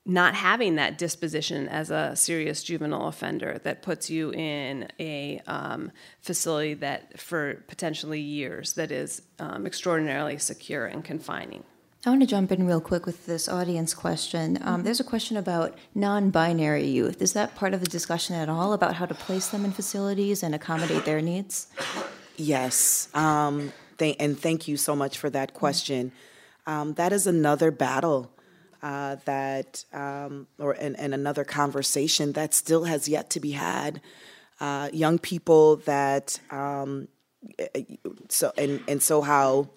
not 0.04 0.34
having 0.34 0.74
that 0.76 0.98
disposition 0.98 1.68
as 1.68 1.90
a 1.90 2.16
serious 2.16 2.62
juvenile 2.64 3.06
offender 3.06 3.60
that 3.62 3.82
puts 3.82 4.10
you 4.10 4.32
in 4.32 4.88
a 4.98 5.40
um, 5.46 5.92
facility 6.20 6.74
that 6.74 7.20
for 7.20 7.62
potentially 7.68 8.20
years 8.20 8.72
that 8.72 8.90
is 8.90 9.22
um, 9.38 9.64
extraordinarily 9.64 10.38
secure 10.38 10.86
and 10.86 11.04
confining. 11.04 11.62
I 12.04 12.10
want 12.10 12.20
to 12.22 12.26
jump 12.26 12.50
in 12.50 12.66
real 12.66 12.80
quick 12.80 13.06
with 13.06 13.26
this 13.26 13.48
audience 13.48 13.94
question. 13.94 14.56
Um, 14.56 14.62
mm-hmm. 14.62 14.82
there's 14.82 14.98
a 14.98 15.04
question 15.04 15.36
about 15.36 15.78
non 15.94 16.30
binary 16.30 16.86
youth. 16.86 17.22
Is 17.22 17.32
that 17.34 17.54
part 17.54 17.74
of 17.74 17.80
the 17.80 17.86
discussion 17.86 18.34
at 18.34 18.48
all 18.48 18.72
about 18.72 18.94
how 18.94 19.06
to 19.06 19.14
place 19.14 19.48
them 19.48 19.64
in 19.64 19.70
facilities 19.70 20.42
and 20.42 20.52
accommodate 20.52 21.04
their 21.04 21.20
needs? 21.20 21.68
Yes. 22.36 23.08
Um, 23.14 23.72
Th- 23.98 24.16
and 24.18 24.36
thank 24.36 24.66
you 24.66 24.76
so 24.76 24.96
much 24.96 25.16
for 25.16 25.30
that 25.30 25.54
question. 25.54 26.10
Um, 26.66 26.94
that 26.94 27.12
is 27.12 27.28
another 27.28 27.70
battle 27.70 28.32
uh, 28.82 29.16
that, 29.24 29.84
um, 29.92 30.46
or 30.58 30.72
and, 30.72 30.98
and, 30.98 31.14
another 31.14 31.44
conversation 31.44 32.32
that 32.32 32.52
still 32.52 32.84
has 32.84 33.08
yet 33.08 33.30
to 33.30 33.40
be 33.40 33.52
had. 33.52 34.00
Uh, 34.60 34.88
young 34.92 35.18
people 35.18 35.76
that, 35.76 36.40
um, 36.50 37.06
eh, 37.58 37.82
so 38.28 38.52
and 38.58 38.82
and 38.88 39.02
so 39.02 39.22
how 39.22 39.70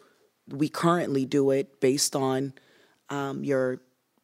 we 0.47 0.70
currently 0.70 1.26
do 1.26 1.51
it 1.51 1.80
based 1.80 2.16
on 2.16 2.53
um, 3.10 3.43
your 3.43 3.80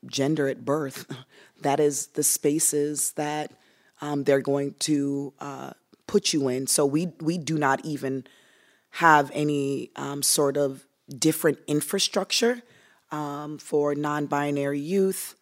gender 0.05 0.47
at 0.47 0.65
birth. 0.65 1.05
That 1.61 1.79
is 1.79 2.07
the 2.07 2.23
spaces 2.23 3.11
that 3.17 3.51
um, 4.01 4.23
they're 4.23 4.41
going 4.41 4.73
to 4.79 5.31
uh, 5.39 5.73
put 6.07 6.33
you 6.33 6.47
in. 6.47 6.65
So 6.65 6.87
we 6.87 7.13
we 7.19 7.37
do 7.37 7.55
not 7.55 7.85
even 7.85 8.23
have 8.89 9.29
any 9.31 9.91
um, 9.95 10.23
sort 10.23 10.57
of 10.57 10.87
different 11.07 11.59
infrastructure 11.67 12.63
um, 13.11 13.57
for 13.57 13.95
non 13.95 14.25
binary 14.25 14.79
youth, 14.79 15.35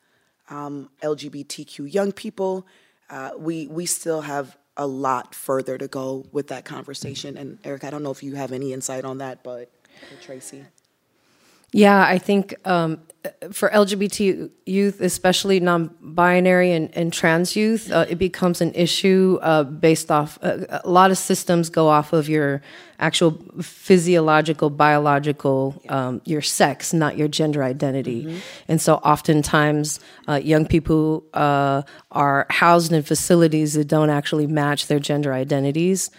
um, 0.49 0.89
LGBTQ 1.01 1.93
young 1.93 2.11
people. 2.11 2.65
Uh, 3.09 3.31
we, 3.37 3.67
we 3.67 3.85
still 3.85 4.21
have 4.21 4.57
a 4.77 4.87
lot 4.87 5.35
further 5.35 5.77
to 5.77 5.87
go 5.87 6.25
with 6.31 6.47
that 6.47 6.63
conversation. 6.65 7.37
And 7.37 7.59
Eric, 7.63 7.83
I 7.83 7.89
don't 7.89 8.03
know 8.03 8.11
if 8.11 8.23
you 8.23 8.35
have 8.35 8.51
any 8.51 8.71
insight 8.71 9.03
on 9.03 9.17
that, 9.17 9.43
but 9.43 9.71
Tracy. 10.21 10.65
Yeah, 11.71 12.01
I 12.01 12.17
think 12.17 12.55
um, 12.65 12.99
for 13.51 13.69
LGBT 13.69 14.49
youth, 14.65 15.01
especially 15.01 15.59
non-binary 15.59 16.71
and, 16.71 16.95
and 16.95 17.11
trans 17.11 17.55
youth, 17.55 17.91
uh, 17.91 18.05
it 18.09 18.15
becomes 18.15 18.61
an 18.61 18.73
issue 18.73 19.37
uh, 19.41 19.63
based 19.63 20.09
off 20.09 20.39
uh, 20.41 20.79
a 20.83 20.89
lot 20.89 21.11
of 21.11 21.17
systems 21.17 21.69
go 21.69 21.89
off 21.89 22.13
of 22.13 22.29
your 22.29 22.61
actual 22.97 23.31
physiological, 23.61 24.69
biological, 24.69 25.81
um, 25.89 26.21
your 26.25 26.41
sex, 26.41 26.93
not 26.93 27.17
your 27.17 27.27
gender 27.27 27.63
identity. 27.63 28.23
Mm-hmm. 28.23 28.37
And 28.69 28.81
so, 28.81 28.95
oftentimes, 28.95 29.99
uh, 30.27 30.35
young 30.35 30.65
people 30.65 31.25
uh, 31.33 31.81
are 32.11 32.45
housed 32.49 32.93
in 32.93 33.03
facilities 33.03 33.73
that 33.73 33.85
don't 33.85 34.09
actually 34.09 34.47
match 34.47 34.87
their 34.87 34.99
gender 34.99 35.33
identities. 35.33 36.09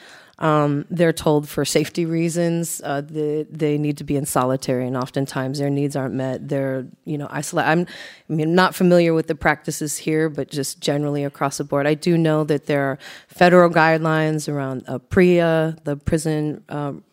Um, 0.41 0.87
they're 0.89 1.13
told 1.13 1.49
for 1.49 1.67
safety 1.67 2.07
reasons 2.07 2.81
uh, 2.83 3.03
they, 3.03 3.47
they 3.51 3.77
need 3.77 3.99
to 3.99 4.05
be 4.05 4.17
in 4.17 4.25
solitary, 4.25 4.87
and 4.87 4.97
oftentimes 4.97 5.59
their 5.59 5.69
needs 5.69 5.97
aren't 5.97 6.15
met. 6.15 6.49
They're 6.49 6.87
you 7.05 7.19
know 7.19 7.29
isolated. 7.31 7.69
I'm 7.69 7.87
I 8.29 8.33
mean 8.33 8.55
not 8.55 8.75
familiar 8.75 9.13
with 9.13 9.27
the 9.27 9.35
practices 9.35 9.99
here, 9.99 10.31
but 10.31 10.51
just 10.51 10.81
generally 10.81 11.25
across 11.25 11.59
the 11.59 11.65
board, 11.65 11.87
I 11.87 11.95
do 11.95 12.17
know 12.17 12.45
that 12.45 12.67
there 12.67 12.85
are 12.85 12.99
federal 13.29 13.69
guidelines 13.69 14.51
around 14.51 14.85
uh, 14.89 14.99
PREA, 14.99 15.77
the 15.85 15.97
Prison 15.97 16.65
um, 16.71 17.05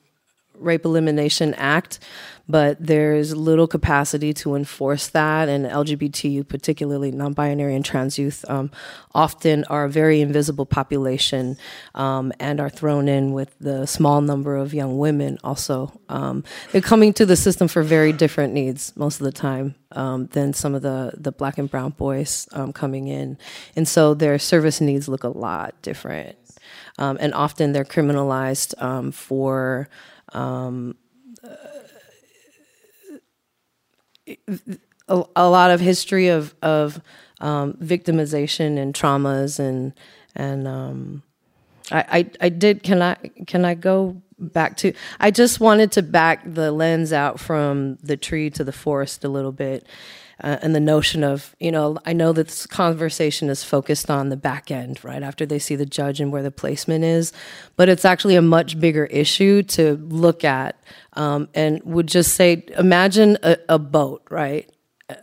Rape 0.59 0.85
Elimination 0.85 1.53
Act, 1.55 1.99
but 2.49 2.77
there's 2.79 3.35
little 3.35 3.67
capacity 3.67 4.33
to 4.33 4.55
enforce 4.55 5.07
that. 5.09 5.49
And 5.49 5.65
LGBT 5.65 6.47
particularly 6.47 7.11
non 7.11 7.33
binary 7.33 7.75
and 7.75 7.83
trans 7.83 8.17
youth, 8.17 8.45
um, 8.49 8.71
often 9.13 9.63
are 9.65 9.85
a 9.85 9.89
very 9.89 10.21
invisible 10.21 10.65
population 10.65 11.57
um, 11.95 12.31
and 12.39 12.59
are 12.59 12.69
thrown 12.69 13.07
in 13.07 13.33
with 13.33 13.53
the 13.59 13.85
small 13.85 14.21
number 14.21 14.55
of 14.55 14.73
young 14.73 14.97
women 14.97 15.37
also. 15.43 15.99
Um, 16.09 16.43
they're 16.71 16.81
coming 16.81 17.13
to 17.13 17.25
the 17.25 17.35
system 17.35 17.67
for 17.67 17.83
very 17.83 18.13
different 18.13 18.53
needs 18.53 18.95
most 18.95 19.19
of 19.19 19.25
the 19.25 19.31
time 19.31 19.75
um, 19.91 20.27
than 20.27 20.53
some 20.53 20.75
of 20.75 20.81
the, 20.81 21.11
the 21.17 21.31
black 21.31 21.57
and 21.57 21.69
brown 21.69 21.91
boys 21.91 22.47
um, 22.53 22.71
coming 22.71 23.07
in. 23.07 23.37
And 23.75 23.87
so 23.87 24.13
their 24.13 24.39
service 24.39 24.79
needs 24.79 25.07
look 25.07 25.23
a 25.23 25.29
lot 25.29 25.75
different. 25.81 26.37
Um, 26.99 27.17
and 27.19 27.33
often 27.33 27.73
they're 27.73 27.85
criminalized 27.85 28.73
for 29.13 29.87
um, 30.37 30.95
a, 34.27 35.23
a, 35.35 35.49
lot 35.49 35.71
of 35.71 35.79
history 35.79 36.27
of 36.27 36.53
of 36.61 37.01
um, 37.41 37.73
victimization 37.73 38.77
and 38.77 38.93
traumas 38.93 39.59
and 39.59 39.93
and 40.35 40.67
um, 40.67 41.23
I, 41.91 42.05
I 42.11 42.45
I 42.45 42.49
did 42.49 42.83
can 42.83 43.01
I 43.01 43.15
can 43.47 43.65
I 43.65 43.73
go 43.73 44.21
back 44.37 44.77
to 44.77 44.93
I 45.19 45.31
just 45.31 45.59
wanted 45.59 45.91
to 45.93 46.03
back 46.03 46.41
the 46.45 46.71
lens 46.71 47.11
out 47.11 47.39
from 47.39 47.95
the 48.03 48.17
tree 48.17 48.51
to 48.51 48.63
the 48.63 48.71
forest 48.71 49.23
a 49.23 49.29
little 49.29 49.51
bit 49.51 49.85
uh, 50.43 50.57
and 50.61 50.75
the 50.75 50.79
notion 50.79 51.23
of 51.23 51.55
you 51.59 51.71
know 51.71 51.97
i 52.05 52.13
know 52.13 52.31
that 52.33 52.47
this 52.47 52.65
conversation 52.65 53.49
is 53.49 53.63
focused 53.63 54.09
on 54.09 54.29
the 54.29 54.37
back 54.37 54.71
end 54.71 55.03
right 55.03 55.23
after 55.23 55.45
they 55.45 55.59
see 55.59 55.75
the 55.75 55.85
judge 55.85 56.19
and 56.19 56.31
where 56.31 56.43
the 56.43 56.51
placement 56.51 57.03
is 57.03 57.31
but 57.75 57.89
it's 57.89 58.05
actually 58.05 58.35
a 58.35 58.41
much 58.41 58.79
bigger 58.79 59.05
issue 59.05 59.63
to 59.63 59.95
look 60.09 60.43
at 60.43 60.81
um, 61.13 61.47
and 61.53 61.81
would 61.83 62.07
just 62.07 62.33
say 62.33 62.63
imagine 62.77 63.37
a, 63.43 63.57
a 63.69 63.79
boat 63.79 64.21
right 64.29 64.69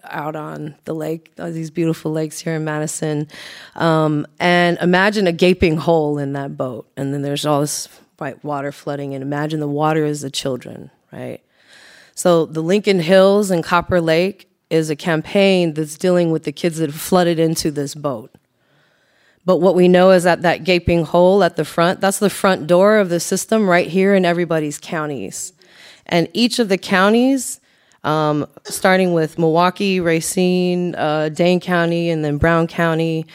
out 0.04 0.34
on 0.36 0.74
the 0.84 0.94
lake, 0.94 1.34
these 1.36 1.70
beautiful 1.70 2.12
lakes 2.12 2.38
here 2.38 2.54
in 2.54 2.64
Madison. 2.64 3.28
Um, 3.74 4.26
and 4.40 4.78
imagine 4.80 5.26
a 5.26 5.32
gaping 5.32 5.76
hole 5.76 6.18
in 6.18 6.32
that 6.32 6.56
boat. 6.56 6.88
And 6.96 7.12
then 7.12 7.22
there's 7.22 7.44
all 7.44 7.60
this 7.60 7.88
white 8.18 8.42
water 8.44 8.72
flooding. 8.72 9.14
And 9.14 9.22
imagine 9.22 9.60
the 9.60 9.68
water 9.68 10.04
is 10.04 10.22
the 10.22 10.30
children, 10.30 10.90
right? 11.12 11.42
So 12.14 12.46
the 12.46 12.62
Lincoln 12.62 13.00
Hills 13.00 13.50
and 13.50 13.62
Copper 13.62 14.00
Lake 14.00 14.48
is 14.74 14.90
a 14.90 14.96
campaign 14.96 15.74
that's 15.74 15.96
dealing 15.96 16.30
with 16.30 16.44
the 16.44 16.52
kids 16.52 16.78
that 16.78 16.90
have 16.90 17.00
flooded 17.00 17.38
into 17.38 17.70
this 17.70 17.94
boat. 17.94 18.34
But 19.46 19.58
what 19.58 19.74
we 19.74 19.88
know 19.88 20.10
is 20.10 20.24
that 20.24 20.42
that 20.42 20.64
gaping 20.64 21.04
hole 21.04 21.42
at 21.44 21.56
the 21.56 21.64
front, 21.64 22.00
that's 22.00 22.18
the 22.18 22.30
front 22.30 22.66
door 22.66 22.98
of 22.98 23.08
the 23.08 23.20
system 23.20 23.68
right 23.68 23.88
here 23.88 24.14
in 24.14 24.24
everybody's 24.24 24.78
counties. 24.78 25.52
And 26.06 26.28
each 26.32 26.58
of 26.58 26.68
the 26.68 26.78
counties, 26.78 27.60
um, 28.04 28.46
starting 28.64 29.12
with 29.12 29.38
Milwaukee, 29.38 30.00
Racine, 30.00 30.94
uh, 30.94 31.28
Dane 31.28 31.60
County, 31.60 32.10
and 32.10 32.24
then 32.24 32.38
Brown 32.38 32.66
County, 32.66 33.26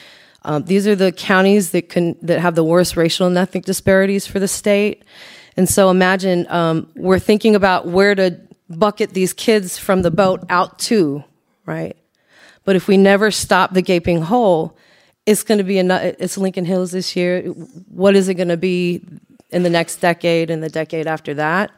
um, 0.43 0.63
these 0.63 0.87
are 0.87 0.95
the 0.95 1.11
counties 1.11 1.71
that 1.71 1.89
can 1.89 2.15
that 2.21 2.39
have 2.39 2.55
the 2.55 2.63
worst 2.63 2.95
racial 2.95 3.27
and 3.27 3.37
ethnic 3.37 3.65
disparities 3.65 4.25
for 4.25 4.39
the 4.39 4.47
state. 4.47 5.03
And 5.57 5.67
so 5.67 5.89
imagine 5.89 6.47
um, 6.49 6.89
we're 6.95 7.19
thinking 7.19 7.55
about 7.55 7.87
where 7.87 8.15
to 8.15 8.39
bucket 8.69 9.13
these 9.13 9.33
kids 9.33 9.77
from 9.77 10.03
the 10.03 10.11
boat 10.11 10.43
out 10.49 10.79
to, 10.79 11.23
right? 11.69 11.95
But 12.65 12.75
if 12.75 12.87
we 12.87 12.97
never 12.97 13.29
stop 13.29 13.73
the 13.73 13.81
gaping 13.81 14.23
hole, 14.23 14.75
it's 15.25 15.43
going 15.43 15.59
to 15.59 15.63
be 15.63 15.77
another, 15.77 16.15
it's 16.17 16.37
Lincoln 16.37 16.65
Hills 16.65 16.91
this 16.91 17.15
year. 17.15 17.43
What 17.43 18.15
is 18.15 18.27
it 18.27 18.33
going 18.33 18.49
to 18.49 18.57
be 18.57 19.01
in 19.51 19.61
the 19.63 19.69
next 19.69 19.97
decade 19.97 20.49
and 20.49 20.63
the 20.63 20.69
decade 20.69 21.05
after 21.05 21.35
that? 21.35 21.71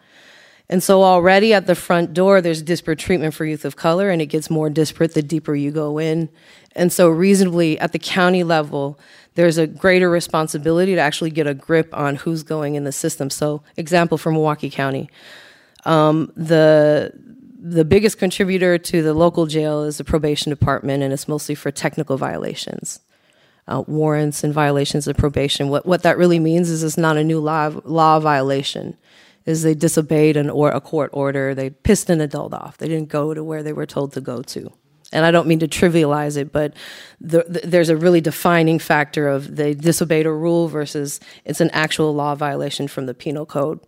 And 0.69 0.81
so 0.81 1.03
already 1.03 1.53
at 1.53 1.67
the 1.67 1.75
front 1.75 2.13
door, 2.13 2.39
there's 2.39 2.61
disparate 2.61 2.99
treatment 2.99 3.33
for 3.33 3.43
youth 3.43 3.65
of 3.65 3.75
color, 3.75 4.09
and 4.09 4.21
it 4.21 4.27
gets 4.27 4.49
more 4.49 4.69
disparate 4.69 5.13
the 5.13 5.21
deeper 5.21 5.53
you 5.53 5.71
go 5.71 5.97
in. 5.97 6.29
And 6.73 6.93
so, 6.93 7.09
reasonably, 7.09 7.77
at 7.77 7.91
the 7.91 7.99
county 7.99 8.45
level, 8.45 8.97
there's 9.35 9.57
a 9.57 9.67
greater 9.67 10.09
responsibility 10.09 10.95
to 10.95 11.01
actually 11.01 11.31
get 11.31 11.45
a 11.45 11.53
grip 11.53 11.93
on 11.93 12.15
who's 12.15 12.43
going 12.43 12.75
in 12.75 12.85
the 12.85 12.93
system. 12.93 13.29
So, 13.29 13.63
example 13.75 14.17
for 14.17 14.31
Milwaukee 14.31 14.69
County 14.69 15.09
um, 15.85 16.31
the 16.35 17.13
the 17.63 17.85
biggest 17.85 18.17
contributor 18.17 18.79
to 18.79 19.03
the 19.03 19.13
local 19.13 19.45
jail 19.45 19.83
is 19.83 19.97
the 19.97 20.03
probation 20.03 20.49
department, 20.49 21.03
and 21.03 21.13
it's 21.13 21.27
mostly 21.27 21.53
for 21.53 21.69
technical 21.69 22.17
violations. 22.17 22.99
Uh, 23.67 23.83
warrants 23.85 24.43
and 24.43 24.51
violations 24.53 25.07
of 25.07 25.15
probation. 25.15 25.69
What 25.69 25.85
what 25.85 26.01
that 26.01 26.17
really 26.17 26.39
means 26.39 26.69
is 26.69 26.83
it's 26.83 26.97
not 26.97 27.17
a 27.17 27.23
new 27.23 27.39
law 27.39 27.71
law 27.85 28.19
violation. 28.19 28.97
Is 29.45 29.61
they 29.61 29.75
disobeyed 29.75 30.37
an 30.37 30.49
or 30.49 30.71
a 30.71 30.81
court 30.81 31.11
order. 31.13 31.53
They 31.53 31.69
pissed 31.69 32.09
an 32.09 32.21
adult 32.21 32.53
off. 32.53 32.77
They 32.77 32.87
didn't 32.87 33.09
go 33.09 33.33
to 33.33 33.43
where 33.43 33.63
they 33.63 33.73
were 33.73 33.85
told 33.85 34.13
to 34.13 34.21
go 34.21 34.41
to. 34.41 34.71
And 35.11 35.25
I 35.25 35.31
don't 35.31 35.47
mean 35.47 35.59
to 35.59 35.67
trivialize 35.67 36.37
it, 36.37 36.51
but 36.51 36.73
the, 37.19 37.43
the, 37.47 37.67
there's 37.67 37.89
a 37.89 37.97
really 37.97 38.21
defining 38.21 38.79
factor 38.79 39.27
of 39.27 39.55
they 39.55 39.73
disobeyed 39.73 40.25
a 40.25 40.31
rule 40.31 40.67
versus 40.67 41.19
it's 41.43 41.59
an 41.59 41.69
actual 41.71 42.13
law 42.13 42.33
violation 42.33 42.87
from 42.87 43.07
the 43.07 43.13
penal 43.13 43.45
code. 43.45 43.79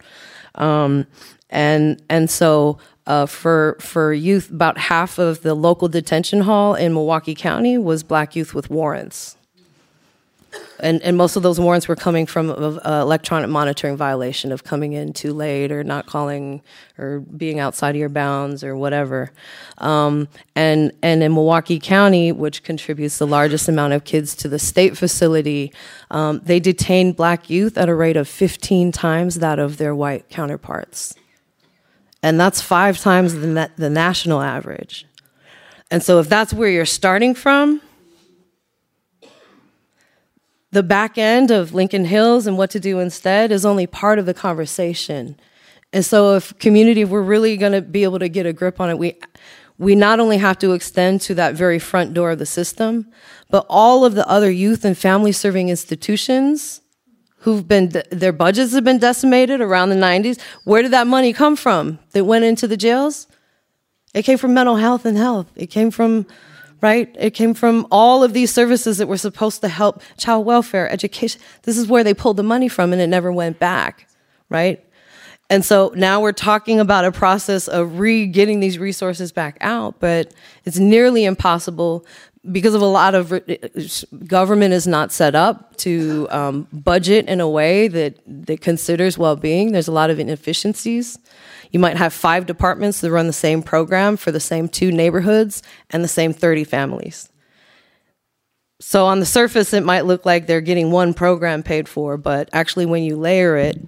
Um, 0.56 1.08
and 1.50 2.02
and 2.10 2.30
so 2.30 2.80
uh, 3.06 3.26
for 3.26 3.78
for 3.80 4.14
youth, 4.14 4.50
about 4.50 4.78
half 4.78 5.18
of 5.18 5.42
the 5.42 5.54
local 5.54 5.88
detention 5.88 6.42
hall 6.42 6.76
in 6.76 6.94
Milwaukee 6.94 7.36
County 7.36 7.78
was 7.78 8.04
black 8.04 8.36
youth 8.36 8.54
with 8.54 8.70
warrants. 8.70 9.38
And, 10.80 11.02
and 11.02 11.16
most 11.16 11.36
of 11.36 11.44
those 11.44 11.60
warrants 11.60 11.88
were 11.88 11.96
coming 11.96 12.26
from 12.26 12.50
uh, 12.50 13.02
electronic 13.02 13.50
monitoring 13.50 13.96
violation 13.96 14.52
of 14.52 14.64
coming 14.64 14.94
in 14.94 15.14
too 15.14 15.34
late 15.34 15.72
or 15.72 15.84
not 15.84 16.08
calling 16.08 16.62
or 16.98 17.22
being 17.22 17.60
outside 17.60 17.92
of 17.92 17.96
your 17.96 18.10
bounds 18.10 18.64
or 18.64 18.76
whatever. 18.76 19.32
Um, 19.78 20.28
and 20.56 20.92
and 21.02 21.24
in 21.24 21.34
Milwaukee 21.34 21.80
County, 21.80 22.32
which 22.32 22.64
contributes 22.64 23.18
the 23.18 23.28
largest 23.28 23.70
amount 23.70 23.94
of 23.94 24.04
kids 24.04 24.36
to 24.36 24.48
the 24.48 24.60
state 24.60 24.98
facility, 24.98 25.72
um, 26.12 26.42
they 26.44 26.60
detain 26.60 27.14
black 27.14 27.50
youth 27.50 27.78
at 27.78 27.88
a 27.88 27.96
rate 27.96 28.18
of 28.18 28.28
15 28.28 28.92
times 28.92 29.36
that 29.36 29.60
of 29.60 29.78
their 29.78 29.96
white 29.96 30.30
counterparts 30.30 31.16
and 32.24 32.40
that's 32.40 32.62
five 32.62 32.98
times 32.98 33.36
the, 33.36 33.48
na- 33.48 33.68
the 33.76 33.90
national 33.90 34.42
average. 34.42 35.06
And 35.92 36.02
so, 36.02 36.20
if 36.20 36.30
that's 36.30 36.54
where 36.54 36.70
you're 36.70 36.86
starting 36.86 37.36
from, 37.36 37.82
the 40.72 40.82
back 40.82 41.20
end 41.20 41.52
of 41.52 41.74
Lincoln 41.74 42.06
Hills 42.06 42.48
and 42.48 42.58
what 42.58 42.72
to 42.72 42.80
do 42.80 42.98
instead 43.00 43.52
is 43.52 43.64
only 43.64 43.86
part 43.86 44.18
of 44.18 44.26
the 44.26 44.34
conversation. 44.34 45.36
And 45.92 46.04
so, 46.04 46.36
if 46.36 46.58
community, 46.58 47.02
if 47.02 47.10
we're 47.10 47.22
really 47.22 47.58
going 47.58 47.74
to 47.74 47.82
be 47.82 48.04
able 48.04 48.20
to 48.20 48.30
get 48.30 48.48
a 48.48 48.54
grip 48.54 48.80
on 48.80 48.90
it, 48.90 48.98
we 48.98 49.20
we 49.78 49.94
not 49.94 50.20
only 50.20 50.38
have 50.38 50.58
to 50.60 50.72
extend 50.72 51.20
to 51.22 51.36
that 51.36 51.56
very 51.56 51.78
front 51.78 52.14
door 52.14 52.32
of 52.32 52.40
the 52.40 52.46
system, 52.46 53.12
but 53.50 53.66
all 53.70 54.06
of 54.06 54.16
the 54.16 54.28
other 54.30 54.50
youth 54.50 54.86
and 54.86 54.98
family 54.98 55.32
serving 55.32 55.70
institutions 55.70 56.82
who've 57.44 57.68
been 57.68 57.92
their 58.12 58.34
budgets 58.34 58.74
have 58.74 58.84
been 58.84 59.00
decimated 59.00 59.62
around 59.62 59.90
the 59.90 59.96
90s 59.96 60.40
where 60.64 60.82
did 60.82 60.92
that 60.92 61.08
money 61.08 61.32
come 61.32 61.56
from? 61.56 62.00
That 62.12 62.26
went 62.26 62.46
into 62.46 62.68
the 62.68 62.78
jails? 62.78 63.28
It 64.14 64.24
came 64.24 64.38
from 64.38 64.54
mental 64.54 64.76
health 64.76 65.06
and 65.06 65.18
health. 65.18 65.52
It 65.56 65.68
came 65.68 65.92
from 65.92 66.26
right? 66.82 67.16
It 67.18 67.32
came 67.32 67.54
from 67.54 67.88
all 67.92 68.26
of 68.26 68.34
these 68.34 68.54
services 68.54 68.98
that 68.98 69.08
were 69.08 69.18
supposed 69.18 69.62
to 69.62 69.70
help 69.70 70.02
child 70.18 70.46
welfare 70.46 70.90
education. 70.90 71.40
This 71.62 71.78
is 71.78 71.88
where 71.88 72.04
they 72.04 72.14
pulled 72.14 72.36
the 72.36 72.44
money 72.44 72.68
from 72.68 72.92
and 72.92 73.02
it 73.02 73.08
never 73.08 73.32
went 73.32 73.58
back 73.58 74.08
right? 74.54 74.86
And 75.50 75.66
so 75.66 75.92
now 75.96 76.22
we're 76.22 76.32
talking 76.32 76.80
about 76.80 77.04
a 77.04 77.12
process 77.12 77.68
of 77.68 78.00
re 78.00 78.26
getting 78.28 78.62
these 78.62 78.80
resources 78.80 79.34
back 79.34 79.58
out, 79.60 80.00
but 80.00 80.34
it's 80.64 80.80
nearly 80.80 81.26
impossible 81.26 82.06
because 82.52 82.74
of 82.74 82.82
a 82.82 82.86
lot 82.86 83.16
of 83.16 83.42
government 84.28 84.74
is 84.74 84.86
not 84.86 85.14
set 85.14 85.34
up 85.34 85.78
to 85.78 86.28
um, 86.30 86.68
budget 86.74 87.28
in 87.28 87.40
a 87.40 87.48
way 87.48 87.88
that, 87.88 88.20
that 88.28 88.60
considers 88.60 89.18
well-being. 89.18 89.72
There's 89.72 89.88
a 89.88 89.94
lot 89.94 90.10
of 90.10 90.20
inefficiencies. 90.20 91.18
You 91.72 91.80
might 91.80 91.96
have 91.98 92.14
five 92.14 92.46
departments 92.46 93.02
that 93.02 93.12
run 93.12 93.28
the 93.28 93.34
same 93.34 93.64
program 93.64 94.18
for 94.18 94.32
the 94.32 94.42
same 94.42 94.68
two 94.68 94.92
neighborhoods 94.92 95.64
and 95.90 96.04
the 96.04 96.10
same 96.10 96.34
30 96.34 96.66
families. 96.66 97.30
So 98.82 99.06
on 99.06 99.22
the 99.22 99.26
surface 99.26 99.74
it 99.74 99.84
might 99.84 100.06
look 100.06 100.26
like 100.26 100.46
they're 100.46 100.60
getting 100.60 100.92
one 100.92 101.14
program 101.14 101.64
paid 101.64 101.88
for 101.88 102.18
but 102.18 102.50
actually 102.52 102.86
when 102.86 103.04
you 103.04 103.16
layer 103.16 103.56
it 103.56 103.80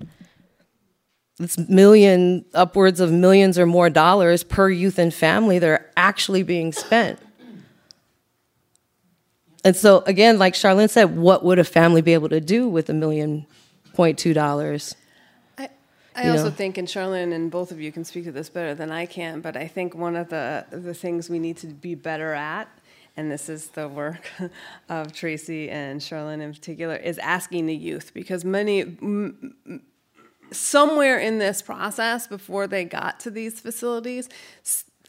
it's 1.38 1.58
million 1.58 2.46
upwards 2.54 3.02
of 3.02 3.12
millions 3.12 3.60
or 3.60 3.66
more 3.66 3.90
dollars 3.90 4.42
per 4.44 4.70
youth 4.70 4.98
and 4.98 5.14
family 5.14 5.60
that 5.60 5.68
are 5.68 5.92
actually 5.98 6.44
being 6.44 6.72
spent 6.72 7.20
and 9.66 9.76
so 9.76 10.04
again, 10.06 10.40
like 10.40 10.54
Charlene 10.54 10.90
said, 10.90 11.18
what 11.18 11.44
would 11.44 11.60
a 11.60 11.66
family 11.66 12.02
be 12.02 12.14
able 12.14 12.30
to 12.30 12.40
do 12.40 12.70
with 12.70 12.90
a 12.90 12.94
million 12.94 13.46
point 13.94 14.18
two 14.18 14.34
dollars? 14.34 14.96
I, 15.58 15.70
I 16.16 16.30
also 16.30 16.46
know? 16.46 16.50
think, 16.52 16.78
and 16.78 16.88
Charlene 16.88 17.34
and 17.34 17.52
both 17.52 17.72
of 17.72 17.82
you 17.82 17.92
can 17.92 18.06
speak 18.06 18.24
to 18.24 18.32
this 18.32 18.50
better 18.50 18.74
than 18.74 18.92
I 18.92 19.06
can, 19.06 19.42
but 19.42 19.58
I 19.58 19.68
think 19.68 19.94
one 19.94 20.16
of 20.16 20.30
the 20.30 20.66
the 20.70 20.94
things 20.94 21.30
we 21.30 21.40
need 21.40 21.58
to 21.58 21.68
be 21.68 21.96
better 21.96 22.34
at 22.34 22.70
and 23.18 23.32
this 23.32 23.50
is 23.50 23.70
the 23.70 23.88
work 23.88 24.30
of 24.90 25.14
Tracy 25.14 25.70
and 25.70 26.02
Charlene 26.02 26.42
in 26.42 26.54
particular, 26.54 26.96
is 26.96 27.18
asking 27.20 27.66
the 27.66 27.76
youth 27.76 28.12
because 28.14 28.44
many, 28.44 28.82
m- 28.82 29.84
somewhere 30.52 31.18
in 31.20 31.38
this 31.38 31.62
process 31.62 32.28
before 32.28 32.68
they 32.68 32.84
got 32.84 33.20
to 33.22 33.32
these 33.32 33.60
facilities, 33.60 34.30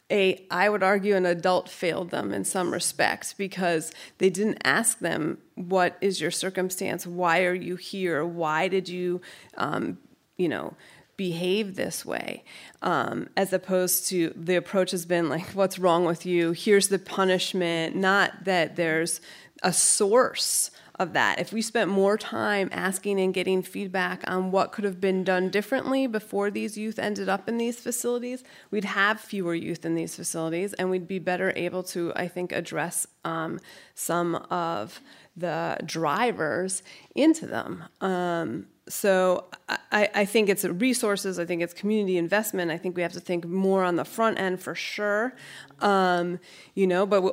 a 0.09 0.45
i 0.49 0.69
would 0.69 0.83
argue 0.83 1.15
an 1.15 1.25
adult 1.25 1.67
failed 1.67 2.11
them 2.11 2.31
in 2.31 2.45
some 2.45 2.71
respects 2.71 3.33
because 3.33 3.91
they 4.19 4.29
didn't 4.29 4.57
ask 4.63 4.99
them 4.99 5.37
what 5.57 5.97
is 6.01 6.21
your 6.21 6.31
circumstance? 6.31 7.07
Why 7.07 7.43
are 7.43 7.53
you 7.53 7.75
here? 7.75 8.23
Why 8.23 8.67
did 8.67 8.87
you 8.87 9.21
um, 9.57 9.97
you 10.37 10.47
know 10.47 10.75
behave 11.17 11.75
this 11.75 12.05
way? 12.05 12.43
Um, 12.83 13.29
as 13.35 13.51
opposed 13.51 14.07
to 14.09 14.31
the 14.35 14.55
approach 14.55 14.91
has 14.91 15.05
been 15.05 15.29
like 15.29 15.47
what's 15.49 15.79
wrong 15.79 16.05
with 16.05 16.25
you? 16.25 16.51
Here's 16.51 16.89
the 16.89 16.99
punishment. 16.99 17.95
Not 17.95 18.45
that 18.45 18.75
there's 18.75 19.19
a 19.63 19.73
source 19.73 20.69
of 20.99 21.13
that. 21.13 21.39
If 21.39 21.53
we 21.53 21.61
spent 21.61 21.89
more 21.89 22.17
time 22.17 22.69
asking 22.71 23.19
and 23.19 23.33
getting 23.33 23.61
feedback 23.61 24.23
on 24.27 24.51
what 24.51 24.71
could 24.71 24.83
have 24.83 24.99
been 24.99 25.23
done 25.23 25.49
differently 25.49 26.07
before 26.07 26.49
these 26.49 26.77
youth 26.77 26.97
ended 26.97 27.29
up 27.29 27.47
in 27.47 27.57
these 27.57 27.79
facilities, 27.79 28.43
we'd 28.71 28.85
have 28.85 29.19
fewer 29.19 29.53
youth 29.53 29.85
in 29.85 29.95
these 29.95 30.15
facilities 30.15 30.73
and 30.73 30.89
we'd 30.89 31.07
be 31.07 31.19
better 31.19 31.53
able 31.55 31.83
to, 31.83 32.11
I 32.15 32.27
think, 32.27 32.51
address 32.51 33.05
um, 33.23 33.59
some 33.93 34.35
of 34.49 34.99
the 35.35 35.77
drivers 35.85 36.81
into 37.13 37.45
them. 37.45 37.83
Um, 38.01 38.67
so 38.89 39.45
I, 39.91 40.09
I, 40.13 40.25
think 40.25 40.49
it's 40.49 40.63
resources. 40.63 41.39
I 41.39 41.45
think 41.45 41.61
it's 41.61 41.73
community 41.73 42.17
investment. 42.17 42.71
I 42.71 42.77
think 42.77 42.95
we 42.95 43.01
have 43.01 43.13
to 43.13 43.19
think 43.19 43.45
more 43.45 43.83
on 43.83 43.97
the 43.97 44.05
front 44.05 44.39
end 44.39 44.61
for 44.61 44.75
sure. 44.75 45.33
Um, 45.79 46.39
you 46.73 46.87
know, 46.87 47.05
but 47.05 47.21
we, 47.21 47.29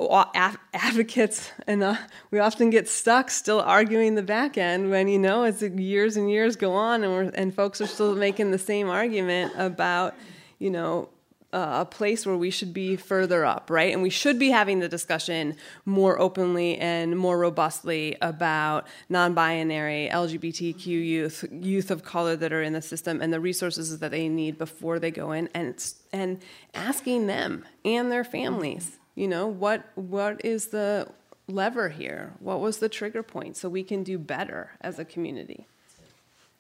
advocates 0.75 1.51
and 1.67 1.83
uh, 1.83 1.97
we 2.31 2.39
often 2.39 2.71
get 2.71 2.89
stuck 2.89 3.31
still 3.31 3.61
arguing 3.61 4.15
the 4.15 4.23
back 4.23 4.59
end 4.59 4.91
when 4.91 5.09
you 5.09 5.19
know 5.19 5.45
as 5.45 5.63
years 5.63 6.17
and 6.17 6.31
years 6.31 6.57
go 6.57 6.73
on 6.73 7.05
and 7.05 7.35
and 7.35 7.55
folks 7.55 7.81
are 7.81 7.87
still 7.87 8.15
making 8.15 8.51
the 8.51 8.59
same 8.59 8.89
argument 8.89 9.53
about 9.57 10.15
you 10.59 10.71
know 10.71 11.09
Uh, 11.55 11.83
a 11.83 11.85
place 11.85 12.27
where 12.27 12.37
we 12.37 12.51
should 12.51 12.75
be 12.75 12.97
further 12.97 13.45
up, 13.45 13.71
right? 13.71 13.93
And 13.93 14.03
we 14.03 14.11
should 14.11 14.41
be 14.41 14.51
having 14.51 14.81
the 14.81 14.89
discussion 14.89 15.55
more 15.85 16.19
openly 16.19 16.77
and 16.79 17.17
more 17.17 17.39
robustly 17.39 18.17
about 18.21 18.89
non 19.09 19.35
binary, 19.35 20.09
LGBTQ 20.13 20.85
youth, 20.87 21.45
youth 21.53 21.93
of 21.93 22.03
color 22.03 22.35
that 22.35 22.53
are 22.53 22.61
in 22.61 22.73
the 22.73 22.83
system, 22.83 23.23
and 23.23 23.33
the 23.33 23.39
resources 23.39 24.01
that 24.01 24.11
they 24.11 24.29
need 24.29 24.59
before 24.59 24.99
they 24.99 25.13
go 25.13 25.31
in, 25.31 25.49
and, 25.55 25.95
and 26.13 26.43
asking 26.75 27.29
them 27.29 27.65
and 27.85 28.11
their 28.11 28.25
families, 28.25 28.99
you 29.15 29.29
know, 29.29 29.47
what, 29.47 29.89
what 29.95 30.45
is 30.45 30.69
the 30.69 31.09
lever 31.47 31.89
here? 31.89 32.33
What 32.41 32.59
was 32.59 32.79
the 32.79 32.89
trigger 32.89 33.23
point 33.23 33.57
so 33.57 33.69
we 33.69 33.85
can 33.85 34.03
do 34.03 34.19
better 34.19 34.73
as 34.81 34.99
a 34.99 35.05
community? 35.05 35.69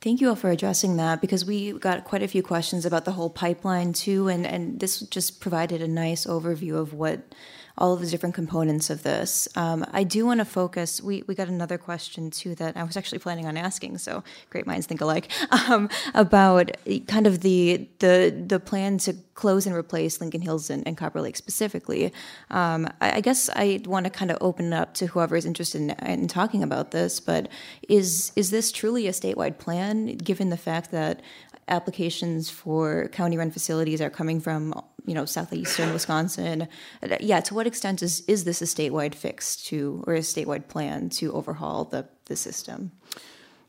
Thank 0.04 0.20
you 0.20 0.28
all 0.28 0.36
for 0.36 0.50
addressing 0.50 0.98
that 0.98 1.22
because 1.22 1.46
we 1.46 1.72
got 1.72 2.04
quite 2.04 2.22
a 2.22 2.28
few 2.28 2.42
questions 2.42 2.84
about 2.84 3.06
the 3.06 3.12
whole 3.12 3.30
pipeline 3.30 3.94
too, 3.94 4.28
and, 4.28 4.46
and 4.46 4.78
this 4.78 5.00
just 5.00 5.40
provided 5.40 5.80
a 5.80 5.88
nice 5.88 6.26
overview 6.26 6.74
of 6.74 6.92
what 6.92 7.22
all 7.76 7.92
of 7.92 8.00
the 8.00 8.06
different 8.06 8.34
components 8.34 8.88
of 8.88 9.02
this. 9.02 9.48
Um, 9.56 9.84
I 9.92 10.04
do 10.04 10.24
want 10.26 10.38
to 10.38 10.44
focus. 10.44 11.02
We, 11.02 11.24
we 11.26 11.34
got 11.34 11.48
another 11.48 11.78
question 11.78 12.30
too 12.30 12.54
that 12.56 12.76
I 12.76 12.84
was 12.84 12.96
actually 12.96 13.18
planning 13.18 13.46
on 13.46 13.56
asking. 13.56 13.98
So 13.98 14.22
great 14.50 14.66
minds 14.66 14.86
think 14.86 15.00
alike 15.00 15.30
um, 15.68 15.88
about 16.14 16.70
kind 17.08 17.26
of 17.26 17.40
the 17.40 17.88
the 17.98 18.44
the 18.46 18.60
plan 18.60 18.98
to 18.98 19.14
close 19.34 19.66
and 19.66 19.74
replace 19.74 20.20
Lincoln 20.20 20.40
Hills 20.40 20.70
and, 20.70 20.86
and 20.86 20.96
Copper 20.96 21.20
Lake 21.20 21.36
specifically. 21.36 22.12
Um, 22.50 22.88
I, 23.00 23.16
I, 23.16 23.20
guess 23.20 23.50
I 23.56 23.80
want 23.84 24.04
to 24.04 24.10
kind 24.10 24.30
of 24.30 24.38
open 24.40 24.72
it 24.72 24.76
up 24.76 24.94
to 24.94 25.06
whoever 25.08 25.34
is 25.34 25.44
interested 25.44 25.80
in, 25.80 25.90
in 26.06 26.28
talking 26.28 26.62
about 26.62 26.92
this. 26.92 27.18
But 27.18 27.48
is 27.88 28.30
is 28.36 28.50
this 28.50 28.70
truly 28.70 29.08
a 29.08 29.10
statewide 29.10 29.58
plan, 29.58 30.16
given 30.18 30.50
the 30.50 30.56
fact 30.56 30.92
that 30.92 31.20
applications 31.68 32.50
for 32.50 33.08
county 33.08 33.36
run 33.36 33.50
facilities 33.50 34.00
are 34.00 34.10
coming 34.10 34.40
from 34.40 34.74
you 35.06 35.14
know 35.14 35.24
southeastern 35.24 35.92
Wisconsin. 35.92 36.68
Yeah, 37.20 37.40
to 37.40 37.54
what 37.54 37.66
extent 37.66 38.02
is 38.02 38.22
is 38.22 38.44
this 38.44 38.62
a 38.62 38.66
statewide 38.66 39.14
fix 39.14 39.56
to 39.66 40.02
or 40.06 40.14
a 40.14 40.20
statewide 40.20 40.68
plan 40.68 41.08
to 41.10 41.32
overhaul 41.32 41.84
the 41.84 42.08
the 42.26 42.36
system? 42.36 42.92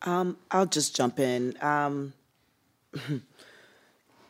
Um, 0.02 0.38
I'll 0.52 0.68
just 0.68 0.96
jump 0.96 1.20
in. 1.20 1.56
Um, 1.62 2.14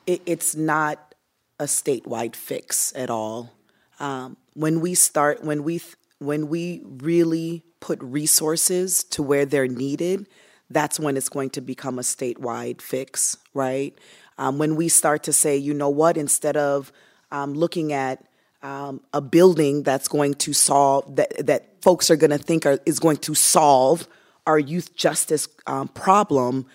it, 0.08 0.22
it's 0.26 0.56
not 0.56 1.16
a 1.60 1.66
statewide 1.66 2.36
fix 2.36 2.94
at 2.96 3.10
all. 3.10 3.52
Um, 4.00 4.38
when 4.54 4.82
we 4.82 4.94
start, 4.94 5.44
when 5.44 5.64
we 5.64 5.82
when 6.20 6.48
we 6.48 6.82
really 6.86 7.64
put 7.80 8.02
resources 8.02 9.04
to 9.04 9.22
where 9.22 9.46
they're 9.46 9.68
needed, 9.68 10.28
that's 10.70 11.00
when 11.00 11.18
it's 11.18 11.30
going 11.30 11.52
to 11.52 11.62
become 11.62 12.00
a 12.00 12.04
statewide 12.04 12.82
fix, 12.82 13.38
right? 13.54 13.98
Um, 14.38 14.58
when 14.58 14.76
we 14.76 14.90
start 14.90 15.24
to 15.24 15.34
say, 15.34 15.56
you 15.58 15.74
know 15.74 15.90
what, 15.90 16.18
instead 16.18 16.58
of 16.58 16.92
um, 17.32 17.54
looking 17.54 17.94
at 17.94 18.24
um, 18.64 19.02
a 19.14 19.22
building 19.22 19.84
that's 19.84 20.08
going 20.08 20.34
to 20.34 20.54
solve 20.54 21.16
that 21.18 21.46
that 21.46 21.82
folks 21.84 22.10
are 22.10 22.16
going 22.16 22.32
to 22.32 22.38
think 22.38 22.66
are, 22.66 22.80
is 22.86 23.00
going 23.00 23.18
to 23.18 23.36
solve 23.36 24.08
our 24.48 24.58
youth 24.58 24.96
justice 24.96 25.48
um, 25.68 25.88
problem, 25.90 26.66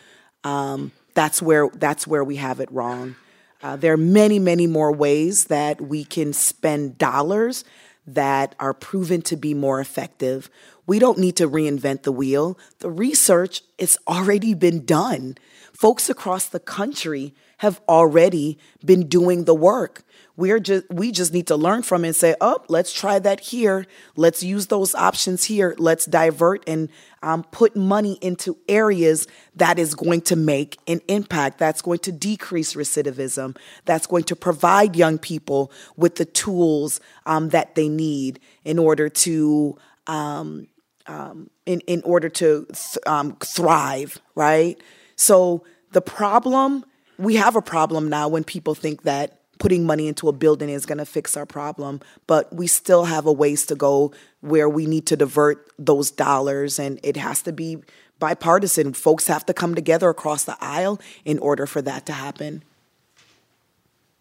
um, 0.45 0.93
that's 1.15 1.43
where 1.43 1.69
that's 1.75 2.07
where 2.07 2.23
we 2.23 2.37
have 2.37 2.61
it 2.61 2.71
wrong. 2.71 3.17
Uh, 3.63 3.77
there 3.77 3.93
are 3.93 3.99
many, 3.99 4.39
many 4.39 4.67
more 4.67 4.91
ways 4.91 5.47
that 5.47 5.81
we 5.81 6.05
can 6.05 6.33
spend 6.33 6.97
dollars 6.97 7.65
that 8.07 8.55
are 8.59 8.75
proven 8.75 9.23
to 9.23 9.37
be 9.37 9.55
more 9.55 9.81
effective. 9.81 10.51
We 10.87 10.99
don't 10.99 11.19
need 11.19 11.37
to 11.37 11.49
reinvent 11.49 12.03
the 12.03 12.13
wheel. 12.13 12.59
The 12.81 12.91
research 12.91 13.63
it's 13.79 13.99
already 14.09 14.55
been 14.55 14.85
done. 14.85 15.37
Folks 15.73 16.11
across 16.11 16.47
the 16.47 16.61
country 16.61 17.35
have 17.59 17.81
already 17.89 18.59
been 18.85 19.09
doing 19.09 19.45
the 19.45 19.55
work. 19.55 20.03
We're 20.41 20.59
just 20.59 20.89
we 20.89 21.13
just 21.13 21.35
need 21.35 21.49
to 21.49 21.57
learn 21.57 21.83
from 21.83 22.03
it 22.03 22.09
and 22.09 22.17
say, 22.17 22.35
oh, 22.41 22.65
let's 22.69 22.95
try 22.95 23.19
that 23.19 23.41
here. 23.41 23.85
Let's 24.17 24.43
use 24.43 24.69
those 24.69 24.95
options 24.95 25.45
here. 25.45 25.75
Let's 25.77 26.07
divert 26.07 26.67
and 26.67 26.89
um, 27.23 27.45
put 27.51 27.77
money 27.77 28.19
into 28.23 28.57
areas 28.67 29.29
that 29.57 29.79
is 29.79 29.95
going 29.95 30.23
to 30.23 30.37
make 30.37 30.79
an 30.87 31.03
impact. 31.09 31.59
That's 31.59 31.83
going 31.83 31.99
to 31.99 32.13
decrease 32.13 32.73
recidivism. 32.73 33.55
That's 33.85 34.07
going 34.07 34.25
to 34.25 34.35
provide 34.35 34.97
young 34.97 35.19
people 35.19 35.71
with 35.99 36.15
the 36.15 36.25
tools 36.25 37.01
um, 37.27 37.51
that 37.51 37.75
they 37.75 37.91
need 37.91 38.41
in 38.65 38.79
order 38.79 39.11
to 39.11 39.77
um, 40.07 40.69
um 41.05 41.51
in 41.67 41.81
in 41.81 42.01
order 42.03 42.31
to 42.31 42.67
th- 42.73 42.99
um, 43.07 43.37
thrive. 43.45 44.19
Right. 44.35 44.81
So 45.17 45.65
the 45.93 46.01
problem 46.01 46.87
we 47.19 47.37
have 47.37 47.57
a 47.57 47.63
problem 47.63 48.09
now 48.09 48.29
when 48.29 48.43
people 48.43 48.75
think 48.75 49.03
that 49.03 49.40
putting 49.61 49.85
money 49.85 50.09
into 50.09 50.27
a 50.27 50.33
building 50.33 50.71
is 50.71 50.87
going 50.87 50.99
to 50.99 51.05
fix 51.05 51.37
our 51.37 51.47
problem, 51.47 52.01
but 52.27 52.53
we 52.53 52.67
still 52.67 53.05
have 53.05 53.27
a 53.27 53.33
ways 53.33 53.67
to 53.67 53.77
go 53.77 54.11
where 54.41 54.69
we 54.69 54.87
need 54.87 55.07
to 55.07 55.17
divert 55.17 55.71
those 55.79 56.11
dollars 56.11 56.79
and 56.81 56.99
it 57.03 57.17
has 57.17 57.43
to 57.43 57.53
be 57.53 57.77
bipartisan. 58.19 58.95
Folks 58.95 59.29
have 59.29 59.45
to 59.47 59.53
come 59.53 59.75
together 59.75 60.09
across 60.09 60.45
the 60.45 60.57
aisle 60.61 60.99
in 61.27 61.39
order 61.39 61.67
for 61.67 61.83
that 61.83 62.07
to 62.07 62.13
happen. 62.13 62.65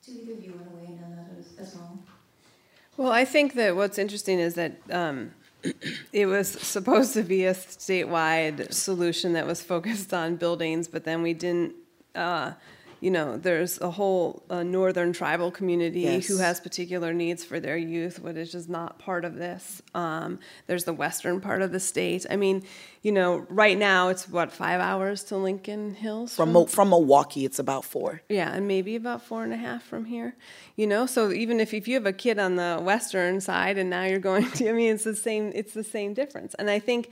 Do 0.05 0.11
either 0.11 0.33
of 0.33 0.43
you 0.43 0.51
want 0.51 0.69
to 0.69 0.75
weigh 0.75 0.97
in 0.97 1.03
on 1.03 1.15
that 1.15 1.61
as 1.61 1.73
well? 1.73 1.99
Well, 2.97 3.11
I 3.11 3.23
think 3.23 3.53
that 3.53 3.77
what's 3.77 3.97
interesting 3.97 4.39
is 4.39 4.55
that 4.55 4.73
um, 4.91 5.31
it 6.11 6.25
was 6.25 6.49
supposed 6.49 7.13
to 7.13 7.23
be 7.23 7.45
a 7.45 7.53
statewide 7.53 8.73
solution 8.73 9.33
that 9.33 9.47
was 9.47 9.63
focused 9.63 10.13
on 10.13 10.35
buildings, 10.35 10.89
but 10.89 11.05
then 11.05 11.21
we 11.21 11.33
didn't. 11.33 11.75
Uh, 12.13 12.53
you 13.01 13.11
know, 13.11 13.37
there's 13.37 13.79
a 13.79 13.89
whole 13.89 14.43
uh, 14.49 14.63
northern 14.63 15.13
tribal 15.13 15.51
community 15.51 16.01
yes. 16.01 16.27
who 16.27 16.37
has 16.37 16.59
particular 16.59 17.13
needs 17.13 17.45
for 17.45 17.59
their 17.59 17.77
youth, 17.77 18.19
which 18.19 18.35
is 18.35 18.51
just 18.51 18.67
not 18.67 18.99
part 18.99 19.23
of 19.23 19.35
this. 19.35 19.81
Um, 19.95 20.39
there's 20.67 20.83
the 20.83 20.93
western 20.93 21.39
part 21.39 21.61
of 21.61 21.71
the 21.71 21.79
state. 21.79 22.25
I 22.29 22.35
mean, 22.35 22.63
you 23.01 23.13
know, 23.13 23.45
right 23.49 23.77
now 23.77 24.09
it's 24.09 24.27
what 24.27 24.51
five 24.51 24.81
hours 24.81 25.23
to 25.25 25.37
Lincoln 25.37 25.95
Hills 25.95 26.35
from 26.35 26.51
from, 26.51 26.67
from 26.67 26.89
Milwaukee. 26.89 27.45
It's 27.45 27.59
about 27.59 27.85
four. 27.85 28.21
Yeah, 28.27 28.51
and 28.51 28.67
maybe 28.67 28.97
about 28.97 29.21
four 29.23 29.43
and 29.43 29.53
a 29.53 29.57
half 29.57 29.83
from 29.83 30.05
here. 30.05 30.35
You 30.75 30.87
know, 30.87 31.05
so 31.05 31.31
even 31.31 31.61
if, 31.61 31.73
if 31.73 31.87
you 31.87 31.95
have 31.95 32.05
a 32.05 32.13
kid 32.13 32.37
on 32.37 32.57
the 32.57 32.79
western 32.81 33.39
side 33.39 33.77
and 33.77 33.89
now 33.89 34.03
you're 34.03 34.19
going 34.19 34.49
to, 34.51 34.69
I 34.69 34.73
mean, 34.73 34.93
it's 34.93 35.05
the 35.05 35.15
same. 35.15 35.51
It's 35.55 35.73
the 35.73 35.83
same 35.85 36.13
difference. 36.13 36.53
And 36.55 36.69
I 36.69 36.79
think, 36.79 37.11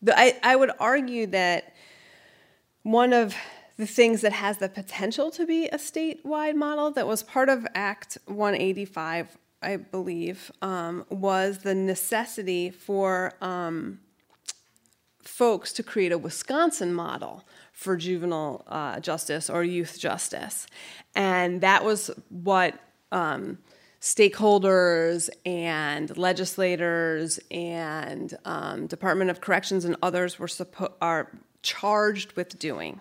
the, 0.00 0.18
I 0.18 0.38
I 0.42 0.56
would 0.56 0.70
argue 0.80 1.26
that 1.26 1.74
one 2.82 3.12
of 3.12 3.34
the 3.78 3.86
things 3.86 4.20
that 4.22 4.32
has 4.32 4.58
the 4.58 4.68
potential 4.68 5.30
to 5.30 5.46
be 5.46 5.66
a 5.68 5.78
statewide 5.78 6.56
model 6.56 6.90
that 6.90 7.06
was 7.06 7.22
part 7.22 7.48
of 7.48 7.66
Act 7.74 8.18
185, 8.26 9.38
I 9.62 9.76
believe, 9.76 10.50
um, 10.60 11.06
was 11.10 11.58
the 11.58 11.76
necessity 11.76 12.70
for 12.70 13.32
um, 13.40 14.00
folks 15.22 15.72
to 15.74 15.84
create 15.84 16.10
a 16.10 16.18
Wisconsin 16.18 16.92
model 16.92 17.44
for 17.72 17.96
juvenile 17.96 18.64
uh, 18.66 18.98
justice 18.98 19.48
or 19.48 19.62
youth 19.62 19.96
justice. 19.96 20.66
And 21.14 21.60
that 21.60 21.84
was 21.84 22.10
what 22.30 22.74
um, 23.12 23.58
stakeholders 24.00 25.30
and 25.46 26.16
legislators 26.18 27.38
and 27.52 28.36
um, 28.44 28.88
Department 28.88 29.30
of 29.30 29.40
Corrections 29.40 29.84
and 29.84 29.96
others 30.02 30.36
were 30.36 30.48
suppo- 30.48 30.94
are 31.00 31.30
charged 31.62 32.32
with 32.32 32.58
doing. 32.58 33.00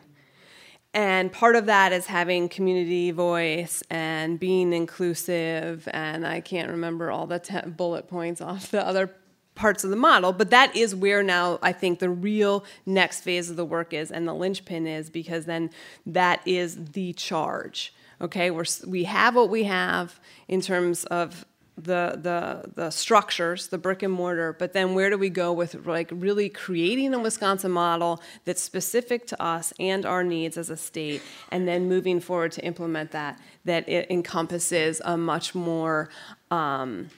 And 0.93 1.31
part 1.31 1.55
of 1.55 1.67
that 1.67 1.93
is 1.93 2.07
having 2.07 2.49
community 2.49 3.11
voice 3.11 3.83
and 3.89 4.39
being 4.39 4.73
inclusive. 4.73 5.87
And 5.91 6.25
I 6.25 6.41
can't 6.41 6.69
remember 6.69 7.11
all 7.11 7.27
the 7.27 7.39
te- 7.39 7.67
bullet 7.67 8.07
points 8.07 8.41
off 8.41 8.71
the 8.71 8.85
other 8.85 9.11
parts 9.57 9.83
of 9.83 9.89
the 9.89 9.95
model, 9.95 10.31
but 10.31 10.51
that 10.51 10.75
is 10.75 10.95
where 10.95 11.23
now 11.23 11.59
I 11.61 11.73
think 11.73 11.99
the 11.99 12.09
real 12.09 12.63
next 12.85 13.21
phase 13.21 13.49
of 13.49 13.55
the 13.55 13.65
work 13.65 13.91
is 13.91 14.11
and 14.11 14.27
the 14.27 14.33
linchpin 14.33 14.87
is 14.87 15.09
because 15.09 15.45
then 15.45 15.71
that 16.05 16.41
is 16.45 16.91
the 16.91 17.11
charge. 17.13 17.93
Okay, 18.21 18.49
we're, 18.51 18.65
we 18.85 19.03
have 19.03 19.35
what 19.35 19.49
we 19.49 19.65
have 19.65 20.19
in 20.47 20.61
terms 20.61 21.05
of 21.05 21.45
the 21.77 22.17
the 22.21 22.71
the 22.75 22.89
structures, 22.89 23.67
the 23.67 23.77
brick 23.77 24.01
and 24.01 24.11
mortar, 24.11 24.55
but 24.57 24.73
then 24.73 24.95
where 24.95 25.09
do 25.09 25.17
we 25.17 25.29
go 25.29 25.53
with 25.53 25.85
like 25.85 26.09
really 26.11 26.49
creating 26.49 27.13
a 27.13 27.19
Wisconsin 27.19 27.71
model 27.71 28.21
that's 28.45 28.61
specific 28.61 29.27
to 29.27 29.41
us 29.41 29.73
and 29.79 30.05
our 30.05 30.23
needs 30.23 30.57
as 30.57 30.69
a 30.69 30.77
state, 30.77 31.21
and 31.51 31.67
then 31.67 31.87
moving 31.87 32.19
forward 32.19 32.51
to 32.53 32.65
implement 32.65 33.11
that 33.11 33.39
that 33.65 33.87
it 33.87 34.09
encompasses 34.09 35.01
a 35.05 35.15
much 35.17 35.53
more 35.53 36.09
um, 36.49 37.09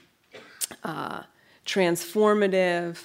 uh, 0.84 1.22
transformative, 1.64 2.98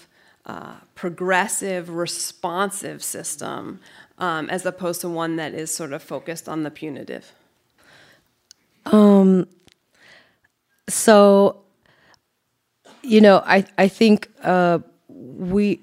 uh, 0.46 0.76
progressive, 0.94 1.90
responsive 1.90 3.02
system, 3.02 3.80
um, 4.18 4.50
as 4.50 4.66
opposed 4.66 5.02
to 5.02 5.10
one 5.10 5.38
that 5.38 5.54
is 5.54 5.72
sort 5.72 5.94
of 5.94 6.04
focused 6.04 6.50
on 6.50 6.64
the 6.64 6.72
punitive. 6.72 7.32
Um, 8.86 9.48
so 10.88 11.62
you 13.02 13.22
know 13.22 13.44
i 13.46 13.66
i 13.78 13.88
think 13.88 14.30
uh, 14.44 14.80
we 15.10 15.80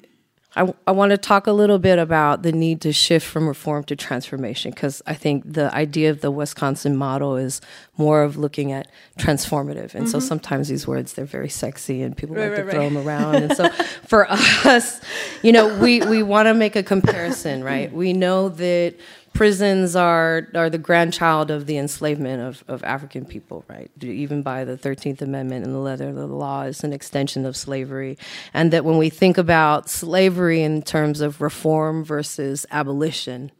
I, 0.54 0.72
I 0.86 0.90
want 0.92 1.10
to 1.10 1.16
talk 1.16 1.46
a 1.46 1.52
little 1.52 1.78
bit 1.78 1.98
about 1.98 2.42
the 2.42 2.52
need 2.52 2.82
to 2.82 2.92
shift 2.92 3.26
from 3.26 3.48
reform 3.48 3.84
to 3.84 3.96
transformation 3.96 4.70
because 4.70 5.00
I 5.06 5.14
think 5.14 5.50
the 5.50 5.74
idea 5.74 6.10
of 6.10 6.20
the 6.20 6.30
Wisconsin 6.30 6.94
model 6.96 7.36
is 7.36 7.62
more 7.96 8.22
of 8.22 8.36
looking 8.36 8.70
at 8.70 8.88
transformative. 9.18 9.94
And 9.94 10.04
mm-hmm. 10.04 10.06
so 10.06 10.20
sometimes 10.20 10.68
these 10.68 10.86
words, 10.86 11.14
they're 11.14 11.24
very 11.24 11.48
sexy 11.48 12.02
and 12.02 12.14
people 12.14 12.36
right, 12.36 12.50
like 12.50 12.58
right, 12.58 12.64
to 12.66 12.70
throw 12.70 12.90
them 12.90 12.98
around. 13.06 13.36
and 13.36 13.56
so 13.56 13.70
for 14.06 14.30
us, 14.30 15.00
you 15.42 15.52
know, 15.52 15.78
we, 15.78 16.02
we 16.02 16.22
want 16.22 16.46
to 16.46 16.54
make 16.54 16.76
a 16.76 16.82
comparison, 16.82 17.64
right? 17.64 17.90
We 18.02 18.12
know 18.12 18.48
that 18.48 18.96
prisons 19.32 19.96
are 19.96 20.48
are 20.54 20.70
the 20.70 20.78
grandchild 20.78 21.50
of 21.50 21.66
the 21.66 21.78
enslavement 21.78 22.42
of, 22.42 22.64
of 22.68 22.84
African 22.84 23.24
people, 23.24 23.64
right? 23.68 23.90
Even 24.02 24.42
by 24.42 24.64
the 24.64 24.76
Thirteenth 24.76 25.22
Amendment 25.22 25.64
and 25.64 25.74
the 25.74 25.78
letter 25.78 26.08
of 26.08 26.14
the 26.14 26.26
law 26.26 26.62
is 26.62 26.84
an 26.84 26.92
extension 26.92 27.46
of 27.46 27.56
slavery, 27.56 28.18
and 28.52 28.72
that 28.72 28.84
when 28.84 28.98
we 28.98 29.10
think 29.10 29.38
about 29.38 29.88
slavery 29.88 30.62
in 30.62 30.82
terms 30.82 31.20
of 31.20 31.40
reform 31.40 32.04
versus 32.04 32.66
abolition, 32.70 33.50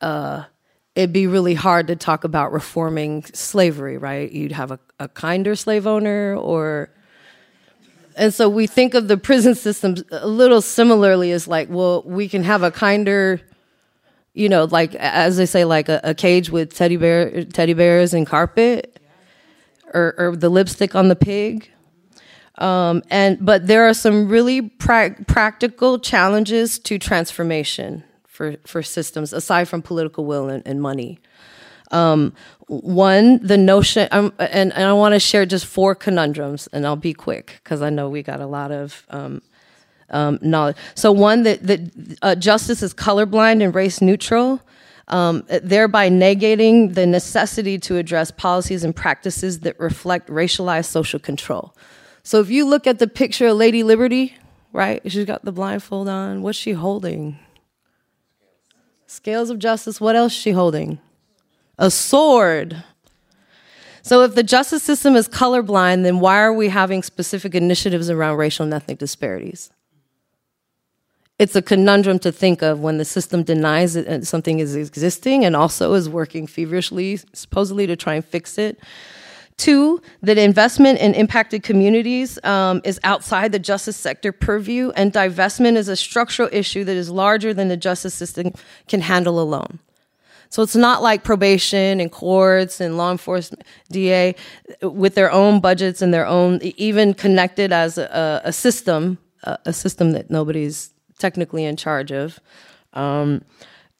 uh, 0.00 0.44
it'd 0.94 1.12
be 1.12 1.26
really 1.26 1.54
hard 1.54 1.86
to 1.86 1.96
talk 1.96 2.24
about 2.24 2.52
reforming 2.52 3.24
slavery, 3.32 3.98
right? 3.98 4.30
You'd 4.30 4.52
have 4.52 4.70
a, 4.70 4.78
a 4.98 5.08
kinder 5.08 5.56
slave 5.56 5.86
owner 5.86 6.36
or 6.36 6.90
and 8.14 8.34
so 8.34 8.48
we 8.48 8.66
think 8.66 8.92
of 8.94 9.08
the 9.08 9.16
prison 9.16 9.54
system 9.54 9.96
a 10.10 10.26
little 10.26 10.60
similarly 10.60 11.32
as 11.32 11.48
like, 11.48 11.70
well, 11.70 12.02
we 12.04 12.28
can 12.28 12.44
have 12.44 12.62
a 12.62 12.70
kinder 12.70 13.40
you 14.34 14.48
know, 14.48 14.64
like 14.64 14.94
as 14.96 15.36
they 15.36 15.46
say, 15.46 15.64
like 15.64 15.88
a, 15.88 16.00
a 16.04 16.14
cage 16.14 16.50
with 16.50 16.74
teddy 16.74 16.96
bear, 16.96 17.44
teddy 17.44 17.74
bears 17.74 18.14
and 18.14 18.26
carpet, 18.26 18.98
or, 19.92 20.14
or 20.18 20.36
the 20.36 20.48
lipstick 20.48 20.94
on 20.94 21.08
the 21.08 21.16
pig. 21.16 21.70
Um, 22.58 23.02
and 23.10 23.44
but 23.44 23.66
there 23.66 23.88
are 23.88 23.94
some 23.94 24.28
really 24.28 24.62
pra- 24.62 25.16
practical 25.26 25.98
challenges 25.98 26.78
to 26.80 26.98
transformation 26.98 28.04
for 28.26 28.56
for 28.66 28.82
systems 28.82 29.32
aside 29.32 29.68
from 29.68 29.82
political 29.82 30.24
will 30.24 30.48
and, 30.48 30.62
and 30.66 30.80
money. 30.80 31.18
Um, 31.90 32.32
one, 32.68 33.38
the 33.46 33.58
notion, 33.58 34.08
um, 34.12 34.32
and, 34.38 34.72
and 34.72 34.84
I 34.84 34.94
want 34.94 35.12
to 35.12 35.20
share 35.20 35.44
just 35.44 35.66
four 35.66 35.94
conundrums, 35.94 36.66
and 36.72 36.86
I'll 36.86 36.96
be 36.96 37.12
quick 37.12 37.60
because 37.62 37.82
I 37.82 37.90
know 37.90 38.08
we 38.08 38.22
got 38.22 38.40
a 38.40 38.46
lot 38.46 38.72
of 38.72 39.04
um, 39.10 39.42
um, 40.12 40.38
knowledge. 40.42 40.76
So 40.94 41.10
one 41.12 41.42
that 41.42 41.66
that 41.66 41.80
uh, 42.22 42.34
justice 42.34 42.82
is 42.82 42.94
colorblind 42.94 43.62
and 43.62 43.74
race 43.74 44.00
neutral. 44.00 44.60
um, 45.08 45.44
thereby 45.62 46.08
negating 46.08 46.94
the 46.94 47.06
necessity 47.06 47.78
to 47.78 47.96
address 47.96 48.30
policies 48.30 48.84
and 48.84 48.94
practices 48.94 49.60
that 49.60 49.78
reflect 49.78 50.28
racialized 50.28 50.86
social 50.86 51.20
control. 51.20 51.74
So 52.22 52.40
if 52.40 52.50
you 52.50 52.64
look 52.64 52.86
at 52.86 52.98
the 52.98 53.08
picture 53.08 53.48
of 53.48 53.56
Lady 53.56 53.82
Liberty, 53.82 54.36
right, 54.72 55.02
she's 55.10 55.24
got 55.24 55.44
the 55.44 55.52
blindfold 55.52 56.08
on. 56.08 56.42
What's 56.42 56.58
she 56.58 56.72
holding? 56.72 57.38
Scales 59.06 59.50
of 59.50 59.58
justice. 59.58 60.00
What 60.00 60.16
else 60.16 60.32
is 60.32 60.38
she 60.38 60.52
holding? 60.52 60.98
A 61.78 61.90
sword. 61.90 62.82
So 64.02 64.22
if 64.22 64.34
the 64.34 64.42
justice 64.42 64.82
system 64.82 65.14
is 65.14 65.28
colorblind, 65.28 66.04
then 66.04 66.20
why 66.20 66.38
are 66.40 66.52
we 66.52 66.68
having 66.68 67.02
specific 67.02 67.54
initiatives 67.54 68.08
around 68.08 68.36
racial 68.36 68.64
and 68.64 68.72
ethnic 68.72 68.98
disparities? 68.98 69.70
It's 71.42 71.56
a 71.56 71.60
conundrum 71.60 72.20
to 72.20 72.30
think 72.30 72.62
of 72.62 72.78
when 72.78 72.98
the 72.98 73.04
system 73.04 73.42
denies 73.42 73.94
that 73.94 74.28
something 74.28 74.60
is 74.60 74.76
existing 74.76 75.44
and 75.44 75.56
also 75.56 75.92
is 75.94 76.08
working 76.08 76.46
feverishly, 76.46 77.18
supposedly, 77.32 77.84
to 77.88 77.96
try 77.96 78.14
and 78.14 78.24
fix 78.24 78.58
it. 78.58 78.78
Two, 79.56 80.00
that 80.20 80.38
investment 80.38 81.00
in 81.00 81.14
impacted 81.14 81.64
communities 81.64 82.38
um, 82.44 82.80
is 82.84 83.00
outside 83.02 83.50
the 83.50 83.58
justice 83.58 83.96
sector 83.96 84.30
purview, 84.30 84.92
and 84.94 85.12
divestment 85.12 85.74
is 85.74 85.88
a 85.88 85.96
structural 85.96 86.48
issue 86.52 86.84
that 86.84 86.96
is 86.96 87.10
larger 87.10 87.52
than 87.52 87.66
the 87.66 87.76
justice 87.76 88.14
system 88.14 88.52
can 88.86 89.00
handle 89.00 89.40
alone. 89.40 89.80
So 90.48 90.62
it's 90.62 90.76
not 90.76 91.02
like 91.02 91.24
probation 91.24 91.98
and 91.98 92.12
courts 92.12 92.80
and 92.80 92.96
law 92.96 93.10
enforcement, 93.10 93.64
DA, 93.90 94.36
with 94.80 95.16
their 95.16 95.32
own 95.32 95.58
budgets 95.58 96.02
and 96.02 96.14
their 96.14 96.24
own, 96.24 96.60
even 96.62 97.14
connected 97.14 97.72
as 97.72 97.98
a, 97.98 98.42
a 98.44 98.52
system, 98.52 99.18
a, 99.42 99.58
a, 99.64 99.72
system 99.72 100.12
that 100.12 100.30
nobody's 100.30 100.92
technically 101.22 101.64
in 101.64 101.76
charge 101.76 102.12
of. 102.12 102.38
Um, 102.92 103.44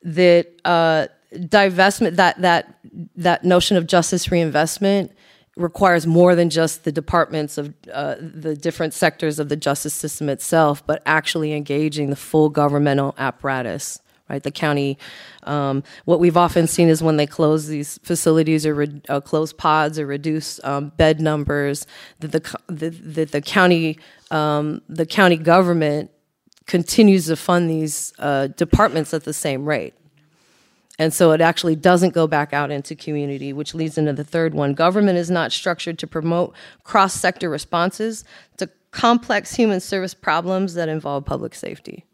that 0.02 0.48
uh, 0.66 1.06
divestment, 1.32 2.16
that 2.16 2.42
that 2.42 2.74
that 3.16 3.44
notion 3.44 3.76
of 3.76 3.86
justice 3.86 4.30
reinvestment 4.30 5.12
requires 5.56 6.06
more 6.06 6.34
than 6.34 6.50
just 6.50 6.84
the 6.84 6.92
departments 6.92 7.56
of 7.58 7.72
uh, 7.92 8.16
the 8.18 8.56
different 8.56 8.92
sectors 8.92 9.38
of 9.38 9.48
the 9.48 9.56
justice 9.56 9.94
system 9.94 10.28
itself, 10.28 10.84
but 10.86 11.02
actually 11.06 11.52
engaging 11.52 12.10
the 12.10 12.16
full 12.16 12.48
governmental 12.48 13.14
apparatus 13.16 14.02
right? 14.32 14.42
The 14.42 14.50
county, 14.50 14.98
um, 15.42 15.84
what 16.06 16.18
we've 16.18 16.38
often 16.38 16.66
seen 16.66 16.88
is 16.88 17.02
when 17.02 17.18
they 17.18 17.26
close 17.26 17.66
these 17.66 17.98
facilities 18.02 18.64
or 18.64 18.74
re- 18.74 19.02
uh, 19.10 19.20
close 19.20 19.52
pods 19.52 19.98
or 19.98 20.06
reduce 20.06 20.62
um, 20.64 20.88
bed 20.96 21.20
numbers, 21.20 21.86
that 22.20 22.32
the, 22.32 22.58
the, 22.68 22.90
the, 22.90 23.24
the 23.24 23.42
county, 23.42 23.98
um, 24.30 24.80
the 24.88 25.04
county 25.04 25.36
government 25.36 26.10
continues 26.66 27.26
to 27.26 27.36
fund 27.36 27.68
these 27.68 28.12
uh, 28.18 28.48
departments 28.48 29.12
at 29.12 29.24
the 29.24 29.32
same 29.32 29.64
rate. 29.64 29.94
And 30.98 31.12
so 31.12 31.32
it 31.32 31.40
actually 31.40 31.74
doesn't 31.74 32.14
go 32.14 32.26
back 32.26 32.52
out 32.52 32.70
into 32.70 32.94
community, 32.94 33.52
which 33.52 33.74
leads 33.74 33.98
into 33.98 34.12
the 34.12 34.24
third 34.24 34.54
one. 34.54 34.74
Government 34.74 35.18
is 35.18 35.30
not 35.30 35.50
structured 35.50 35.98
to 35.98 36.06
promote 36.06 36.54
cross 36.84 37.14
sector 37.14 37.48
responses 37.48 38.24
to 38.58 38.68
complex 38.90 39.54
human 39.54 39.80
service 39.80 40.14
problems 40.14 40.74
that 40.74 40.88
involve 40.88 41.24
public 41.24 41.54
safety 41.54 42.04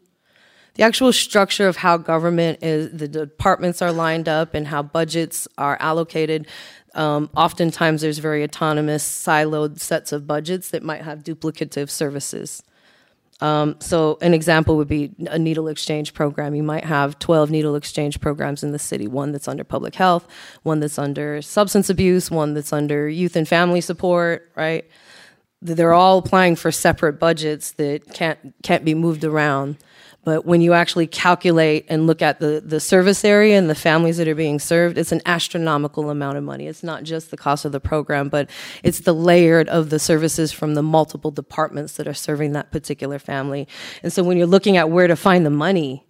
the 0.78 0.84
actual 0.84 1.12
structure 1.12 1.66
of 1.66 1.78
how 1.78 1.96
government 1.96 2.62
is, 2.62 2.92
the 2.92 3.08
departments 3.08 3.82
are 3.82 3.90
lined 3.90 4.28
up 4.28 4.54
and 4.54 4.68
how 4.68 4.80
budgets 4.80 5.48
are 5.58 5.76
allocated. 5.80 6.46
Um, 6.94 7.30
oftentimes, 7.36 8.00
there's 8.00 8.18
very 8.18 8.44
autonomous, 8.44 9.02
siloed 9.02 9.80
sets 9.80 10.12
of 10.12 10.28
budgets 10.28 10.70
that 10.70 10.84
might 10.84 11.02
have 11.02 11.24
duplicative 11.24 11.90
services. 11.90 12.62
Um, 13.40 13.76
so, 13.78 14.18
an 14.20 14.34
example 14.34 14.76
would 14.76 14.88
be 14.88 15.12
a 15.28 15.38
needle 15.38 15.68
exchange 15.68 16.12
program. 16.12 16.54
You 16.54 16.64
might 16.64 16.84
have 16.84 17.18
12 17.20 17.50
needle 17.50 17.76
exchange 17.76 18.20
programs 18.20 18.64
in 18.64 18.72
the 18.72 18.78
city 18.78 19.06
one 19.06 19.30
that's 19.30 19.46
under 19.46 19.62
public 19.62 19.94
health, 19.94 20.26
one 20.64 20.80
that's 20.80 20.98
under 20.98 21.40
substance 21.40 21.88
abuse, 21.88 22.30
one 22.30 22.54
that's 22.54 22.72
under 22.72 23.08
youth 23.08 23.36
and 23.36 23.46
family 23.46 23.80
support, 23.80 24.50
right? 24.56 24.84
They're 25.62 25.94
all 25.94 26.18
applying 26.18 26.56
for 26.56 26.72
separate 26.72 27.20
budgets 27.20 27.72
that 27.72 28.12
can't, 28.12 28.54
can't 28.62 28.84
be 28.84 28.94
moved 28.94 29.24
around. 29.24 29.76
But 30.28 30.44
when 30.44 30.60
you 30.60 30.74
actually 30.74 31.06
calculate 31.06 31.86
and 31.88 32.06
look 32.06 32.20
at 32.20 32.38
the, 32.38 32.62
the 32.62 32.80
service 32.80 33.24
area 33.24 33.56
and 33.56 33.70
the 33.70 33.74
families 33.74 34.18
that 34.18 34.28
are 34.28 34.34
being 34.34 34.58
served, 34.58 34.98
it's 34.98 35.10
an 35.10 35.22
astronomical 35.24 36.10
amount 36.10 36.36
of 36.36 36.44
money. 36.44 36.66
It's 36.66 36.82
not 36.82 37.02
just 37.02 37.30
the 37.30 37.38
cost 37.38 37.64
of 37.64 37.72
the 37.72 37.80
program, 37.80 38.28
but 38.28 38.50
it's 38.82 39.00
the 39.00 39.14
layered 39.14 39.70
of 39.70 39.88
the 39.88 39.98
services 39.98 40.52
from 40.52 40.74
the 40.74 40.82
multiple 40.82 41.30
departments 41.30 41.94
that 41.94 42.06
are 42.06 42.12
serving 42.12 42.52
that 42.52 42.70
particular 42.70 43.18
family. 43.18 43.66
And 44.02 44.12
so 44.12 44.22
when 44.22 44.36
you're 44.36 44.46
looking 44.46 44.76
at 44.76 44.90
where 44.90 45.06
to 45.06 45.16
find 45.16 45.46
the 45.46 45.50
money, 45.50 46.06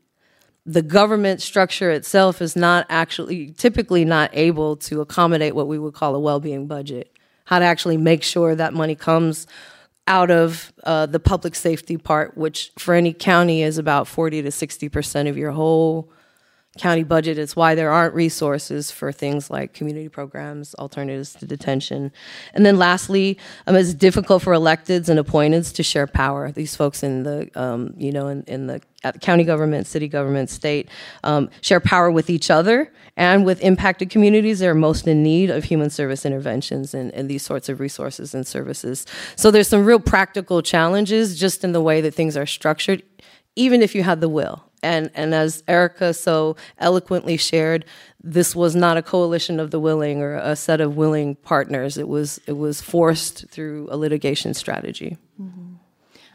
the 0.66 0.82
government 0.82 1.40
structure 1.40 1.92
itself 1.92 2.42
is 2.42 2.56
not 2.56 2.86
actually 2.88 3.52
typically 3.52 4.04
not 4.04 4.30
able 4.32 4.74
to 4.78 5.00
accommodate 5.00 5.54
what 5.54 5.68
we 5.68 5.78
would 5.78 5.94
call 5.94 6.16
a 6.16 6.20
well-being 6.20 6.66
budget. 6.66 7.16
How 7.44 7.60
to 7.60 7.64
actually 7.64 7.98
make 7.98 8.24
sure 8.24 8.56
that 8.56 8.74
money 8.74 8.96
comes 8.96 9.46
out 10.08 10.30
of 10.30 10.72
uh, 10.84 11.06
the 11.06 11.20
public 11.20 11.54
safety 11.54 11.96
part, 11.98 12.36
which 12.36 12.72
for 12.78 12.94
any 12.94 13.12
county 13.12 13.62
is 13.62 13.78
about 13.78 14.08
40 14.08 14.42
to 14.42 14.48
60% 14.48 15.28
of 15.28 15.36
your 15.36 15.52
whole 15.52 16.10
county 16.78 17.02
budget. 17.02 17.38
It's 17.38 17.54
why 17.54 17.74
there 17.74 17.90
aren't 17.90 18.14
resources 18.14 18.90
for 18.90 19.12
things 19.12 19.50
like 19.50 19.74
community 19.74 20.08
programs, 20.08 20.74
alternatives 20.76 21.34
to 21.34 21.46
detention. 21.46 22.12
And 22.54 22.64
then 22.64 22.78
lastly, 22.78 23.38
um, 23.66 23.76
it's 23.76 23.94
difficult 23.94 24.42
for 24.42 24.52
electeds 24.52 25.08
and 25.08 25.18
appointeds 25.18 25.74
to 25.74 25.82
share 25.82 26.06
power. 26.06 26.50
These 26.50 26.76
folks 26.76 27.02
in 27.02 27.24
the, 27.24 27.50
um, 27.54 27.94
you 27.96 28.12
know, 28.12 28.28
in, 28.28 28.42
in 28.44 28.66
the 28.66 28.80
county 29.20 29.44
government, 29.44 29.86
city 29.86 30.08
government, 30.08 30.50
state, 30.50 30.88
um, 31.24 31.50
share 31.60 31.80
power 31.80 32.10
with 32.10 32.30
each 32.30 32.50
other 32.50 32.92
and 33.16 33.44
with 33.44 33.60
impacted 33.62 34.10
communities 34.10 34.58
that 34.60 34.68
are 34.68 34.74
most 34.74 35.06
in 35.06 35.22
need 35.22 35.50
of 35.50 35.64
human 35.64 35.90
service 35.90 36.24
interventions 36.24 36.94
and, 36.94 37.12
and 37.12 37.28
these 37.28 37.42
sorts 37.42 37.68
of 37.68 37.80
resources 37.80 38.34
and 38.34 38.46
services. 38.46 39.06
So 39.36 39.50
there's 39.50 39.68
some 39.68 39.84
real 39.84 40.00
practical 40.00 40.62
challenges 40.62 41.38
just 41.38 41.64
in 41.64 41.72
the 41.72 41.80
way 41.80 42.00
that 42.00 42.14
things 42.14 42.36
are 42.36 42.46
structured, 42.46 43.02
even 43.56 43.82
if 43.82 43.94
you 43.94 44.02
had 44.02 44.20
the 44.20 44.28
will. 44.28 44.67
And, 44.82 45.10
and 45.14 45.34
as 45.34 45.62
Erica 45.66 46.14
so 46.14 46.56
eloquently 46.78 47.36
shared, 47.36 47.84
this 48.22 48.54
was 48.54 48.76
not 48.76 48.96
a 48.96 49.02
coalition 49.02 49.60
of 49.60 49.70
the 49.70 49.80
willing 49.80 50.22
or 50.22 50.36
a 50.36 50.56
set 50.56 50.80
of 50.80 50.96
willing 50.96 51.36
partners. 51.36 51.98
It 51.98 52.08
was, 52.08 52.40
it 52.46 52.56
was 52.56 52.80
forced 52.80 53.48
through 53.48 53.88
a 53.90 53.96
litigation 53.96 54.54
strategy. 54.54 55.16
Mm-hmm. 55.40 55.68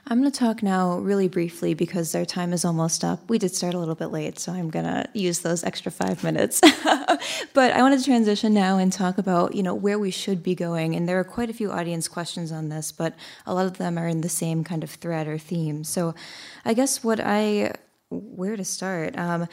I'm 0.06 0.20
going 0.20 0.30
to 0.30 0.38
talk 0.38 0.62
now 0.62 0.98
really 0.98 1.30
briefly 1.30 1.74
because 1.74 2.14
our 2.14 2.26
time 2.26 2.52
is 2.52 2.66
almost 2.66 3.06
up. 3.06 3.30
We 3.30 3.40
did 3.40 3.56
start 3.56 3.74
a 3.74 3.80
little 3.80 3.96
bit 3.96 4.08
late, 4.08 4.38
so 4.38 4.52
I'm 4.52 4.70
going 4.70 4.84
to 4.84 5.08
use 5.14 5.40
those 5.40 5.64
extra 5.64 5.94
five 5.94 6.26
minutes. 6.26 6.60
but 7.54 7.72
I 7.72 7.82
wanted 7.82 8.00
to 8.00 8.06
transition 8.06 8.54
now 8.54 8.78
and 8.78 8.92
talk 8.92 9.18
about 9.18 9.56
you 9.56 9.64
know 9.64 9.74
where 9.74 9.98
we 9.98 10.12
should 10.12 10.44
be 10.44 10.56
going. 10.56 10.94
And 10.96 11.08
there 11.08 11.20
are 11.20 11.24
quite 11.24 11.50
a 11.50 11.54
few 11.54 11.72
audience 11.72 12.10
questions 12.10 12.52
on 12.52 12.68
this, 12.68 12.92
but 12.92 13.16
a 13.46 13.54
lot 13.54 13.66
of 13.66 13.78
them 13.78 13.98
are 13.98 14.08
in 14.08 14.22
the 14.22 14.30
same 14.30 14.66
kind 14.66 14.84
of 14.84 14.90
thread 14.90 15.26
or 15.26 15.38
theme. 15.38 15.86
So 15.86 16.16
I 16.66 16.74
guess 16.74 17.02
what 17.02 17.22
I 17.22 17.72
where 18.20 18.56
to 18.56 18.66
start? 18.66 19.18
Um, 19.18 19.48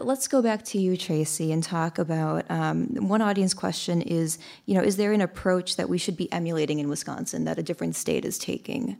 let's 0.00 0.28
go 0.28 0.42
back 0.42 0.64
to 0.66 0.78
you, 0.78 0.96
Tracy, 0.96 1.52
and 1.52 1.62
talk 1.62 1.98
about 1.98 2.50
um, 2.50 2.86
one 3.08 3.22
audience 3.22 3.54
question 3.54 4.02
is, 4.02 4.38
you 4.66 4.74
know, 4.74 4.82
is 4.82 4.96
there 4.96 5.12
an 5.12 5.20
approach 5.20 5.76
that 5.76 5.88
we 5.88 5.98
should 5.98 6.16
be 6.16 6.30
emulating 6.32 6.78
in 6.78 6.88
Wisconsin 6.88 7.44
that 7.44 7.58
a 7.58 7.62
different 7.62 7.96
state 7.96 8.24
is 8.24 8.38
taking? 8.38 8.98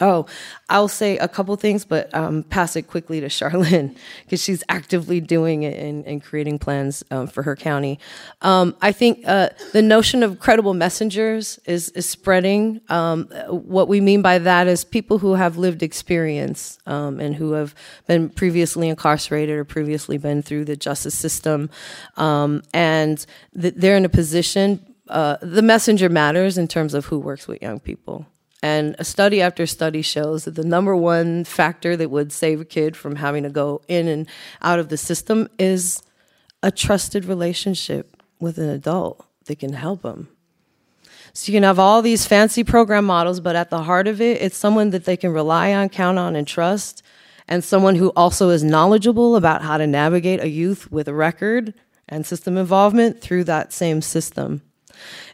Oh, 0.00 0.26
I'll 0.68 0.88
say 0.88 1.16
a 1.18 1.28
couple 1.28 1.56
things, 1.56 1.84
but 1.84 2.12
um, 2.14 2.42
pass 2.44 2.76
it 2.76 2.82
quickly 2.82 3.20
to 3.20 3.26
Charlene 3.26 3.96
because 4.24 4.42
she's 4.42 4.62
actively 4.68 5.20
doing 5.20 5.64
it 5.64 5.78
and, 5.78 6.06
and 6.06 6.22
creating 6.22 6.58
plans 6.58 7.02
um, 7.10 7.26
for 7.26 7.42
her 7.42 7.56
county. 7.56 7.98
Um, 8.42 8.76
I 8.80 8.92
think 8.92 9.26
uh, 9.26 9.50
the 9.72 9.82
notion 9.82 10.22
of 10.22 10.38
credible 10.38 10.74
messengers 10.74 11.58
is, 11.64 11.88
is 11.90 12.08
spreading. 12.08 12.80
Um, 12.88 13.26
what 13.48 13.88
we 13.88 14.00
mean 14.00 14.22
by 14.22 14.38
that 14.38 14.66
is 14.66 14.84
people 14.84 15.18
who 15.18 15.34
have 15.34 15.56
lived 15.56 15.82
experience 15.82 16.78
um, 16.86 17.18
and 17.18 17.34
who 17.34 17.52
have 17.52 17.74
been 18.06 18.28
previously 18.28 18.88
incarcerated 18.88 19.56
or 19.56 19.64
previously 19.64 20.18
been 20.18 20.42
through 20.42 20.64
the 20.64 20.76
justice 20.76 21.14
system, 21.14 21.70
um, 22.16 22.62
and 22.72 23.26
th- 23.60 23.74
they're 23.76 23.96
in 23.96 24.04
a 24.04 24.08
position. 24.08 24.84
Uh, 25.08 25.38
the 25.40 25.62
messenger 25.62 26.08
matters 26.08 26.58
in 26.58 26.68
terms 26.68 26.94
of 26.94 27.06
who 27.06 27.18
works 27.18 27.48
with 27.48 27.62
young 27.62 27.80
people. 27.80 28.26
And 28.62 28.96
a 28.98 29.04
study 29.04 29.40
after 29.40 29.66
study 29.66 30.02
shows 30.02 30.44
that 30.44 30.56
the 30.56 30.64
number 30.64 30.96
one 30.96 31.44
factor 31.44 31.96
that 31.96 32.10
would 32.10 32.32
save 32.32 32.60
a 32.60 32.64
kid 32.64 32.96
from 32.96 33.16
having 33.16 33.44
to 33.44 33.50
go 33.50 33.82
in 33.86 34.08
and 34.08 34.26
out 34.62 34.78
of 34.78 34.88
the 34.88 34.96
system 34.96 35.48
is 35.58 36.02
a 36.62 36.72
trusted 36.72 37.24
relationship 37.24 38.16
with 38.40 38.58
an 38.58 38.68
adult 38.68 39.24
that 39.44 39.60
can 39.60 39.74
help 39.74 40.02
them. 40.02 40.28
So 41.32 41.52
you 41.52 41.56
can 41.56 41.62
have 41.62 41.78
all 41.78 42.02
these 42.02 42.26
fancy 42.26 42.64
program 42.64 43.04
models, 43.04 43.38
but 43.38 43.54
at 43.54 43.70
the 43.70 43.84
heart 43.84 44.08
of 44.08 44.20
it, 44.20 44.42
it's 44.42 44.56
someone 44.56 44.90
that 44.90 45.04
they 45.04 45.16
can 45.16 45.32
rely 45.32 45.72
on, 45.72 45.88
count 45.88 46.18
on, 46.18 46.34
and 46.34 46.48
trust, 46.48 47.02
and 47.46 47.62
someone 47.62 47.94
who 47.94 48.10
also 48.16 48.48
is 48.48 48.64
knowledgeable 48.64 49.36
about 49.36 49.62
how 49.62 49.78
to 49.78 49.86
navigate 49.86 50.40
a 50.40 50.48
youth 50.48 50.90
with 50.90 51.06
a 51.06 51.14
record 51.14 51.74
and 52.08 52.26
system 52.26 52.56
involvement 52.56 53.20
through 53.20 53.44
that 53.44 53.72
same 53.72 54.02
system. 54.02 54.62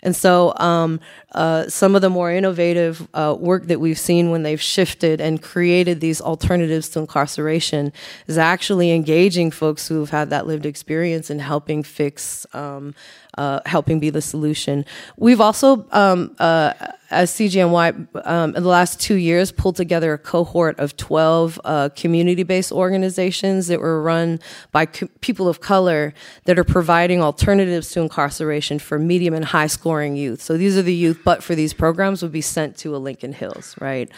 And 0.02 0.14
so, 0.14 0.54
um, 0.56 1.00
uh, 1.32 1.68
some 1.68 1.96
of 1.96 2.02
the 2.02 2.10
more 2.10 2.30
innovative 2.30 3.08
uh, 3.12 3.36
work 3.38 3.66
that 3.66 3.80
we've 3.80 3.98
seen 3.98 4.30
when 4.30 4.44
they've 4.44 4.60
shifted 4.60 5.20
and 5.20 5.42
created 5.42 6.00
these 6.00 6.20
alternatives 6.20 6.88
to 6.90 7.00
incarceration 7.00 7.92
is 8.26 8.38
actually 8.38 8.92
engaging 8.92 9.50
folks 9.50 9.88
who've 9.88 10.10
had 10.10 10.30
that 10.30 10.46
lived 10.46 10.64
experience 10.64 11.30
and 11.30 11.40
helping 11.40 11.82
fix 11.82 12.46
um, 12.54 12.94
uh, 13.39 13.61
helping 13.66 13.99
be 13.99 14.11
the 14.11 14.22
solution. 14.22 14.85
We've 15.16 15.41
also, 15.41 15.87
um, 15.93 16.35
uh, 16.39 16.72
as 17.11 17.30
CGNY, 17.32 18.26
um, 18.26 18.57
in 18.57 18.62
the 18.62 18.68
last 18.68 19.01
two 19.01 19.14
years, 19.14 19.53
pulled 19.53 19.76
together 19.76 20.12
a 20.14 20.18
cohort 20.18 20.78
of 20.78 20.97
12 20.97 21.61
uh, 21.64 21.89
community 21.97 22.43
based 22.43 22.72
organizations 22.72 23.66
that 23.68 23.80
were 23.80 24.03
run 24.03 24.41
by 24.72 24.87
co- 24.87 25.09
people 25.20 25.49
of 25.49 25.61
color 25.61 26.14
that 26.45 26.59
are 26.59 26.64
providing 26.64 27.22
alternatives 27.22 27.91
to 27.93 28.01
incarceration 28.01 28.78
for 28.78 28.99
medium 28.99 29.35
and 29.35 29.45
high 29.45 29.66
scoring 29.66 30.16
youth. 30.16 30.41
So 30.41 30.57
these 30.57 30.76
are 30.76 30.82
the 30.82 30.95
youth, 30.95 31.20
but 31.24 31.43
for 31.43 31.55
these 31.55 31.72
programs, 31.72 32.22
would 32.22 32.32
be 32.32 32.41
sent 32.41 32.76
to 32.78 32.97
a 32.97 32.99
Lincoln 32.99 33.32
Hills, 33.32 33.74
right? 33.80 34.11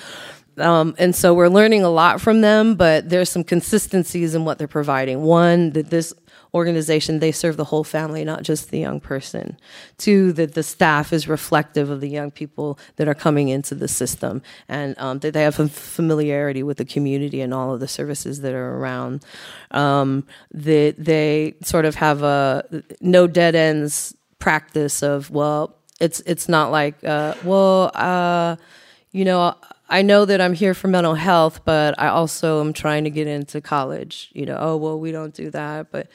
Um, 0.58 0.94
and 0.98 1.14
so 1.14 1.34
we're 1.34 1.48
learning 1.48 1.82
a 1.82 1.90
lot 1.90 2.20
from 2.20 2.40
them, 2.40 2.76
but 2.76 3.10
there's 3.10 3.28
some 3.28 3.44
consistencies 3.44 4.34
in 4.34 4.44
what 4.44 4.58
they're 4.58 4.66
providing. 4.66 5.22
One, 5.22 5.70
that 5.70 5.90
this 5.90 6.14
organization, 6.56 7.20
they 7.20 7.30
serve 7.30 7.56
the 7.56 7.64
whole 7.64 7.84
family, 7.84 8.24
not 8.24 8.42
just 8.42 8.70
the 8.70 8.80
young 8.80 8.98
person. 8.98 9.56
Two, 9.98 10.32
that 10.32 10.54
the 10.54 10.62
staff 10.62 11.12
is 11.12 11.28
reflective 11.28 11.90
of 11.90 12.00
the 12.00 12.08
young 12.08 12.30
people 12.30 12.78
that 12.96 13.06
are 13.06 13.14
coming 13.14 13.48
into 13.48 13.74
the 13.74 13.86
system 13.86 14.42
and 14.68 14.98
um, 14.98 15.20
that 15.20 15.34
they 15.34 15.42
have 15.42 15.60
a 15.60 15.68
familiarity 15.68 16.62
with 16.62 16.78
the 16.78 16.84
community 16.84 17.40
and 17.40 17.54
all 17.54 17.72
of 17.72 17.80
the 17.80 17.86
services 17.86 18.40
that 18.40 18.54
are 18.54 18.76
around. 18.78 19.24
Um, 19.70 20.26
that 20.50 20.94
they 20.98 21.54
sort 21.62 21.84
of 21.84 21.94
have 21.96 22.22
a 22.22 22.64
no 23.00 23.26
dead 23.26 23.54
ends 23.54 24.16
practice 24.38 25.02
of, 25.02 25.30
well, 25.30 25.76
it's, 26.00 26.20
it's 26.20 26.48
not 26.48 26.72
like, 26.72 27.02
uh, 27.04 27.34
well, 27.44 27.90
uh, 27.94 28.56
you 29.12 29.24
know, 29.24 29.54
I 29.88 30.02
know 30.02 30.24
that 30.24 30.40
I'm 30.40 30.52
here 30.52 30.74
for 30.74 30.88
mental 30.88 31.14
health, 31.14 31.64
but 31.64 31.94
I 31.98 32.08
also 32.08 32.60
am 32.60 32.72
trying 32.72 33.04
to 33.04 33.10
get 33.10 33.28
into 33.28 33.60
college. 33.60 34.30
You 34.32 34.46
know, 34.46 34.56
oh, 34.58 34.76
well, 34.76 34.98
we 34.98 35.12
don't 35.12 35.32
do 35.32 35.50
that. 35.50 35.92
But 35.92 36.08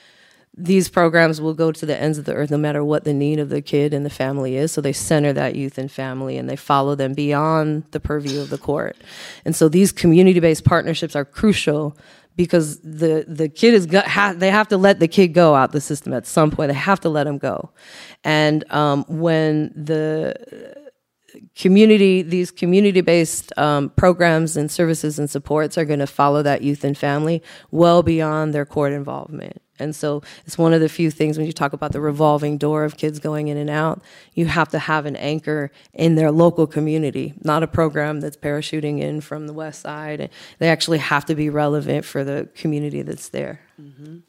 these 0.57 0.89
programs 0.89 1.39
will 1.39 1.53
go 1.53 1.71
to 1.71 1.85
the 1.85 1.99
ends 1.99 2.17
of 2.17 2.25
the 2.25 2.33
earth 2.33 2.51
no 2.51 2.57
matter 2.57 2.83
what 2.83 3.05
the 3.05 3.13
need 3.13 3.39
of 3.39 3.49
the 3.49 3.61
kid 3.61 3.93
and 3.93 4.05
the 4.05 4.09
family 4.09 4.57
is. 4.57 4.71
So 4.71 4.81
they 4.81 4.91
center 4.91 5.31
that 5.33 5.55
youth 5.55 5.77
and 5.77 5.89
family 5.89 6.37
and 6.37 6.49
they 6.49 6.57
follow 6.57 6.93
them 6.93 7.13
beyond 7.13 7.85
the 7.91 8.01
purview 8.01 8.41
of 8.41 8.49
the 8.49 8.57
court. 8.57 8.97
And 9.45 9.55
so 9.55 9.69
these 9.69 9.91
community 9.91 10.41
based 10.41 10.65
partnerships 10.65 11.15
are 11.15 11.23
crucial 11.23 11.97
because 12.35 12.79
the, 12.79 13.25
the 13.27 13.47
kid 13.47 13.73
is, 13.73 13.87
ha- 13.93 14.33
they 14.35 14.51
have 14.51 14.67
to 14.69 14.77
let 14.77 14.99
the 14.99 15.07
kid 15.07 15.29
go 15.29 15.55
out 15.55 15.71
the 15.71 15.81
system 15.81 16.13
at 16.13 16.27
some 16.27 16.51
point. 16.51 16.69
They 16.69 16.75
have 16.75 16.99
to 17.01 17.09
let 17.09 17.27
him 17.27 17.37
go. 17.37 17.69
And 18.23 18.69
um, 18.71 19.05
when 19.07 19.71
the, 19.75 20.35
community 21.55 22.21
these 22.21 22.51
community 22.51 23.01
based 23.01 23.57
um, 23.57 23.89
programs 23.91 24.57
and 24.57 24.69
services 24.69 25.17
and 25.17 25.29
supports 25.29 25.77
are 25.77 25.85
going 25.85 25.99
to 25.99 26.07
follow 26.07 26.43
that 26.43 26.61
youth 26.61 26.83
and 26.83 26.97
family 26.97 27.41
well 27.71 28.03
beyond 28.03 28.53
their 28.53 28.65
court 28.65 28.91
involvement 28.91 29.61
and 29.81 29.95
so 29.95 30.21
it's 30.45 30.57
one 30.57 30.73
of 30.73 30.79
the 30.79 30.87
few 30.87 31.11
things 31.11 31.37
when 31.37 31.47
you 31.47 31.53
talk 31.53 31.73
about 31.73 31.91
the 31.91 31.99
revolving 31.99 32.57
door 32.57 32.83
of 32.83 32.97
kids 32.97 33.19
going 33.19 33.47
in 33.47 33.57
and 33.57 33.69
out, 33.69 34.01
you 34.33 34.45
have 34.45 34.69
to 34.69 34.79
have 34.79 35.05
an 35.05 35.15
anchor 35.15 35.71
in 35.93 36.15
their 36.15 36.31
local 36.31 36.67
community, 36.67 37.33
not 37.43 37.63
a 37.63 37.67
program 37.67 38.21
that's 38.21 38.37
parachuting 38.37 38.99
in 38.99 39.21
from 39.21 39.47
the 39.47 39.53
west 39.53 39.81
side. 39.81 40.29
They 40.59 40.69
actually 40.69 40.99
have 40.99 41.25
to 41.25 41.35
be 41.35 41.49
relevant 41.49 42.05
for 42.05 42.23
the 42.23 42.49
community 42.55 43.01
that's 43.01 43.29
there. 43.29 43.61
Mm-hmm. 43.81 44.19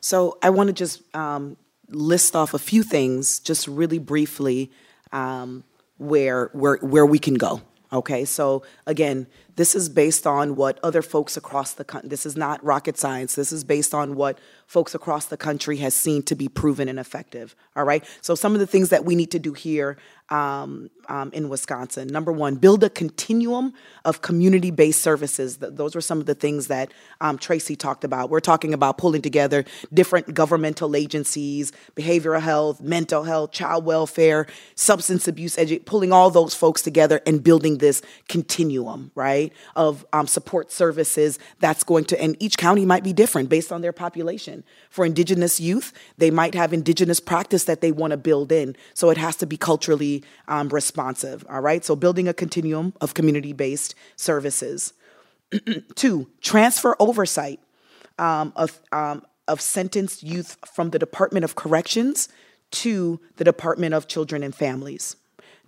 So 0.00 0.38
I 0.42 0.50
want 0.50 0.68
to 0.68 0.72
just 0.72 1.02
um, 1.14 1.56
list 1.88 2.36
off 2.36 2.54
a 2.54 2.58
few 2.58 2.82
things, 2.82 3.40
just 3.40 3.66
really 3.66 3.98
briefly, 3.98 4.70
um, 5.12 5.64
where, 5.98 6.50
where, 6.52 6.76
where 6.76 7.06
we 7.06 7.18
can 7.18 7.34
go. 7.34 7.60
Okay, 7.92 8.24
so 8.24 8.62
again, 8.86 9.26
this 9.56 9.74
is 9.74 9.88
based 9.88 10.26
on 10.26 10.54
what 10.54 10.78
other 10.82 11.02
folks 11.02 11.36
across 11.36 11.72
the 11.72 11.84
country, 11.84 12.08
this 12.08 12.26
is 12.26 12.36
not 12.36 12.62
rocket 12.62 12.98
science. 12.98 13.34
This 13.34 13.52
is 13.52 13.64
based 13.64 13.94
on 13.94 14.14
what 14.14 14.38
folks 14.66 14.94
across 14.94 15.26
the 15.26 15.36
country 15.36 15.78
has 15.78 15.94
seen 15.94 16.22
to 16.24 16.34
be 16.34 16.48
proven 16.48 16.88
and 16.88 16.98
effective. 16.98 17.56
All 17.74 17.84
right. 17.84 18.04
So 18.20 18.34
some 18.34 18.52
of 18.54 18.60
the 18.60 18.66
things 18.66 18.90
that 18.90 19.04
we 19.04 19.14
need 19.14 19.30
to 19.30 19.38
do 19.38 19.54
here 19.54 19.96
um, 20.28 20.90
um, 21.08 21.30
in 21.32 21.48
Wisconsin. 21.48 22.08
Number 22.08 22.32
one, 22.32 22.56
build 22.56 22.84
a 22.84 22.90
continuum 22.90 23.74
of 24.04 24.22
community 24.22 24.70
based 24.70 25.02
services. 25.02 25.58
Those 25.58 25.94
were 25.94 26.00
some 26.00 26.20
of 26.20 26.26
the 26.26 26.34
things 26.34 26.68
that 26.68 26.92
um, 27.20 27.38
Tracy 27.38 27.76
talked 27.76 28.04
about. 28.04 28.30
We're 28.30 28.40
talking 28.40 28.74
about 28.74 28.98
pulling 28.98 29.22
together 29.22 29.64
different 29.92 30.34
governmental 30.34 30.96
agencies, 30.96 31.72
behavioral 31.94 32.40
health, 32.40 32.80
mental 32.80 33.24
health, 33.24 33.52
child 33.52 33.84
welfare, 33.84 34.46
substance 34.74 35.28
abuse, 35.28 35.56
edu- 35.56 35.84
pulling 35.84 36.12
all 36.12 36.30
those 36.30 36.54
folks 36.54 36.82
together 36.82 37.20
and 37.26 37.42
building 37.42 37.78
this 37.78 38.02
continuum, 38.28 39.10
right, 39.14 39.52
of 39.74 40.04
um, 40.12 40.26
support 40.26 40.70
services 40.70 41.38
that's 41.60 41.84
going 41.84 42.04
to, 42.04 42.20
and 42.20 42.36
each 42.40 42.56
county 42.56 42.84
might 42.84 43.04
be 43.04 43.12
different 43.12 43.48
based 43.48 43.72
on 43.72 43.80
their 43.80 43.92
population. 43.92 44.64
For 44.90 45.04
Indigenous 45.04 45.60
youth, 45.60 45.92
they 46.18 46.30
might 46.30 46.54
have 46.54 46.72
Indigenous 46.72 47.20
practice 47.20 47.64
that 47.64 47.80
they 47.80 47.92
want 47.92 48.12
to 48.12 48.16
build 48.16 48.52
in. 48.52 48.76
So 48.94 49.10
it 49.10 49.16
has 49.18 49.36
to 49.36 49.46
be 49.46 49.56
culturally 49.56 50.24
um, 50.48 50.68
responsive. 50.96 51.44
All 51.50 51.60
right. 51.60 51.84
So 51.84 51.94
building 51.94 52.26
a 52.26 52.32
continuum 52.32 52.94
of 53.02 53.12
community 53.12 53.52
based 53.52 53.94
services. 54.16 54.94
Two, 55.94 56.28
transfer 56.40 56.96
oversight 56.98 57.60
um, 58.18 58.52
of, 58.56 58.80
um, 58.92 59.22
of 59.46 59.60
sentenced 59.60 60.22
youth 60.22 60.56
from 60.66 60.90
the 60.90 60.98
Department 60.98 61.44
of 61.44 61.54
Corrections 61.54 62.30
to 62.70 63.20
the 63.36 63.44
Department 63.44 63.94
of 63.94 64.08
Children 64.08 64.42
and 64.42 64.54
Families. 64.54 65.16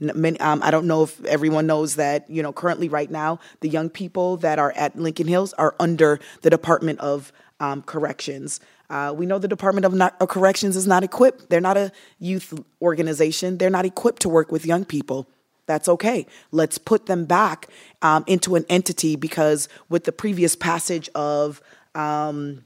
Many, 0.00 0.40
um, 0.40 0.62
I 0.62 0.70
don't 0.70 0.86
know 0.86 1.02
if 1.02 1.22
everyone 1.24 1.66
knows 1.66 1.96
that, 1.96 2.28
you 2.30 2.42
know, 2.42 2.52
currently 2.52 2.88
right 2.88 3.10
now, 3.10 3.38
the 3.60 3.68
young 3.68 3.90
people 3.90 4.38
that 4.38 4.58
are 4.58 4.72
at 4.76 4.96
Lincoln 4.96 5.26
Hills 5.26 5.52
are 5.54 5.74
under 5.78 6.20
the 6.40 6.50
Department 6.50 7.00
of 7.00 7.32
um, 7.60 7.82
Corrections. 7.82 8.60
Uh, 8.90 9.12
we 9.16 9.26
know 9.26 9.38
the 9.38 9.48
Department 9.48 9.84
of, 9.84 9.92
not, 9.92 10.16
of 10.20 10.28
Corrections 10.28 10.76
is 10.76 10.86
not 10.86 11.04
equipped. 11.04 11.50
They're 11.50 11.60
not 11.60 11.76
a 11.76 11.92
youth 12.18 12.58
organization. 12.80 13.58
They're 13.58 13.70
not 13.70 13.84
equipped 13.84 14.22
to 14.22 14.28
work 14.28 14.50
with 14.50 14.64
young 14.64 14.84
people. 14.84 15.28
That's 15.66 15.88
okay. 15.88 16.26
Let's 16.50 16.78
put 16.78 17.06
them 17.06 17.26
back 17.26 17.66
um, 18.00 18.24
into 18.26 18.56
an 18.56 18.64
entity 18.70 19.16
because 19.16 19.68
with 19.90 20.04
the 20.04 20.12
previous 20.12 20.56
passage 20.56 21.10
of 21.14 21.60
um, 21.94 22.64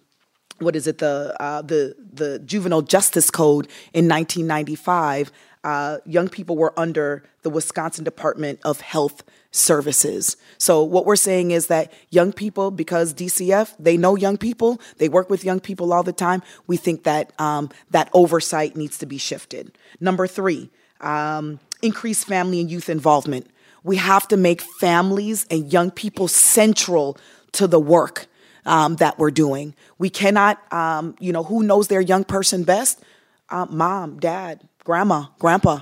what 0.60 0.76
is 0.76 0.86
it 0.86 0.98
the 0.98 1.34
uh, 1.40 1.62
the 1.62 1.96
the 2.12 2.38
Juvenile 2.38 2.82
Justice 2.82 3.28
Code 3.30 3.66
in 3.92 4.08
1995, 4.08 5.32
uh, 5.64 5.98
young 6.04 6.28
people 6.28 6.56
were 6.56 6.78
under 6.78 7.22
the 7.42 7.50
Wisconsin 7.50 8.04
Department 8.04 8.60
of 8.64 8.80
Health 8.80 9.22
services. 9.52 10.36
So 10.58 10.82
what 10.82 11.06
we're 11.06 11.16
saying 11.16 11.50
is 11.50 11.66
that 11.68 11.92
young 12.10 12.32
people, 12.32 12.70
because 12.70 13.14
DCF, 13.14 13.74
they 13.78 13.96
know 13.96 14.16
young 14.16 14.38
people, 14.38 14.80
they 14.98 15.08
work 15.08 15.30
with 15.30 15.44
young 15.44 15.60
people 15.60 15.92
all 15.92 16.02
the 16.02 16.12
time. 16.12 16.42
We 16.66 16.76
think 16.76 17.04
that 17.04 17.32
um, 17.38 17.70
that 17.90 18.08
oversight 18.12 18.76
needs 18.76 18.98
to 18.98 19.06
be 19.06 19.18
shifted. 19.18 19.76
Number 20.00 20.26
three, 20.26 20.70
um, 21.00 21.60
increase 21.82 22.24
family 22.24 22.60
and 22.60 22.70
youth 22.70 22.88
involvement. 22.88 23.46
We 23.84 23.96
have 23.96 24.26
to 24.28 24.36
make 24.36 24.62
families 24.62 25.46
and 25.50 25.72
young 25.72 25.90
people 25.90 26.28
central 26.28 27.18
to 27.52 27.66
the 27.66 27.80
work 27.80 28.26
um, 28.64 28.96
that 28.96 29.18
we're 29.18 29.32
doing. 29.32 29.74
We 29.98 30.08
cannot, 30.08 30.72
um, 30.72 31.16
you 31.18 31.32
know, 31.32 31.42
who 31.42 31.62
knows 31.62 31.88
their 31.88 32.00
young 32.00 32.24
person 32.24 32.64
best? 32.64 33.02
Uh, 33.50 33.66
mom, 33.68 34.18
dad, 34.18 34.66
grandma, 34.84 35.26
grandpa, 35.38 35.80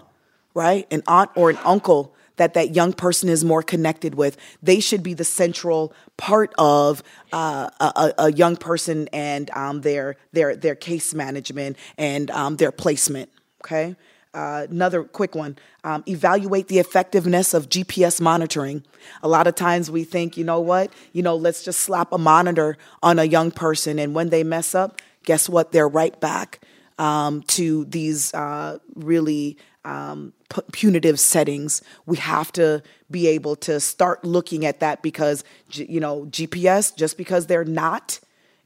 right? 0.55 0.87
An 0.91 1.03
aunt 1.07 1.31
or 1.35 1.51
an 1.51 1.59
uncle 1.65 2.15
that 2.37 2.55
that 2.55 2.75
young 2.75 2.95
person 2.95 3.29
is 3.29 3.45
more 3.45 3.63
connected 3.63 4.15
with. 4.15 4.37
They 4.63 4.81
should 4.81 5.03
be 5.03 5.13
the 5.13 5.25
central 5.25 5.93
part 6.17 6.55
of 6.57 7.03
uh, 7.33 7.69
a, 7.79 8.15
a, 8.17 8.33
young 8.33 8.57
person 8.57 9.09
and 9.13 9.51
um, 9.51 9.83
their 9.83 10.17
their 10.33 10.57
their 10.57 10.75
case 10.75 11.13
management 11.13 11.77
and 11.99 12.31
um, 12.31 12.57
their 12.57 12.73
placement. 12.73 13.31
Okay. 13.63 13.95
Uh, 14.33 14.67
another 14.71 15.03
quick 15.03 15.35
one 15.35 15.59
um, 15.83 16.05
evaluate 16.07 16.69
the 16.69 16.79
effectiveness 16.79 17.53
of 17.53 17.69
GPS 17.69 18.21
monitoring. 18.21 18.85
A 19.23 19.29
lot 19.29 19.49
of 19.49 19.57
times 19.57 19.91
we 19.91 20.05
think, 20.05 20.37
you 20.37 20.45
know 20.45 20.61
what, 20.61 20.93
you 21.13 21.21
know, 21.21 21.35
let's 21.35 21.65
just 21.65 21.81
slap 21.81 22.13
a 22.13 22.19
monitor 22.19 22.79
on 23.03 23.19
a 23.19 23.25
young 23.25 23.51
person, 23.51 23.99
and 23.99 24.15
when 24.15 24.31
they 24.31 24.45
mess 24.45 24.73
up, 24.73 25.01
guess 25.25 25.49
what? 25.49 25.73
They're 25.73 25.89
right 25.89 26.19
back 26.21 26.61
um, 27.01 27.43
to 27.45 27.87
these 27.87 28.33
uh, 28.35 28.79
really 28.95 29.57
um, 29.85 30.35
punitive 30.71 31.19
settings. 31.19 31.83
We 32.05 32.19
have 32.19 32.53
to 32.53 32.83
be 33.11 33.27
able 33.27 33.57
to 33.57 33.81
start 33.81 34.23
looking 34.23 34.67
at 34.67 34.81
that 34.81 35.03
because, 35.03 35.43
you 35.71 35.99
know, 35.99 36.27
GPS, 36.27 36.95
just 36.95 37.17
because 37.17 37.47
they're 37.47 37.65
not 37.65 38.21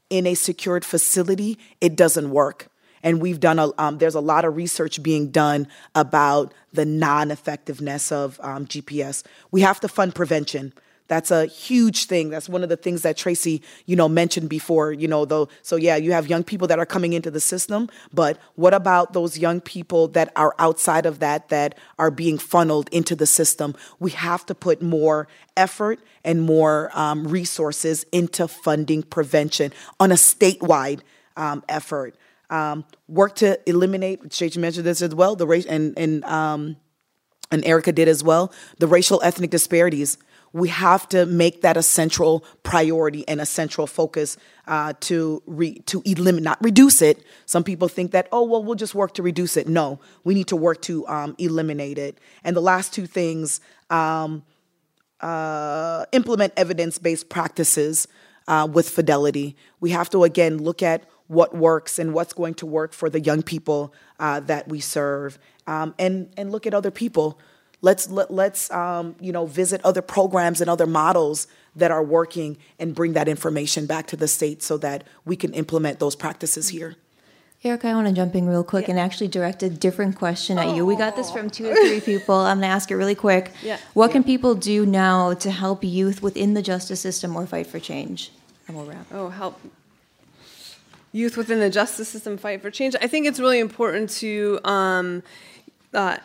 in 0.09 0.27
a 0.27 0.35
secured 0.35 0.83
facility, 0.83 1.57
it 1.79 1.95
doesn't 1.95 2.29
work. 2.29 2.67
And 3.01 3.21
we've 3.21 3.39
done 3.39 3.57
a, 3.57 3.69
um, 3.77 3.99
there's 3.99 4.15
a 4.15 4.19
lot 4.19 4.43
of 4.43 4.57
research 4.57 5.01
being 5.01 5.29
done 5.29 5.67
about 5.93 6.53
the 6.73 6.85
non 6.85 7.31
effectiveness 7.31 8.11
of 8.11 8.37
um, 8.43 8.67
GPS. 8.67 9.23
We 9.51 9.61
have 9.61 9.79
to 9.79 9.87
fund 9.87 10.13
prevention. 10.13 10.73
That's 11.07 11.29
a 11.29 11.45
huge 11.45 12.05
thing. 12.05 12.29
That's 12.29 12.49
one 12.49 12.63
of 12.63 12.69
the 12.69 12.77
things 12.77 13.03
that 13.03 13.15
Tracy, 13.15 13.61
you 13.85 13.95
know, 13.95 14.09
mentioned 14.09 14.49
before, 14.49 14.91
you 14.91 15.07
know, 15.07 15.25
though. 15.25 15.49
So 15.61 15.75
yeah, 15.75 15.97
you 15.97 16.11
have 16.13 16.27
young 16.27 16.43
people 16.43 16.67
that 16.67 16.79
are 16.79 16.85
coming 16.85 17.13
into 17.13 17.29
the 17.29 17.39
system, 17.39 17.89
but 18.11 18.39
what 18.55 18.73
about 18.73 19.13
those 19.13 19.37
young 19.37 19.61
people 19.61 20.07
that 20.09 20.31
are 20.35 20.55
outside 20.57 21.05
of 21.05 21.19
that 21.19 21.49
that 21.49 21.77
are 21.99 22.09
being 22.09 22.39
funneled 22.39 22.89
into 22.89 23.15
the 23.15 23.27
system? 23.27 23.75
We 23.99 24.11
have 24.11 24.45
to 24.47 24.55
put 24.55 24.81
more 24.81 25.27
effort 25.55 25.99
and 26.23 26.41
more 26.41 26.89
um, 26.93 27.27
resources 27.27 28.05
into 28.11 28.47
funding 28.47 29.03
prevention 29.03 29.73
on 29.99 30.11
a 30.11 30.15
statewide 30.15 31.01
um, 31.37 31.63
effort. 31.69 32.15
Um, 32.49 32.85
work 33.07 33.35
to 33.35 33.59
eliminate. 33.69 34.31
Tracy 34.31 34.59
mentioned 34.59 34.85
this 34.85 35.01
as 35.01 35.13
well. 35.13 35.35
The 35.35 35.47
race 35.47 35.65
and 35.65 35.97
and 35.97 36.23
um, 36.25 36.77
and 37.51 37.65
Erica 37.65 37.91
did 37.91 38.07
as 38.07 38.23
well. 38.23 38.51
The 38.79 38.87
racial 38.87 39.21
ethnic 39.23 39.49
disparities 39.49 40.17
we 40.55 40.69
have 40.69 41.09
to 41.09 41.25
make 41.25 41.63
that 41.63 41.75
a 41.75 41.83
central 41.83 42.45
priority 42.63 43.27
and 43.27 43.41
a 43.41 43.45
central 43.45 43.85
focus 43.85 44.37
uh, 44.67 44.93
to 45.01 45.43
re- 45.45 45.79
to 45.79 46.01
eliminate, 46.05 46.43
not 46.43 46.63
reduce 46.63 47.01
it. 47.01 47.25
Some 47.45 47.65
people 47.65 47.89
think 47.89 48.11
that 48.11 48.29
oh 48.31 48.43
well 48.43 48.63
we'll 48.63 48.75
just 48.75 48.95
work 48.95 49.13
to 49.15 49.21
reduce 49.21 49.57
it. 49.57 49.67
No, 49.67 49.99
we 50.23 50.33
need 50.33 50.47
to 50.47 50.55
work 50.55 50.81
to 50.83 51.05
um, 51.09 51.35
eliminate 51.39 51.97
it. 51.97 52.19
And 52.45 52.55
the 52.55 52.61
last 52.61 52.93
two 52.93 53.05
things: 53.05 53.59
um, 53.89 54.43
uh, 55.19 56.05
implement 56.13 56.53
evidence 56.55 56.99
based 56.99 57.27
practices 57.27 58.07
uh, 58.47 58.65
with 58.71 58.87
fidelity. 58.87 59.57
We 59.81 59.89
have 59.89 60.09
to 60.11 60.23
again 60.23 60.59
look 60.59 60.81
at 60.81 61.03
what 61.27 61.53
works 61.53 61.99
and 61.99 62.13
what's 62.13 62.31
going 62.31 62.53
to 62.53 62.65
work 62.65 62.93
for 62.93 63.09
the 63.09 63.19
young 63.19 63.43
people 63.43 63.93
uh, 64.21 64.39
that 64.41 64.69
we 64.69 64.79
serve, 64.79 65.37
um, 65.67 65.93
and 65.99 66.29
and 66.37 66.49
look 66.49 66.65
at 66.65 66.73
other 66.73 66.91
people 66.91 67.41
Let's 67.85 68.09
let, 68.09 68.31
let's 68.31 68.71
um, 68.71 69.15
you 69.19 69.31
know 69.31 69.45
visit 69.45 69.79
other 69.83 70.01
programs 70.01 70.59
and 70.59 70.67
other 70.71 70.87
models 70.87 71.45
that 71.75 71.91
are 71.91 72.01
working 72.01 72.57
and 72.79 72.95
bring 72.95 73.13
that 73.13 73.27
information 73.27 73.85
back 73.85 74.07
to 74.07 74.17
the 74.17 74.27
state 74.27 74.63
so 74.63 74.75
that 74.77 75.03
we 75.23 75.35
can 75.35 75.53
implement 75.53 75.99
those 75.99 76.15
practices 76.15 76.69
here. 76.69 76.95
Erica, 77.63 77.89
I 77.89 77.93
want 77.93 78.07
to 78.07 78.13
jump 78.13 78.33
in 78.33 78.47
real 78.47 78.63
quick 78.63 78.85
yeah. 78.85 78.91
and 78.91 78.99
actually 78.99 79.27
direct 79.27 79.61
a 79.61 79.69
different 79.69 80.15
question 80.15 80.57
at 80.57 80.75
you. 80.75 80.83
We 80.83 80.95
got 80.95 81.15
this 81.15 81.29
from 81.29 81.51
two 81.51 81.67
or 81.67 81.75
three 81.75 82.01
people. 82.11 82.33
I'm 82.33 82.57
going 82.57 82.69
to 82.69 82.73
ask 82.73 82.89
it 82.89 82.95
really 82.95 83.13
quick. 83.13 83.51
Yeah. 83.61 83.77
What 83.93 84.07
yeah. 84.07 84.13
can 84.13 84.23
people 84.23 84.55
do 84.55 84.83
now 84.83 85.35
to 85.35 85.51
help 85.51 85.83
youth 85.83 86.23
within 86.23 86.55
the 86.55 86.63
justice 86.63 86.99
system 86.99 87.35
or 87.35 87.45
fight 87.45 87.67
for 87.67 87.79
change? 87.79 88.31
And 88.67 88.75
we'll 88.75 88.87
wrap. 88.87 89.05
Oh, 89.11 89.29
help 89.29 89.59
youth 91.11 91.37
within 91.37 91.59
the 91.59 91.69
justice 91.69 92.09
system 92.09 92.37
fight 92.37 92.63
for 92.63 92.71
change. 92.71 92.95
I 92.99 93.07
think 93.07 93.27
it's 93.27 93.39
really 93.39 93.59
important 93.59 94.09
to 94.21 94.59
um, 94.63 95.23
uh, 95.93 96.17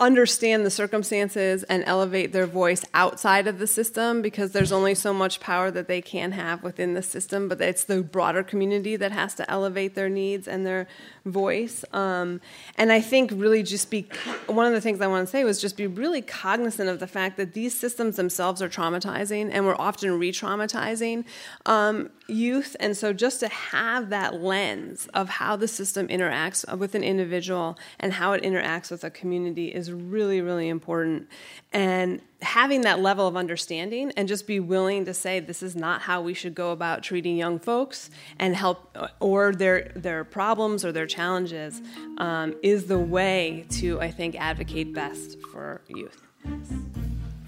understand 0.00 0.64
the 0.64 0.70
circumstances 0.70 1.64
and 1.64 1.82
elevate 1.84 2.32
their 2.32 2.46
voice 2.46 2.84
outside 2.94 3.48
of 3.48 3.58
the 3.58 3.66
system 3.66 4.22
because 4.22 4.52
there's 4.52 4.70
only 4.70 4.94
so 4.94 5.12
much 5.12 5.40
power 5.40 5.72
that 5.72 5.88
they 5.88 6.00
can 6.00 6.30
have 6.32 6.62
within 6.62 6.94
the 6.94 7.02
system, 7.02 7.48
but 7.48 7.60
it's 7.60 7.82
the 7.82 8.00
broader 8.00 8.44
community 8.44 8.94
that 8.94 9.10
has 9.10 9.34
to 9.34 9.50
elevate 9.50 9.96
their 9.96 10.08
needs 10.08 10.46
and 10.46 10.64
their 10.64 10.86
voice. 11.26 11.84
Um, 11.92 12.40
and 12.76 12.92
I 12.92 13.00
think 13.00 13.32
really 13.34 13.64
just 13.64 13.90
be 13.90 14.08
one 14.46 14.66
of 14.66 14.72
the 14.72 14.80
things 14.80 15.00
I 15.00 15.08
want 15.08 15.26
to 15.26 15.30
say 15.30 15.42
was 15.42 15.60
just 15.60 15.76
be 15.76 15.88
really 15.88 16.22
cognizant 16.22 16.88
of 16.88 17.00
the 17.00 17.08
fact 17.08 17.36
that 17.36 17.54
these 17.54 17.76
systems 17.76 18.14
themselves 18.14 18.62
are 18.62 18.68
traumatizing 18.68 19.50
and 19.52 19.66
we're 19.66 19.76
often 19.76 20.16
re 20.16 20.30
traumatizing 20.30 21.24
um, 21.66 22.10
youth. 22.28 22.76
And 22.78 22.96
so 22.96 23.12
just 23.12 23.40
to 23.40 23.48
have 23.48 24.10
that 24.10 24.40
lens 24.40 25.08
of 25.14 25.28
how 25.28 25.56
the 25.56 25.66
system 25.66 26.06
interacts 26.08 26.76
with 26.76 26.94
an 26.94 27.02
individual 27.02 27.78
and 27.98 28.12
how 28.12 28.32
it 28.32 28.42
interacts 28.42 28.90
with 28.90 29.02
a 29.02 29.10
community 29.10 29.68
is 29.68 29.90
really, 29.90 30.40
really 30.40 30.68
important. 30.68 31.28
And 31.72 32.20
having 32.42 32.82
that 32.82 33.00
level 33.00 33.26
of 33.26 33.36
understanding 33.36 34.12
and 34.16 34.28
just 34.28 34.46
be 34.46 34.60
willing 34.60 35.04
to 35.06 35.14
say 35.14 35.40
this 35.40 35.62
is 35.62 35.74
not 35.74 36.02
how 36.02 36.20
we 36.20 36.34
should 36.34 36.54
go 36.54 36.70
about 36.70 37.02
treating 37.02 37.36
young 37.36 37.58
folks 37.58 38.10
and 38.38 38.54
help 38.54 38.96
or 39.20 39.52
their 39.52 39.90
their 39.96 40.22
problems 40.22 40.84
or 40.84 40.92
their 40.92 41.06
challenges 41.06 41.82
um, 42.18 42.54
is 42.62 42.86
the 42.86 42.98
way 42.98 43.64
to 43.70 44.00
I 44.00 44.10
think 44.10 44.36
advocate 44.38 44.92
best 44.92 45.38
for 45.50 45.80
youth. 45.88 46.22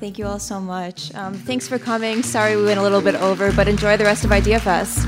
Thank 0.00 0.18
you 0.18 0.26
all 0.26 0.38
so 0.38 0.58
much. 0.58 1.14
Um, 1.14 1.34
thanks 1.34 1.68
for 1.68 1.78
coming. 1.78 2.22
Sorry 2.22 2.56
we 2.56 2.64
went 2.64 2.80
a 2.80 2.82
little 2.82 3.02
bit 3.02 3.16
over, 3.16 3.52
but 3.52 3.68
enjoy 3.68 3.98
the 3.98 4.04
rest 4.04 4.24
of 4.24 4.30
IdeaFest. 4.30 5.06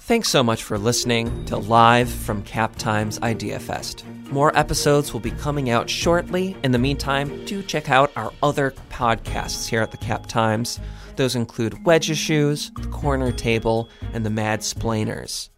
Thanks 0.00 0.28
so 0.28 0.42
much 0.42 0.64
for 0.64 0.76
listening 0.76 1.44
to 1.46 1.56
Live 1.56 2.10
from 2.10 2.42
Cap 2.42 2.76
Times 2.76 3.18
Idea 3.22 3.58
Fest. 3.58 4.04
More 4.30 4.54
episodes 4.58 5.12
will 5.12 5.20
be 5.20 5.30
coming 5.30 5.70
out 5.70 5.88
shortly. 5.88 6.56
In 6.62 6.72
the 6.72 6.78
meantime, 6.78 7.44
do 7.46 7.62
check 7.62 7.88
out 7.88 8.12
our 8.16 8.32
other 8.42 8.74
podcasts 8.90 9.66
here 9.66 9.80
at 9.80 9.92
the 9.92 9.96
Cap 9.96 10.26
Times. 10.26 10.78
Those 11.16 11.36
include 11.36 11.84
Wedge 11.86 12.10
Issues, 12.10 12.70
The 12.72 12.88
Corner 12.88 13.32
Table, 13.32 13.88
and 14.12 14.26
The 14.26 14.30
Mad 14.30 14.62
Splainers. 14.62 15.48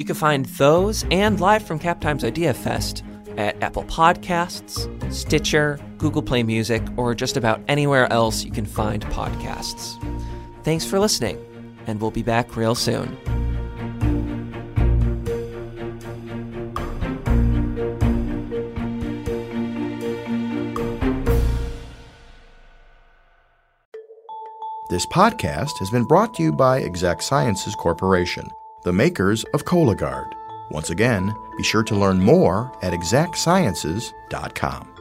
You 0.00 0.06
can 0.06 0.14
find 0.14 0.46
those 0.46 1.04
and 1.10 1.38
Live 1.40 1.62
from 1.62 1.78
Cap 1.78 2.00
Times 2.00 2.24
Idea 2.24 2.54
Fest 2.54 3.04
at 3.36 3.62
Apple 3.62 3.84
Podcasts, 3.84 4.88
Stitcher, 5.12 5.78
Google 5.98 6.22
Play 6.22 6.42
Music, 6.42 6.82
or 6.96 7.14
just 7.14 7.36
about 7.36 7.60
anywhere 7.68 8.10
else 8.10 8.42
you 8.42 8.50
can 8.50 8.64
find 8.64 9.04
podcasts. 9.08 10.02
Thanks 10.64 10.86
for 10.86 10.98
listening, 10.98 11.38
and 11.86 12.00
we'll 12.00 12.10
be 12.10 12.22
back 12.22 12.56
real 12.56 12.74
soon. 12.74 13.14
This 24.88 25.04
podcast 25.12 25.78
has 25.78 25.90
been 25.90 26.04
brought 26.04 26.32
to 26.36 26.42
you 26.42 26.52
by 26.54 26.78
Exact 26.78 27.22
Sciences 27.22 27.74
Corporation, 27.74 28.48
the 28.90 28.94
makers 28.94 29.44
of 29.54 29.64
Cologuard. 29.64 30.32
Once 30.72 30.90
again, 30.90 31.32
be 31.56 31.62
sure 31.62 31.84
to 31.84 31.94
learn 31.94 32.20
more 32.20 32.76
at 32.82 32.92
exactsciences.com. 32.92 34.99